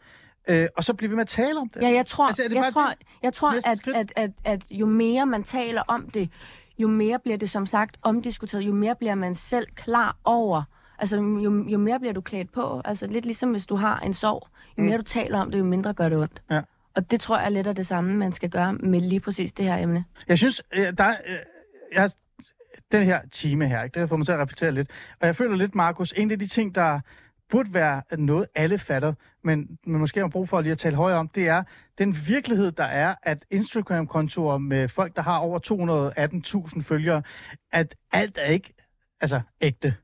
Øh, 0.49 0.67
og 0.77 0.85
så 0.85 0.95
bliver 0.95 1.09
vi 1.09 1.15
med 1.15 1.23
at 1.23 1.29
tale 1.29 1.61
om 1.61 1.69
det. 1.69 1.83
Ja, 1.83 1.89
jeg 1.89 2.07
tror, 2.07 2.27
Altså, 2.27 2.43
jeg 2.43 2.73
tror, 2.73 2.87
det 2.89 2.97
jeg 3.23 3.33
tror 3.33 3.51
at, 3.51 3.81
at, 3.95 4.13
at, 4.17 4.31
at 4.45 4.63
jo 4.71 4.87
mere 4.87 5.27
man 5.27 5.45
taler 5.45 5.83
om 5.89 6.11
det, 6.11 6.31
jo 6.79 6.89
mere 6.89 7.19
bliver 7.19 7.39
det 7.39 7.51
som 7.51 7.67
sagt 7.67 7.97
omdiskuteret, 8.03 8.63
jo 8.63 8.73
mere 8.73 8.95
bliver 8.95 9.15
man 9.15 9.35
selv 9.35 9.67
klar 9.75 10.17
over, 10.25 10.63
altså 10.99 11.17
jo, 11.17 11.65
jo 11.69 11.79
mere 11.79 12.01
bliver 12.01 12.13
du 12.13 12.21
klædt 12.21 12.53
på, 12.53 12.83
altså 12.85 13.07
lidt 13.07 13.25
ligesom 13.25 13.51
hvis 13.51 13.67
du 13.67 13.77
har 13.77 13.99
en 14.01 14.15
sorg, 14.15 14.49
jo 14.79 14.83
mere 14.83 14.99
du 14.99 15.03
taler 15.03 15.41
om 15.41 15.51
det, 15.51 15.59
jo 15.59 15.65
mindre 15.65 15.93
gør 15.93 16.09
det 16.09 16.19
ondt. 16.19 16.43
Mm. 16.51 16.55
Ja. 16.55 16.63
Og 16.95 17.11
det 17.11 17.21
tror 17.21 17.37
jeg 17.37 17.45
er 17.45 17.49
lidt 17.49 17.67
af 17.67 17.75
det 17.75 17.87
samme, 17.87 18.17
man 18.17 18.33
skal 18.33 18.51
gøre 18.51 18.73
med 18.73 19.01
lige 19.01 19.21
præcis 19.21 19.53
det 19.53 19.65
her 19.65 19.77
emne. 19.77 20.05
Jeg 20.29 20.39
synes, 20.39 20.63
øh, 20.73 20.81
der 20.99 21.05
er, 21.05 21.17
øh, 21.27 21.37
jeg, 21.95 22.11
den 22.93 23.05
her 23.07 23.21
time 23.33 23.69
her, 23.69 23.83
ikke, 23.83 23.95
det 23.95 24.01
har 24.01 24.07
fået 24.07 24.19
mig 24.19 24.27
til 24.27 24.33
at 24.33 24.39
reflektere 24.39 24.73
lidt. 24.73 24.91
Og 25.21 25.27
jeg 25.27 25.37
føler 25.37 25.57
lidt, 25.57 25.75
Markus, 25.75 26.13
en 26.17 26.31
af 26.31 26.39
de 26.39 26.47
ting, 26.47 26.75
der 26.75 27.01
burde 27.51 27.75
være 27.75 28.03
noget, 28.19 28.47
alle 28.55 28.79
fatter, 28.79 29.13
men, 29.45 29.79
men 29.87 30.01
måske 30.01 30.21
har 30.21 30.29
brug 30.29 30.49
for 30.49 30.61
lige 30.61 30.73
at 30.73 30.79
tale 30.79 30.97
højere 30.97 31.19
om, 31.19 31.29
det 31.29 31.49
er 31.49 31.63
den 31.99 32.17
virkelighed, 32.27 32.73
der 32.73 32.85
er, 32.85 33.15
at 33.23 33.45
Instagram-kontorer 33.51 34.59
med 34.59 34.89
folk, 34.89 35.17
der 35.17 35.23
har 35.23 35.39
over 35.39 35.59
218.000 36.77 36.83
følgere, 36.83 37.23
at 37.73 37.95
alt 38.13 38.39
er 38.41 38.47
ikke 38.53 38.75
altså, 39.21 39.41
ægte. 39.61 39.95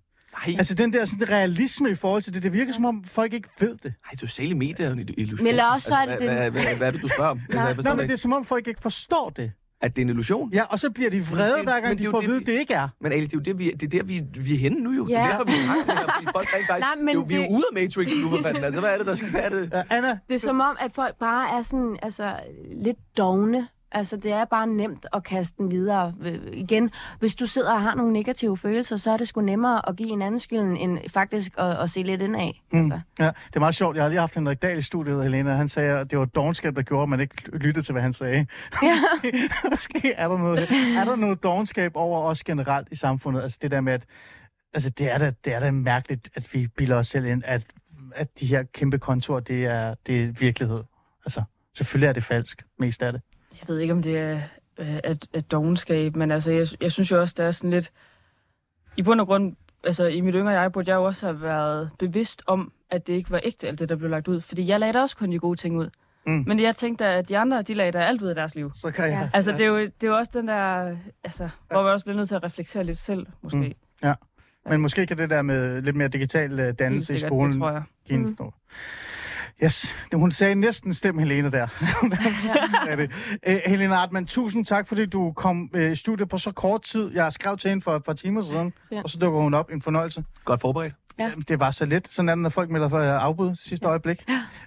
Nej, 0.47 0.55
Altså 0.59 0.75
den 0.75 0.93
der 0.93 1.05
sådan, 1.05 1.29
realisme 1.31 1.91
i 1.91 1.95
forhold 1.95 2.23
til 2.23 2.35
det, 2.35 2.43
det 2.43 2.53
virker 2.53 2.73
som 2.73 2.85
om 2.85 3.05
folk 3.05 3.33
ikke 3.33 3.49
ved 3.61 3.77
det. 3.77 3.95
nej, 4.07 4.15
sociale 4.19 4.55
medier 4.55 4.87
er 4.87 4.91
jo 4.91 4.97
en 4.97 5.09
illusion. 5.19 5.45
Men 5.45 5.61
også 5.75 5.95
er 5.95 5.99
altså, 5.99 6.19
den- 6.19 6.27
hvad, 6.35 6.51
hvad, 6.51 6.63
hvad, 6.63 6.77
hvad 6.77 6.87
er 6.87 6.91
det, 6.91 7.03
du 7.03 7.09
spørger 7.09 7.31
om? 7.31 7.41
Altså, 7.51 7.75
forstår 7.75 7.91
Nå, 7.91 7.97
men 7.97 8.07
det 8.07 8.13
er 8.13 8.17
som 8.17 8.33
om 8.33 8.45
folk 8.45 8.67
ikke 8.69 8.81
forstår 8.83 9.31
det. 9.31 9.53
At 9.81 9.97
det 9.97 10.03
er 10.03 10.05
en 10.05 10.09
illusion? 10.09 10.51
Ja, 10.53 10.65
og 10.65 10.81
så 10.81 10.91
bliver 10.91 11.11
de 11.11 11.21
vrede, 11.23 11.55
det- 11.57 11.63
hver 11.65 11.81
gang 11.81 11.99
det 11.99 11.99
de 11.99 12.11
får 12.11 12.19
at 12.19 12.23
det, 12.23 12.31
vide, 12.31 12.39
vi- 12.39 12.53
det 12.53 12.59
ikke 12.61 12.75
er. 12.75 12.89
Men 13.01 13.13
Ali, 13.13 13.21
det 13.27 13.33
er 13.33 13.39
jo 13.39 13.41
det, 13.41 13.59
vi, 13.59 13.71
det 13.71 13.83
er 13.83 13.99
der, 13.99 14.03
vi, 14.05 14.23
vi 14.41 14.55
er 14.55 14.59
henne 14.59 14.81
nu 14.81 14.91
jo. 14.93 15.07
Det 15.07 15.15
er 15.17 15.21
Ja. 15.21 15.27
derfor, 15.31 15.45
vi 15.45 15.51
med 15.53 15.85
det 15.87 15.99
her, 15.99 16.13
fordi 16.15 16.27
folk 16.35 16.55
rent 16.55 16.67
faktisk... 16.67 16.87
Nej, 16.97 17.05
men 17.05 17.15
jo, 17.15 17.21
vi 17.29 17.35
er 17.35 17.39
jo 17.39 17.43
det- 17.43 17.51
ude 17.51 17.65
af 17.71 17.75
Matrix 17.83 18.13
nu, 18.23 18.31
for 18.31 18.43
fanden. 18.43 18.65
Altså, 18.65 18.81
hvad 18.81 18.91
er 18.93 18.97
det, 18.99 19.07
der 19.07 19.15
skal 19.15 19.33
være 19.33 19.51
det? 19.51 19.71
Ja, 19.73 19.83
Anna, 19.91 20.19
Det 20.29 20.35
er 20.35 20.39
som 20.41 20.61
om, 20.61 20.77
at 20.81 20.93
folk 20.95 21.17
bare 21.21 21.59
er 21.59 21.63
sådan, 21.63 21.97
altså, 22.03 22.37
lidt 22.77 22.99
dogne. 23.17 23.69
Altså, 23.97 24.17
det 24.17 24.33
er 24.33 24.45
bare 24.45 24.67
nemt 24.67 25.07
at 25.13 25.25
kaste 25.25 25.55
den 25.59 25.71
videre. 25.71 26.15
Øh, 26.23 26.39
Igen, 26.53 26.91
hvis 27.19 27.35
du 27.35 27.47
sidder 27.47 27.73
og 27.73 27.83
har 27.83 27.95
nogle 27.95 28.13
negative 28.13 28.57
følelser, 28.57 28.97
så 28.97 29.11
er 29.11 29.17
det 29.17 29.29
sgu 29.29 29.41
nemmere 29.41 29.89
at 29.89 29.97
give 29.97 30.09
en 30.09 30.23
anden 30.23 30.41
skyld, 30.41 30.77
end 30.79 30.99
faktisk 31.09 31.53
at, 31.59 31.77
at 31.77 31.91
se 31.91 32.03
lidt 32.03 32.23
indad. 32.23 32.53
Mm. 32.73 32.79
Altså. 32.79 33.01
Ja, 33.19 33.25
det 33.27 33.57
er 33.57 33.61
meget 33.61 33.75
sjovt. 33.75 33.97
Jeg 33.97 34.05
har 34.05 34.09
lige 34.09 34.21
haft 34.21 34.35
Henrik 34.35 34.63
Dahl 34.63 34.79
i 34.79 34.83
studiet, 34.83 35.23
Helena. 35.23 35.55
Han 35.55 35.69
sagde, 35.69 35.99
at 35.99 36.11
det 36.11 36.19
var 36.19 36.25
dogenskab, 36.25 36.77
der 36.77 36.83
gjorde, 36.83 37.03
at 37.03 37.09
man 37.09 37.21
ikke 37.21 37.35
lyttede 37.53 37.87
til, 37.87 37.93
hvad 37.93 38.03
han 38.03 38.13
sagde. 38.13 38.47
Ja. 38.83 38.95
Måske 39.71 40.13
er 40.13 40.29
der 40.29 40.39
noget, 40.39 40.69
er 40.99 41.05
der 41.05 41.17
noget 41.17 41.43
dogenskab 41.43 41.93
over 41.95 42.21
os 42.21 42.45
generelt 42.45 42.89
i 42.91 42.97
samfundet. 42.97 43.43
Altså 43.43 43.59
det 43.63 43.71
der 43.71 43.81
med, 43.81 43.93
at 43.93 44.05
altså 44.75 44.91
det, 44.91 45.13
er 45.13 45.19
da, 45.19 45.33
det 45.45 45.55
er 45.55 45.61
da 45.61 45.71
mærkeligt, 45.71 46.31
at 46.35 46.55
vi 46.55 46.69
bilder 46.77 46.97
os 46.97 47.07
selv 47.07 47.27
ind, 47.27 47.43
at, 47.45 47.63
at 48.15 48.41
de 48.41 48.47
her 48.47 48.63
kæmpe 48.63 48.99
kontor, 48.99 49.41
det 49.41 49.65
er, 49.67 49.95
det 50.07 50.25
er 50.25 50.33
virkelighed. 50.33 50.85
Altså, 51.25 51.43
selvfølgelig 51.77 52.09
er 52.09 52.13
det 52.13 52.25
falsk, 52.25 52.63
mest 52.79 53.03
af 53.03 53.13
det. 53.13 53.23
Jeg 53.69 53.75
ved 53.75 53.79
ikke, 53.79 53.93
om 53.93 54.03
det 54.03 54.19
er 54.19 54.41
øh, 54.79 54.97
at, 55.05 55.29
at 55.35 55.51
dogenskab, 55.51 56.17
men 56.17 56.31
altså, 56.31 56.53
jeg, 56.53 56.67
jeg 56.81 56.93
synes 56.93 57.11
jo 57.11 57.21
også, 57.21 57.35
der 57.39 57.45
er 57.45 57.51
sådan 57.51 57.71
lidt... 57.71 57.93
I 58.97 59.03
bund 59.03 59.21
og 59.21 59.27
grund, 59.27 59.57
altså 59.85 60.07
i 60.07 60.21
mit 60.21 60.35
yngre 60.35 60.53
jeg, 60.53 60.73
burde 60.73 60.91
jeg 60.91 60.97
jo 60.97 61.05
også 61.05 61.27
have 61.27 61.43
været 61.43 61.91
bevidst 61.99 62.43
om, 62.47 62.73
at 62.91 63.07
det 63.07 63.13
ikke 63.13 63.31
var 63.31 63.41
ægte, 63.45 63.69
alt 63.69 63.79
det, 63.79 63.89
der 63.89 63.97
blev 63.97 64.11
lagt 64.11 64.29
ud. 64.29 64.41
Fordi 64.41 64.69
jeg 64.69 64.81
lagde 64.81 64.93
da 64.93 65.01
også 65.01 65.17
kun 65.17 65.33
de 65.33 65.39
gode 65.39 65.57
ting 65.57 65.79
ud. 65.79 65.91
Mm. 66.27 66.45
Men 66.47 66.61
jeg 66.61 66.77
tænkte, 66.77 67.07
at 67.07 67.29
de 67.29 67.39
andre, 67.39 67.63
de 67.63 67.75
lagde 67.75 67.93
da 67.93 67.99
alt 67.99 68.23
ud 68.23 68.29
af 68.29 68.35
deres 68.35 68.55
liv. 68.55 68.71
Så 68.75 68.91
kan 68.91 69.11
jeg... 69.13 69.31
Altså, 69.33 69.53
det 69.53 69.61
er 69.61 69.67
jo, 69.67 69.79
det 69.79 70.03
er 70.03 70.07
jo 70.07 70.17
også 70.17 70.31
den 70.35 70.49
der... 70.49 70.97
Altså, 71.25 71.49
hvor 71.71 71.83
man 71.83 71.93
også 71.93 72.05
bliver 72.05 72.17
nødt 72.17 72.29
til 72.29 72.35
at 72.35 72.43
reflektere 72.43 72.85
lidt 72.85 72.99
selv, 72.99 73.27
måske. 73.43 73.59
Mm. 73.59 73.73
Ja. 74.03 74.15
Men 74.71 74.81
måske 74.81 75.07
kan 75.07 75.19
det 75.19 75.31
der 75.31 75.43
med 75.43 75.83
lidt 75.83 75.97
mere 75.97 76.09
digital 76.09 76.57
Helt 76.57 76.79
dannelse 76.79 77.15
i 77.15 77.19
skolen 77.19 77.51
Det 77.51 77.61
tror 77.61 77.71
jeg. 77.71 77.83
give 78.07 78.19
en 78.19 78.27
mm. 78.27 78.37
Yes, 79.65 79.95
det, 80.13 80.19
hun 80.21 80.31
sagde 80.31 80.55
næsten 80.55 80.93
stem 80.93 81.19
Helene 81.19 81.51
der. 81.51 81.67
ja. 82.89 82.97
det. 82.97 83.11
Æ, 83.47 83.59
Helene 83.67 83.97
Artmann, 83.97 84.27
tusind 84.27 84.67
tak, 84.67 84.89
fordi 84.89 85.07
du 85.07 85.33
kom 85.33 85.71
øh, 85.75 85.93
i 85.93 85.95
studiet 85.95 86.29
på 86.29 86.39
så 86.39 86.53
kort 86.53 86.83
tid. 86.83 87.11
Jeg 87.15 87.33
skrev 87.33 87.57
til 87.57 87.69
hende 87.69 87.83
for 87.83 87.97
et 87.97 88.05
par 88.05 88.13
timer 88.13 88.41
siden, 88.41 88.73
Ja. 88.93 89.01
og 89.03 89.11
så 89.11 89.19
dukker 89.19 89.41
hun 89.41 89.55
op. 89.55 89.71
En 89.71 89.83
fornøjelse. 89.83 90.25
Godt 90.45 90.61
forberedt. 90.61 90.95
Ja. 91.19 91.31
Det 91.49 91.61
var 91.61 91.71
så 91.71 91.87
let. 91.87 92.09
Sådan 92.09 92.29
er 92.29 92.35
det, 92.35 92.43
når 92.43 92.51
folk 92.51 92.71
melder 92.71 92.89
for 92.89 92.99
at 92.99 93.09
afbud 93.09 93.55
sidste 93.55 93.87
øjeblik. 93.87 94.25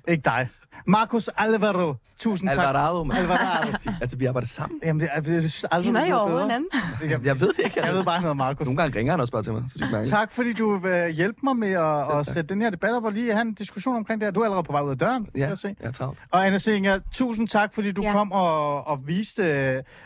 Ikke 0.08 0.22
dig. 0.26 0.48
Marcus 0.86 1.28
Alvaro, 1.38 1.94
tusind 2.18 2.50
tak. 2.50 2.58
Alvarado. 2.58 3.10
Alvarado. 3.14 3.72
Altså, 4.02 4.18
vi 4.18 4.26
arbejder 4.26 4.48
sammen. 4.48 4.80
Jamen, 4.86 5.00
det 5.00 5.10
er, 5.14 5.22
jeg 5.32 5.42
synes 5.42 5.66
aldrig, 5.72 5.86
Kender 5.86 6.06
I 6.06 6.10
er 6.10 6.16
over 6.16 6.30
bedre. 6.30 6.42
hinanden? 6.42 6.70
Jeg, 7.02 7.26
Jeg 7.26 7.40
ved 7.42 7.48
det 7.48 7.66
ikke. 7.66 7.86
jeg 7.86 7.94
ved 7.94 8.04
bare, 8.04 8.14
han 8.14 8.22
hedder 8.22 8.34
Markus. 8.36 8.66
Nogle 8.68 8.82
gange 8.82 9.00
ringer 9.00 9.14
han 9.14 9.20
også 9.20 9.32
bare 9.32 9.44
til 9.44 9.54
mig. 9.54 9.64
Så. 9.76 10.06
Tak, 10.10 10.32
fordi 10.32 10.54
du 10.54 10.78
vil 10.78 11.12
hjælpe 11.12 11.40
mig 11.44 11.56
med 11.58 11.72
at, 11.72 12.18
at 12.20 12.26
sætte 12.26 12.44
den 12.44 12.62
her 12.62 12.70
debat 12.70 12.94
op 12.96 13.04
og 13.04 13.12
lige 13.12 13.32
have 13.34 13.42
en 13.42 13.54
diskussion 13.54 13.96
omkring 13.96 14.22
det 14.22 14.26
her. 14.28 14.32
Du 14.32 14.40
er 14.40 14.44
allerede 14.44 14.64
på 14.64 14.72
vej 14.72 14.82
ud 14.82 14.92
af 14.92 14.98
døren, 14.98 15.28
Ja, 15.36 15.48
jeg 15.48 15.58
se. 15.58 15.76
jeg 15.82 15.88
er 15.88 15.92
travlt. 15.92 16.20
Og 16.32 16.46
Anna 16.46 16.58
Singer, 16.58 17.00
tusind 17.14 17.48
tak, 17.48 17.74
fordi 17.74 17.92
du 17.92 18.02
ja. 18.04 18.12
Kom 18.12 18.32
og, 18.32 18.88
og 18.88 19.08
viste 19.08 19.44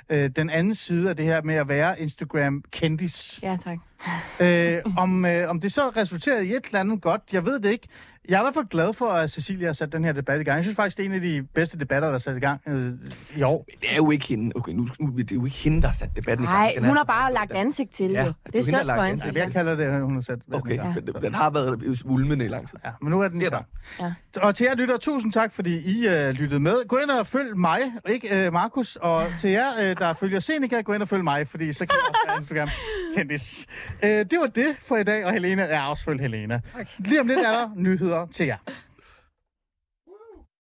øh, 0.10 0.30
den 0.36 0.50
anden 0.50 0.76
side 0.76 1.10
af 1.10 1.16
det 1.18 1.26
her 1.26 1.42
med 1.42 1.56
at 1.56 1.68
være 1.68 2.00
Instagram-kendis. 2.02 3.40
Ja, 3.44 3.58
tak. 3.64 3.78
øh, 4.40 4.78
om, 4.98 5.26
øh, 5.26 5.50
om 5.50 5.60
det 5.60 5.72
så 5.72 5.82
resulterer 5.98 6.40
i 6.42 6.50
et 6.56 6.66
eller 6.66 6.80
andet 6.80 7.02
godt, 7.02 7.22
jeg 7.34 7.46
ved 7.46 7.60
det 7.60 7.72
ikke. 7.72 7.88
Jeg 8.30 8.36
er 8.36 8.42
i 8.42 8.44
hvert 8.44 8.54
fald 8.54 8.66
glad 8.70 8.94
for, 8.94 9.06
at 9.06 9.32
Cecilia 9.32 9.68
har 9.68 9.74
sat 9.74 9.94
den 9.94 10.04
her 10.04 10.12
debat 10.12 10.42
i 10.42 10.44
gang. 10.44 10.56
Jeg 10.56 10.64
synes 10.64 10.76
faktisk, 10.76 10.98
det 10.98 11.04
er 11.06 11.10
en 11.10 11.16
af 11.16 11.22
de 11.22 11.44
bedste 11.54 11.80
debatter, 11.80 12.08
der 12.08 12.16
er 12.16 12.20
sat 12.20 12.36
i 12.38 12.40
gang 12.40 12.62
øh, 12.68 12.92
i 13.36 13.42
år. 13.44 13.66
Det 13.82 13.92
er 13.92 13.96
jo 13.96 14.12
ikke 14.12 14.26
hende. 14.28 14.52
Okay, 14.56 14.72
nu, 14.72 14.88
nu 15.00 15.18
det 15.18 15.32
er 15.32 15.36
jo 15.36 15.46
ikke 15.46 15.58
hende, 15.58 15.82
der 15.82 15.88
har 15.88 15.96
sat 15.96 16.10
debatten 16.16 16.44
i 16.44 16.48
gang. 16.48 16.58
Nej, 16.76 16.88
hun 16.88 16.98
har 16.98 17.04
bare 17.04 17.34
lagt 17.34 17.52
ansigt 17.52 17.94
til 17.96 18.10
det. 18.10 18.14
Ja, 18.16 18.20
det 18.24 18.34
er 18.56 18.64
det 18.64 18.74
er 18.74 18.84
lagt 18.84 18.98
for 18.98 19.04
ansigt. 19.04 19.26
hende. 19.26 19.40
Ja, 19.40 19.46
jeg 19.46 19.54
kalder 19.54 19.76
det, 19.76 19.84
at 19.84 20.02
hun 20.02 20.14
har 20.14 20.22
sat 20.22 20.36
debatten 20.46 20.56
Okay, 20.56 20.74
i 20.74 20.78
gang. 20.78 20.96
men 21.14 21.24
den 21.24 21.34
har 21.36 21.50
været 21.50 22.02
ulmende 22.06 22.46
i 22.46 22.48
lang 22.48 22.70
tid. 22.70 22.78
Ja, 22.86 22.90
men 23.02 23.10
nu 23.12 23.22
er 23.22 23.28
den 23.28 23.42
i 23.42 23.46
gang. 23.46 23.66
Ja. 24.00 24.14
Og 24.42 24.56
til 24.56 24.66
jer 24.66 24.76
lytter, 24.76 24.98
tusind 24.98 25.32
tak, 25.32 25.54
fordi 25.54 25.78
I 26.02 26.08
øh, 26.08 26.30
lyttede 26.30 26.60
med. 26.60 26.88
Gå 26.88 26.98
ind 26.98 27.10
og 27.10 27.28
følg 27.28 27.58
mig, 27.58 27.80
ikke 28.10 28.46
øh, 28.46 28.54
Markus. 28.54 28.96
Og 28.96 29.26
til 29.40 29.50
jer, 29.50 29.68
øh, 29.80 29.98
der 29.98 30.14
følger 30.14 30.40
Seneca, 30.40 30.82
gå 30.82 30.94
ind 30.94 31.02
og 31.02 31.10
følg 31.10 31.24
mig, 31.24 31.48
fordi 31.48 31.74
så 31.74 31.86
kan 31.86 31.96
jeg 31.96 32.10
også 32.10 32.20
være 32.28 32.38
Instagram 32.38 32.70
kendis. 33.16 33.66
Øh, 34.04 34.10
det 34.10 34.40
var 34.40 34.48
det 34.48 34.76
for 34.86 34.98
i 34.98 35.04
dag, 35.04 35.26
og 35.26 35.32
Helena 35.34 35.64
er 35.64 35.82
også 35.82 36.04
følg 36.04 36.20
Helena. 36.22 36.60
Lige 36.98 37.22
om 37.22 37.28
lidt 37.28 37.40
er 37.40 37.52
der 37.52 37.70
nyheder 37.76 38.13
til 38.32 38.46
jer. 38.46 38.58